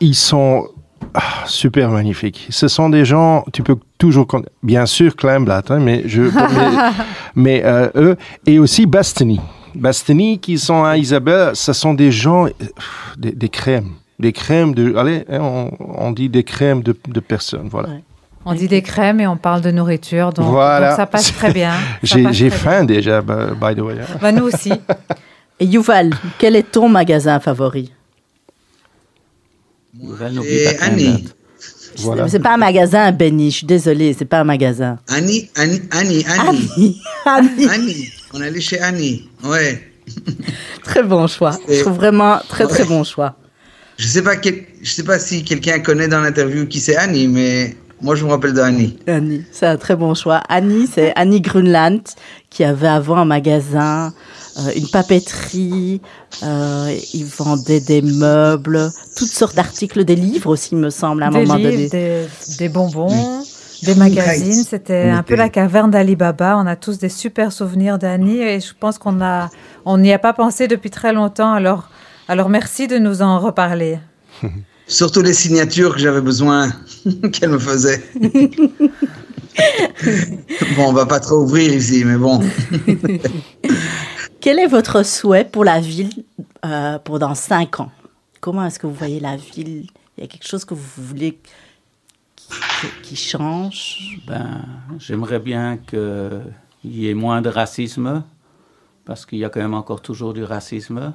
Ils 0.00 0.14
sont 0.14 0.66
ah, 1.14 1.20
super 1.46 1.90
magnifiques. 1.90 2.46
Ce 2.50 2.68
sont 2.68 2.88
des 2.88 3.04
gens, 3.04 3.44
tu 3.52 3.62
peux 3.62 3.76
toujours, 3.98 4.26
bien 4.62 4.86
sûr, 4.86 5.14
Kleinblatt, 5.16 5.70
hein, 5.70 5.78
mais 5.80 6.02
je, 6.06 6.22
mais, 6.54 6.92
mais, 7.34 7.62
euh, 7.64 7.88
eux, 7.96 8.16
et 8.46 8.58
aussi 8.58 8.86
Bastini. 8.86 9.40
Bastini 9.74 10.38
qui 10.38 10.56
sont 10.58 10.84
à 10.84 10.96
Isabelle, 10.96 11.50
ce 11.54 11.72
sont 11.72 11.94
des 11.94 12.12
gens, 12.12 12.46
des, 13.18 13.32
des 13.32 13.48
crèmes, 13.48 13.90
des 14.20 14.32
crèmes 14.32 14.72
de, 14.74 14.94
allez, 14.94 15.24
hein, 15.28 15.40
on, 15.40 15.70
on 15.80 16.12
dit 16.12 16.28
des 16.28 16.44
crèmes 16.44 16.82
de, 16.82 16.96
de 17.08 17.20
personnes, 17.20 17.68
voilà. 17.70 17.88
Ouais. 17.88 18.02
On 18.46 18.52
dit 18.54 18.68
des 18.68 18.82
crèmes 18.82 19.20
et 19.20 19.26
on 19.26 19.36
parle 19.36 19.62
de 19.62 19.70
nourriture. 19.70 20.32
Donc, 20.32 20.50
Voilà. 20.50 20.88
donc 20.90 20.96
ça 20.96 21.06
passe 21.06 21.32
très 21.32 21.52
bien. 21.52 21.72
J'ai 22.02 22.50
faim 22.50 22.84
déjà, 22.84 23.22
by 23.22 23.54
by 23.58 23.74
the 23.74 23.80
way. 23.80 23.94
hein. 24.00 24.18
Bah, 24.20 24.32
nous 24.32 24.44
aussi. 24.44 24.72
Et 25.60 25.66
Yuval, 25.66 26.10
quel 26.38 26.56
est 26.56 26.70
ton 26.72 26.88
magasin 26.88 27.38
favori? 27.40 27.92
Nouvelle 29.98 30.32
n'oublie 30.34 30.50
Et 30.50 30.64
pas 30.76 30.84
Annie. 30.86 31.28
Voilà. 31.98 32.28
C'est 32.28 32.40
pas 32.40 32.54
un 32.54 32.56
magasin, 32.56 33.12
Benny. 33.12 33.52
Je 33.52 33.58
suis 33.58 33.66
désolée, 33.66 34.12
c'est 34.18 34.24
pas 34.24 34.40
un 34.40 34.44
magasin. 34.44 34.98
Annie, 35.08 35.48
Annie, 35.54 35.80
Annie, 35.92 36.24
Annie. 36.28 37.00
Annie. 37.24 37.68
Annie. 37.70 38.08
On 38.32 38.42
est 38.42 38.46
allé 38.48 38.60
chez 38.60 38.80
Annie. 38.80 39.28
Ouais. 39.44 39.80
Très 40.82 41.04
bon 41.04 41.28
choix. 41.28 41.56
Je 41.68 41.80
trouve 41.82 41.94
vraiment 41.94 42.38
très 42.48 42.66
très 42.66 42.84
bon 42.84 43.04
choix. 43.04 43.36
Je 43.96 44.06
sais 44.08 44.22
pas 44.22 44.34
quel- 44.36 44.64
je 44.82 44.90
sais 44.90 45.04
pas 45.04 45.20
si 45.20 45.44
quelqu'un 45.44 45.78
connaît 45.78 46.08
dans 46.08 46.20
l'interview 46.20 46.66
qui 46.66 46.80
c'est 46.80 46.96
Annie, 46.96 47.28
mais 47.28 47.76
moi 48.04 48.14
je 48.14 48.24
me 48.26 48.30
rappelle 48.30 48.52
de 48.52 48.60
Annie. 48.60 48.98
Annie, 49.06 49.44
c'est 49.50 49.66
un 49.66 49.78
très 49.78 49.96
bon 49.96 50.14
choix. 50.14 50.42
Annie, 50.50 50.86
c'est 50.86 51.12
Annie 51.16 51.40
Grunland 51.40 52.02
qui 52.50 52.62
avait 52.62 52.86
avant 52.86 53.16
un 53.16 53.24
magasin, 53.24 54.12
euh, 54.58 54.70
une 54.76 54.88
papeterie, 54.88 56.02
euh, 56.42 56.94
ils 57.14 57.24
vendaient 57.24 57.80
des 57.80 58.02
meubles, 58.02 58.90
toutes 59.16 59.30
sortes 59.30 59.56
d'articles, 59.56 60.04
des 60.04 60.16
livres 60.16 60.50
aussi, 60.50 60.70
il 60.72 60.78
me 60.78 60.90
semble, 60.90 61.22
à 61.22 61.28
un 61.28 61.30
des 61.30 61.40
moment 61.40 61.54
livres, 61.54 61.70
donné. 61.70 61.88
des, 61.88 62.26
des 62.58 62.68
bonbons, 62.68 63.42
des 63.82 63.94
magazines. 63.94 64.64
C'était 64.64 65.08
un 65.08 65.22
peu 65.22 65.34
la 65.34 65.48
caverne 65.48 65.90
d'Ali 65.90 66.14
Baba. 66.14 66.58
On 66.58 66.66
a 66.66 66.76
tous 66.76 66.98
des 66.98 67.08
super 67.08 67.52
souvenirs 67.52 67.98
d'Annie 67.98 68.40
et 68.40 68.60
je 68.60 68.74
pense 68.78 68.98
qu'on 68.98 69.22
a, 69.22 69.48
on 69.86 69.96
n'y 69.96 70.12
a 70.12 70.18
pas 70.18 70.34
pensé 70.34 70.68
depuis 70.68 70.90
très 70.90 71.14
longtemps. 71.14 71.54
Alors, 71.54 71.88
alors 72.28 72.50
merci 72.50 72.86
de 72.86 72.98
nous 72.98 73.22
en 73.22 73.38
reparler. 73.38 73.98
Surtout 74.86 75.22
les 75.22 75.32
signatures 75.32 75.94
que 75.94 76.00
j'avais 76.00 76.20
besoin 76.20 76.70
qu'elle 77.32 77.50
me 77.50 77.58
faisait. 77.58 78.02
bon, 80.76 80.88
on 80.88 80.92
va 80.92 81.06
pas 81.06 81.20
trop 81.20 81.42
ouvrir 81.42 81.72
ici, 81.72 82.04
mais 82.04 82.16
bon. 82.18 82.40
Quel 84.40 84.58
est 84.58 84.66
votre 84.66 85.02
souhait 85.04 85.44
pour 85.44 85.64
la 85.64 85.80
ville 85.80 86.24
euh, 86.64 86.98
pour 86.98 87.18
dans 87.18 87.34
cinq 87.34 87.80
ans? 87.80 87.90
Comment 88.40 88.66
est-ce 88.66 88.78
que 88.78 88.86
vous 88.86 88.92
voyez 88.94 89.20
la 89.20 89.36
ville? 89.36 89.86
Il 90.18 90.20
y 90.20 90.24
a 90.24 90.26
quelque 90.26 90.46
chose 90.46 90.64
que 90.66 90.74
vous 90.74 90.82
voulez 90.98 91.38
qui, 92.36 92.48
qui- 92.48 93.02
qui 93.02 93.16
change? 93.16 94.20
Ben, 94.26 94.62
j'aimerais 94.98 95.38
bien 95.38 95.78
qu'il 95.78 96.42
y 96.84 97.08
ait 97.08 97.14
moins 97.14 97.40
de 97.40 97.48
racisme, 97.48 98.22
parce 99.06 99.24
qu'il 99.24 99.38
y 99.38 99.44
a 99.46 99.48
quand 99.48 99.60
même 99.60 99.72
encore 99.74 100.02
toujours 100.02 100.34
du 100.34 100.44
racisme. 100.44 101.14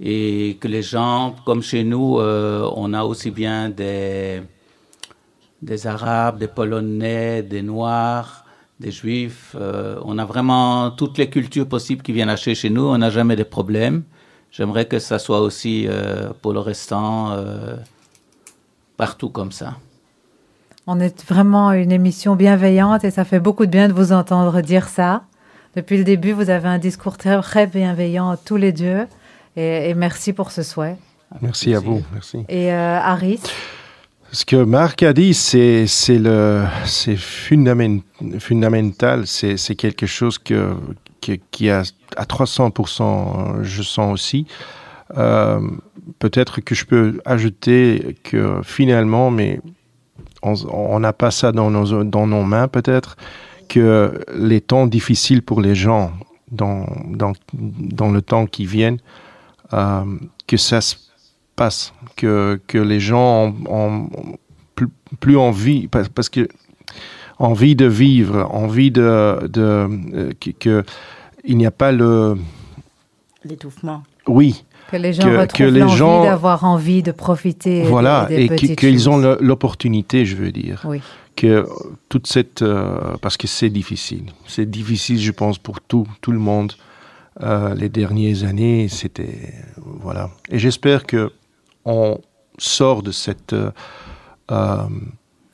Et 0.00 0.58
que 0.60 0.68
les 0.68 0.82
gens, 0.82 1.34
comme 1.44 1.62
chez 1.62 1.82
nous, 1.82 2.18
euh, 2.18 2.68
on 2.74 2.92
a 2.92 3.04
aussi 3.04 3.30
bien 3.30 3.70
des, 3.70 4.42
des 5.62 5.86
Arabes, 5.86 6.38
des 6.38 6.48
Polonais, 6.48 7.42
des 7.42 7.62
Noirs, 7.62 8.44
des 8.78 8.90
Juifs. 8.90 9.56
euh, 9.58 9.98
on 10.04 10.18
a 10.18 10.26
vraiment 10.26 10.90
toutes 10.90 11.16
les 11.16 11.30
cultures 11.30 11.66
possibles 11.66 12.02
qui 12.02 12.12
viennent 12.12 12.28
acheter 12.28 12.54
chez 12.54 12.68
nous. 12.68 12.82
On 12.82 12.98
n'a 12.98 13.08
jamais 13.08 13.36
de 13.36 13.42
problème. 13.42 14.02
J'aimerais 14.50 14.84
que 14.84 14.98
ça 14.98 15.18
soit 15.18 15.40
aussi 15.40 15.86
euh, 15.88 16.30
pour 16.42 16.52
le 16.52 16.60
restant 16.60 17.34
partout 18.96 19.30
comme 19.30 19.52
ça. 19.52 19.76
On 20.86 21.00
est 21.00 21.24
vraiment 21.28 21.72
une 21.72 21.90
émission 21.90 22.36
bienveillante 22.36 23.02
et 23.04 23.10
ça 23.10 23.24
fait 23.24 23.40
beaucoup 23.40 23.66
de 23.66 23.70
bien 23.70 23.88
de 23.88 23.92
vous 23.92 24.12
entendre 24.12 24.60
dire 24.60 24.88
ça. 24.88 25.22
Depuis 25.74 25.98
le 25.98 26.04
début, 26.04 26.32
vous 26.32 26.48
avez 26.48 26.68
un 26.68 26.78
discours 26.78 27.18
très, 27.18 27.40
très 27.42 27.66
bienveillant 27.66 28.36
tous 28.42 28.56
les 28.56 28.72
deux 28.72 29.06
et, 29.56 29.90
et 29.90 29.94
merci 29.94 30.32
pour 30.32 30.50
ce 30.50 30.62
souhait. 30.62 30.96
Merci 31.42 31.74
à 31.74 31.80
vous. 31.80 32.02
Merci. 32.12 32.44
Et 32.48 32.72
euh, 32.72 32.98
Harris, 33.00 33.40
Ce 34.32 34.44
que 34.44 34.56
Marc 34.56 35.02
a 35.02 35.12
dit, 35.12 35.34
c'est 35.34 35.86
c'est 35.86 36.18
le 36.18 36.64
c'est 36.84 37.16
fundamen- 37.16 38.02
fondamental. 38.38 39.26
C'est 39.26 39.56
c'est 39.56 39.74
quelque 39.76 40.06
chose 40.06 40.38
que, 40.38 40.74
que- 41.20 41.38
qui 41.50 41.70
a 41.70 41.82
à 42.16 42.24
300%, 42.24 43.62
je 43.62 43.82
sens 43.82 44.12
aussi. 44.12 44.46
Euh, 45.16 45.60
Peut-être 46.20 46.60
que 46.60 46.74
je 46.76 46.84
peux 46.84 47.20
ajouter 47.24 48.16
que 48.22 48.60
finalement, 48.62 49.32
mais 49.32 49.60
on 50.42 50.54
on 50.70 51.00
n'a 51.00 51.12
pas 51.12 51.32
ça 51.32 51.50
dans 51.50 51.68
nos 51.70 52.04
dans 52.04 52.28
nos 52.28 52.44
mains 52.44 52.68
peut-être 52.68 53.16
que 53.68 54.24
les 54.36 54.60
temps 54.60 54.86
difficiles 54.86 55.42
pour 55.42 55.60
les 55.60 55.74
gens 55.74 56.12
dans 56.52 56.86
dans 57.08 57.32
dans 57.52 58.10
le 58.12 58.22
temps 58.22 58.46
qui 58.46 58.66
viennent, 58.66 58.98
euh, 59.72 60.04
que 60.46 60.56
ça 60.56 60.80
se 60.80 60.96
passe, 61.56 61.92
que, 62.16 62.60
que 62.66 62.78
les 62.78 63.00
gens 63.00 63.54
ont, 63.68 64.08
ont 64.14 64.36
plus, 64.74 64.88
plus 65.20 65.36
envie, 65.36 65.88
parce, 65.88 66.08
parce 66.08 66.28
que 66.28 66.48
envie 67.38 67.76
de 67.76 67.86
vivre, 67.86 68.46
envie 68.50 68.90
de, 68.90 69.46
de 69.48 69.60
euh, 69.62 70.32
que, 70.40 70.50
que 70.50 70.84
il 71.44 71.56
n'y 71.56 71.66
a 71.66 71.70
pas 71.70 71.92
le 71.92 72.36
L'étouffement. 73.44 74.02
oui, 74.26 74.64
que 74.90 74.96
les 74.96 75.12
gens 75.12 75.22
Que- 75.22 75.36
retrouvent 75.36 75.58
que 75.58 75.64
les 75.72 75.88
gens- 75.88 76.24
d'avoir 76.24 76.64
envie 76.64 77.02
de 77.02 77.12
profiter 77.12 77.82
des- 77.82 77.88
voilà, 77.88 78.26
des, 78.28 78.42
et 78.42 78.48
que- 78.48 78.54
petites 78.54 78.78
qu'ils 78.78 79.08
ont 79.08 79.18
l'opportunité, 79.40 80.24
je 80.26 80.36
veux 80.36 80.50
dire, 80.52 80.82
Oui. 80.84 81.00
que 81.36 81.66
toute 82.08 82.26
cette 82.26 82.62
euh, 82.62 83.16
parce 83.20 83.36
que 83.36 83.46
c'est 83.46 83.70
difficile, 83.70 84.24
c'est 84.46 84.68
difficile, 84.68 85.20
je 85.20 85.32
pense, 85.32 85.58
pour 85.58 85.80
tout 85.80 86.06
tout 86.20 86.32
le 86.32 86.38
monde. 86.38 86.72
Euh, 87.42 87.74
les 87.74 87.88
dernières 87.90 88.44
années, 88.44 88.88
c'était 88.88 89.52
voilà, 89.76 90.30
et 90.50 90.58
j'espère 90.58 91.04
que 91.04 91.30
on 91.84 92.18
sort 92.58 93.02
de 93.02 93.10
cette 93.12 93.52
euh, 93.52 93.70
euh, 94.50 94.78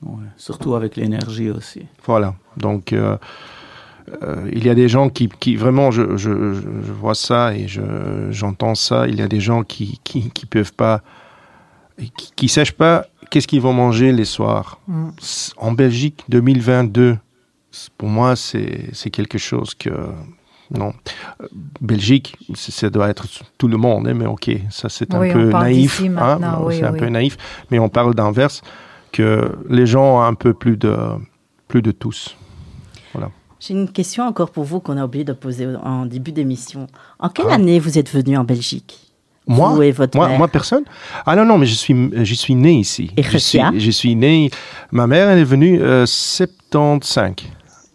Ouais, 0.04 0.24
Surtout 0.36 0.74
avec 0.74 0.96
l'énergie 0.96 1.48
aussi. 1.50 1.86
Voilà. 2.04 2.34
Donc, 2.56 2.92
euh, 2.92 3.16
euh, 4.24 4.50
il 4.52 4.64
y 4.64 4.68
a 4.68 4.74
des 4.74 4.88
gens 4.88 5.08
qui, 5.08 5.28
qui 5.28 5.54
vraiment, 5.54 5.92
je, 5.92 6.16
je, 6.16 6.28
vois 6.30 7.14
ça 7.14 7.54
et 7.54 7.68
je- 7.68 8.28
j'entends 8.32 8.74
ça. 8.74 9.06
Il 9.06 9.16
y 9.16 9.22
a 9.22 9.28
des 9.28 9.38
gens 9.38 9.62
qui, 9.62 10.00
qui, 10.02 10.30
qui 10.30 10.44
peuvent 10.46 10.72
pas, 10.72 11.02
qui, 12.16 12.32
qui 12.34 12.48
sachent 12.48 12.72
pas 12.72 13.06
qu'est-ce 13.30 13.46
qu'ils 13.46 13.60
vont 13.60 13.72
manger 13.72 14.10
les 14.10 14.24
soirs. 14.24 14.80
Mm. 14.88 15.10
En 15.58 15.70
Belgique, 15.72 16.24
2022, 16.28 17.16
c- 17.70 17.88
pour 17.96 18.08
moi, 18.08 18.34
c'est 18.34 18.88
c'est 18.92 19.10
quelque 19.10 19.38
chose 19.38 19.72
que 19.76 19.90
non. 20.76 20.92
Euh, 21.42 21.46
Belgique, 21.80 22.36
ça 22.54 22.90
doit 22.90 23.08
être 23.08 23.26
tout 23.58 23.68
le 23.68 23.76
monde, 23.76 24.08
hein, 24.08 24.14
mais 24.14 24.26
ok, 24.26 24.50
ça 24.70 24.88
c'est 24.88 25.14
un 25.14 25.20
Oui, 25.20 25.32
peu 25.32 25.50
naïf. 25.50 26.00
hein, 26.18 26.60
oui, 26.64 26.76
c'est 26.78 26.84
un 26.84 26.92
peu 26.92 27.06
naïf, 27.08 27.36
mais 27.70 27.78
on 27.78 27.88
parle 27.88 28.14
d'inverse 28.14 28.62
que 29.12 29.52
les 29.68 29.86
gens 29.86 30.16
ont 30.18 30.22
un 30.22 30.34
peu 30.34 30.54
plus 30.54 30.76
de 30.76 30.96
plus 31.68 31.82
de 31.82 31.90
tous. 31.92 32.36
J'ai 33.64 33.74
une 33.74 33.88
question 33.92 34.24
encore 34.24 34.50
pour 34.50 34.64
vous 34.64 34.80
qu'on 34.80 34.96
a 34.96 35.04
oublié 35.04 35.22
de 35.24 35.32
poser 35.32 35.68
au- 35.68 35.76
en 35.76 36.04
début 36.04 36.32
d'émission. 36.32 36.88
En 37.20 37.28
quelle 37.28 37.46
Ah. 37.48 37.54
année 37.54 37.78
vous 37.78 37.96
êtes 37.96 38.10
venu 38.12 38.36
en 38.36 38.42
Belgique? 38.42 38.98
Moi, 39.46 39.68
Vous 39.70 39.82
et 39.82 39.92
votre 39.92 40.16
moi, 40.16 40.26
mère? 40.28 40.38
moi, 40.38 40.48
personne? 40.48 40.82
Ah 41.26 41.36
non, 41.36 41.44
non, 41.44 41.58
mais 41.58 41.66
je 41.66 41.74
suis, 41.74 41.94
je 42.24 42.34
suis 42.34 42.56
né 42.56 42.72
ici. 42.74 43.12
Et 43.16 43.22
je 43.22 43.38
suis, 43.38 43.60
je 43.78 43.90
suis 43.92 44.16
né. 44.16 44.50
Ma 44.90 45.06
mère, 45.06 45.28
elle 45.28 45.38
est 45.38 45.44
venue 45.44 45.80
euh, 45.80 46.06
75. 46.06 47.34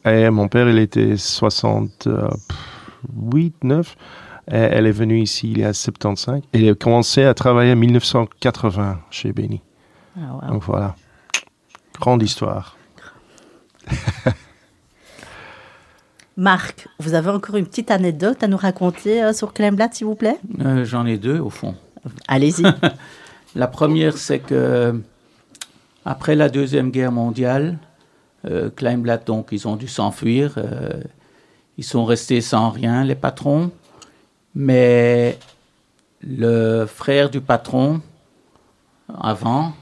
Et 0.08 0.30
mon 0.30 0.48
père, 0.48 0.70
il 0.70 0.78
était 0.78 1.18
68, 1.18 3.64
9. 3.64 3.96
Et 4.50 4.56
elle 4.56 4.88
est 4.88 4.92
venue 4.92 5.20
ici 5.20 5.52
il 5.52 5.60
y 5.60 5.66
a 5.66 5.74
75. 5.74 6.40
Et 6.54 6.64
elle 6.64 6.70
a 6.70 6.76
commencé 6.76 7.24
à 7.24 7.34
travailler 7.34 7.74
en 7.74 7.76
1980 7.76 9.02
chez 9.12 9.34
Benny. 9.34 9.62
Ah, 10.18 10.34
wow. 10.34 10.42
Donc 10.54 10.64
voilà. 10.64 10.96
Grande 12.00 12.24
histoire. 12.24 12.78
Marc, 16.38 16.88
vous 17.00 17.16
avez 17.16 17.32
encore 17.32 17.56
une 17.56 17.66
petite 17.66 17.90
anecdote 17.90 18.44
à 18.44 18.48
nous 18.48 18.58
raconter 18.58 19.24
euh, 19.24 19.34
sur 19.34 19.54
Kleinblatt, 19.54 19.96
s'il 19.96 20.06
vous 20.06 20.16
plaît? 20.16 20.38
Euh, 20.64 20.86
J'en 20.86 21.08
ai 21.08 21.18
deux 21.18 21.40
au 21.40 21.50
fond. 21.50 21.76
Allez-y. 22.28 22.64
La 23.56 23.68
première, 23.68 24.18
c'est 24.18 24.40
que 24.40 25.02
après 26.06 26.36
la 26.36 26.48
deuxième 26.48 26.92
guerre 26.92 27.12
mondiale, 27.12 27.80
euh, 28.46 28.70
Kleinblatt, 28.70 29.26
donc, 29.26 29.50
ils 29.52 29.68
ont 29.68 29.76
dû 29.76 29.88
s'enfuir. 29.88 30.56
euh, 30.58 31.02
ils 31.78 31.84
sont 31.84 32.06
restés 32.06 32.42
sans 32.42 32.70
rien, 32.70 33.04
les 33.04 33.16
patrons. 33.16 33.72
Mais 34.56 35.38
le 36.22 36.86
frère 36.86 37.30
du 37.30 37.42
patron, 37.42 38.02
avant, 39.22 39.74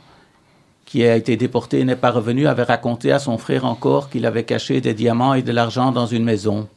qui 0.86 1.06
a 1.06 1.16
été 1.16 1.38
déporté 1.38 1.80
et 1.80 1.86
n'est 1.86 1.96
pas 1.96 2.12
revenu, 2.12 2.48
avait 2.48 2.64
raconté 2.64 3.12
à 3.12 3.20
son 3.20 3.38
frère 3.38 3.66
encore 3.66 4.10
qu'il 4.10 4.26
avait 4.26 4.44
caché 4.44 4.82
des 4.82 4.94
diamants 4.94 5.34
et 5.34 5.42
de 5.42 5.52
l'argent 5.52 5.92
dans 5.92 6.06
une 6.06 6.24
maison. 6.24 6.68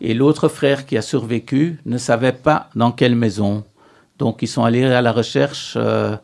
Et 0.00 0.14
l'autre 0.14 0.48
frère 0.48 0.86
qui 0.86 0.96
a 0.96 1.02
survécu 1.02 1.80
ne 1.86 1.98
savait 1.98 2.32
pas 2.32 2.68
dans 2.74 2.92
quelle 2.92 3.14
maison. 3.14 3.64
Donc 4.18 4.42
ils 4.42 4.48
sont 4.48 4.64
allés 4.64 4.84
à 4.84 5.02
la 5.02 5.12
recherche 5.12 5.74
euh, 5.76 6.16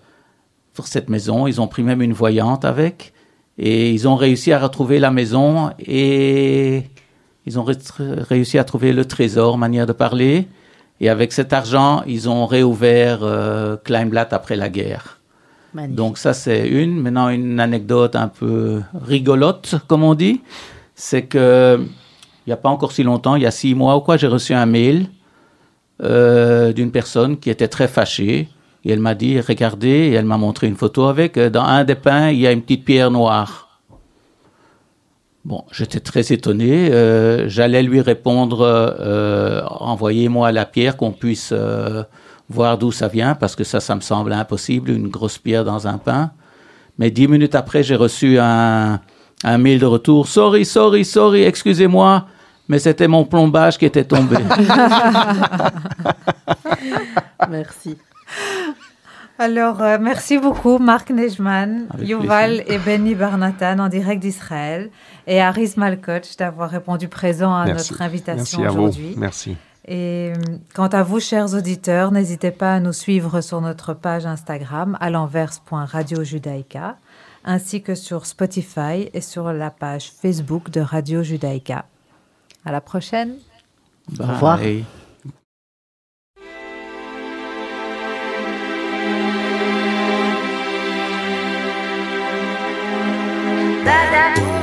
pour 0.75 0.87
cette 0.87 1.09
maison. 1.09 1.47
Ils 1.47 1.61
ont 1.61 1.69
pris 1.69 1.83
même 1.83 2.03
une 2.03 2.13
voyante 2.13 2.65
avec. 2.65 3.13
Et 3.63 3.91
ils 3.91 4.09
ont 4.09 4.17
réussi 4.17 4.53
à 4.53 4.59
retrouver 4.59 4.99
la 4.99 5.11
maison 5.11 5.71
et 5.79 6.83
ils 7.45 7.59
ont 7.59 7.63
ré- 7.63 7.77
réussi 7.99 8.57
à 8.59 8.65
trouver 8.65 8.95
le 8.95 9.05
trésor, 9.05 9.59
manière 9.59 9.87
de 9.87 9.93
parler. 9.93 10.49
Et 10.99 11.11
avec 11.11 11.31
cet 11.33 11.53
argent, 11.53 12.03
ils 12.07 12.27
ont 12.31 12.47
réouvert 12.47 13.21
euh, 13.23 13.77
Kleinblatt 13.85 14.33
après 14.33 14.57
la 14.57 14.71
guerre. 14.71 15.19
Magnifique. 15.75 15.95
Donc 15.95 16.17
ça, 16.17 16.33
c'est 16.33 16.67
une. 16.69 17.01
Maintenant, 17.01 17.29
une 17.29 17.61
anecdote 17.61 18.17
un 18.17 18.29
peu 18.29 18.81
rigolote, 18.95 19.75
comme 19.87 20.05
on 20.05 20.15
dit, 20.15 20.41
c'est 20.95 21.23
que 21.23 21.79
il 22.47 22.49
n'y 22.49 22.55
a 22.55 22.57
pas 22.57 22.71
encore 22.71 22.93
si 22.93 23.03
longtemps, 23.03 23.37
il 23.37 23.43
y 23.43 23.47
a 23.47 23.51
six 23.51 23.75
mois 23.75 23.95
ou 23.97 24.01
quoi, 24.01 24.17
j'ai 24.17 24.27
reçu 24.27 24.55
un 24.55 24.67
mail 24.67 25.07
euh, 26.03 26.73
d'une 26.73 26.91
personne 26.91 27.37
qui 27.39 27.51
était 27.51 27.69
très 27.69 27.89
fâchée 27.89 28.49
Et 28.85 28.93
elle 28.93 29.01
m'a 29.01 29.15
dit, 29.15 29.41
regardez, 29.41 29.89
et 29.89 30.13
elle 30.13 30.25
m'a 30.25 30.39
montré 30.39 30.67
une 30.67 30.77
photo 30.77 31.07
avec, 31.07 31.37
euh, 31.37 31.51
dans 31.51 31.65
un 31.65 31.85
des 31.85 31.95
pains, 31.95 32.31
il 32.31 32.39
y 32.39 32.47
a 32.47 32.53
une 32.53 32.63
petite 32.63 32.85
pierre 32.85 33.11
noire. 33.11 33.71
Bon, 35.45 35.65
j'étais 35.73 36.01
très 36.01 36.33
étonné. 36.33 36.91
Euh, 36.93 37.49
J'allais 37.49 37.83
lui 37.83 38.01
répondre, 38.03 38.61
euh, 38.61 39.63
envoyez-moi 39.67 40.53
la 40.53 40.67
pierre 40.67 40.97
qu'on 40.99 41.13
puisse 41.13 41.51
euh, 41.53 42.03
voir 42.51 42.77
d'où 42.77 42.93
ça 42.93 43.09
vient, 43.09 43.35
parce 43.35 43.57
que 43.57 43.65
ça, 43.65 43.81
ça 43.81 43.95
me 43.95 44.03
semble 44.03 44.33
impossible, 44.35 44.91
une 44.91 45.09
grosse 45.09 45.39
pierre 45.39 45.65
dans 45.65 45.87
un 45.87 45.97
pain. 45.97 46.33
Mais 46.99 47.11
dix 47.11 47.27
minutes 47.27 47.55
après, 47.55 47.83
j'ai 47.83 47.97
reçu 47.97 48.39
un, 48.39 49.01
un 49.43 49.59
mail 49.59 49.79
de 49.79 49.87
retour. 49.87 50.29
Sorry, 50.29 50.67
sorry, 50.67 51.07
sorry, 51.07 51.43
excusez-moi, 51.43 52.27
mais 52.69 52.79
c'était 52.79 53.09
mon 53.09 53.25
plombage 53.25 53.79
qui 53.79 53.87
était 53.87 54.05
tombé. 54.05 54.37
Merci. 57.51 57.97
Alors, 59.39 59.81
euh, 59.81 59.97
merci 59.99 60.37
beaucoup, 60.37 60.77
Marc 60.79 61.09
Nejman, 61.11 61.87
Yuval 61.99 62.63
et 62.67 62.77
Benny 62.77 63.15
Barnatan 63.15 63.79
en 63.79 63.89
direct 63.89 64.21
d'Israël 64.21 64.91
et 65.27 65.41
Aris 65.41 65.73
Malkoch 65.79 66.37
d'avoir 66.39 66.69
répondu 66.69 67.09
présent 67.09 67.55
à 67.55 67.65
Merci. 67.65 67.93
notre 67.93 68.03
invitation 68.03 68.61
aujourd'hui. 68.61 69.15
Merci. 69.17 69.57
Et 69.89 70.33
euh, 70.37 70.43
quant 70.75 70.89
à 70.89 71.03
vous, 71.03 71.21
chers 71.21 71.55
auditeurs, 71.55 72.13
n'hésitez 72.13 72.51
pas 72.51 72.75
à 72.75 72.81
nous 72.81 72.93
suivre 72.93 73.41
sur 73.41 73.63
notre 73.63 73.95
page 73.95 74.27
Instagram 74.27 74.99
à 75.01 75.09
l'envers.radiojudaïka, 75.09 76.99
ainsi 77.45 77.83
que 77.83 77.95
sur 77.95 78.27
Spotify 78.27 79.09
et 79.15 79.23
sur 79.23 79.55
la 79.55 79.71
page 79.71 80.13
Facebook 80.13 80.69
de 80.71 80.83
Radio 80.83 81.23
Judaïka. 81.23 81.87
À 82.67 82.73
la 82.73 82.83
prochaine. 82.83 83.37
Au 84.19 84.27
revoir. 84.27 84.61
That. 93.85 94.37
da. 94.37 94.60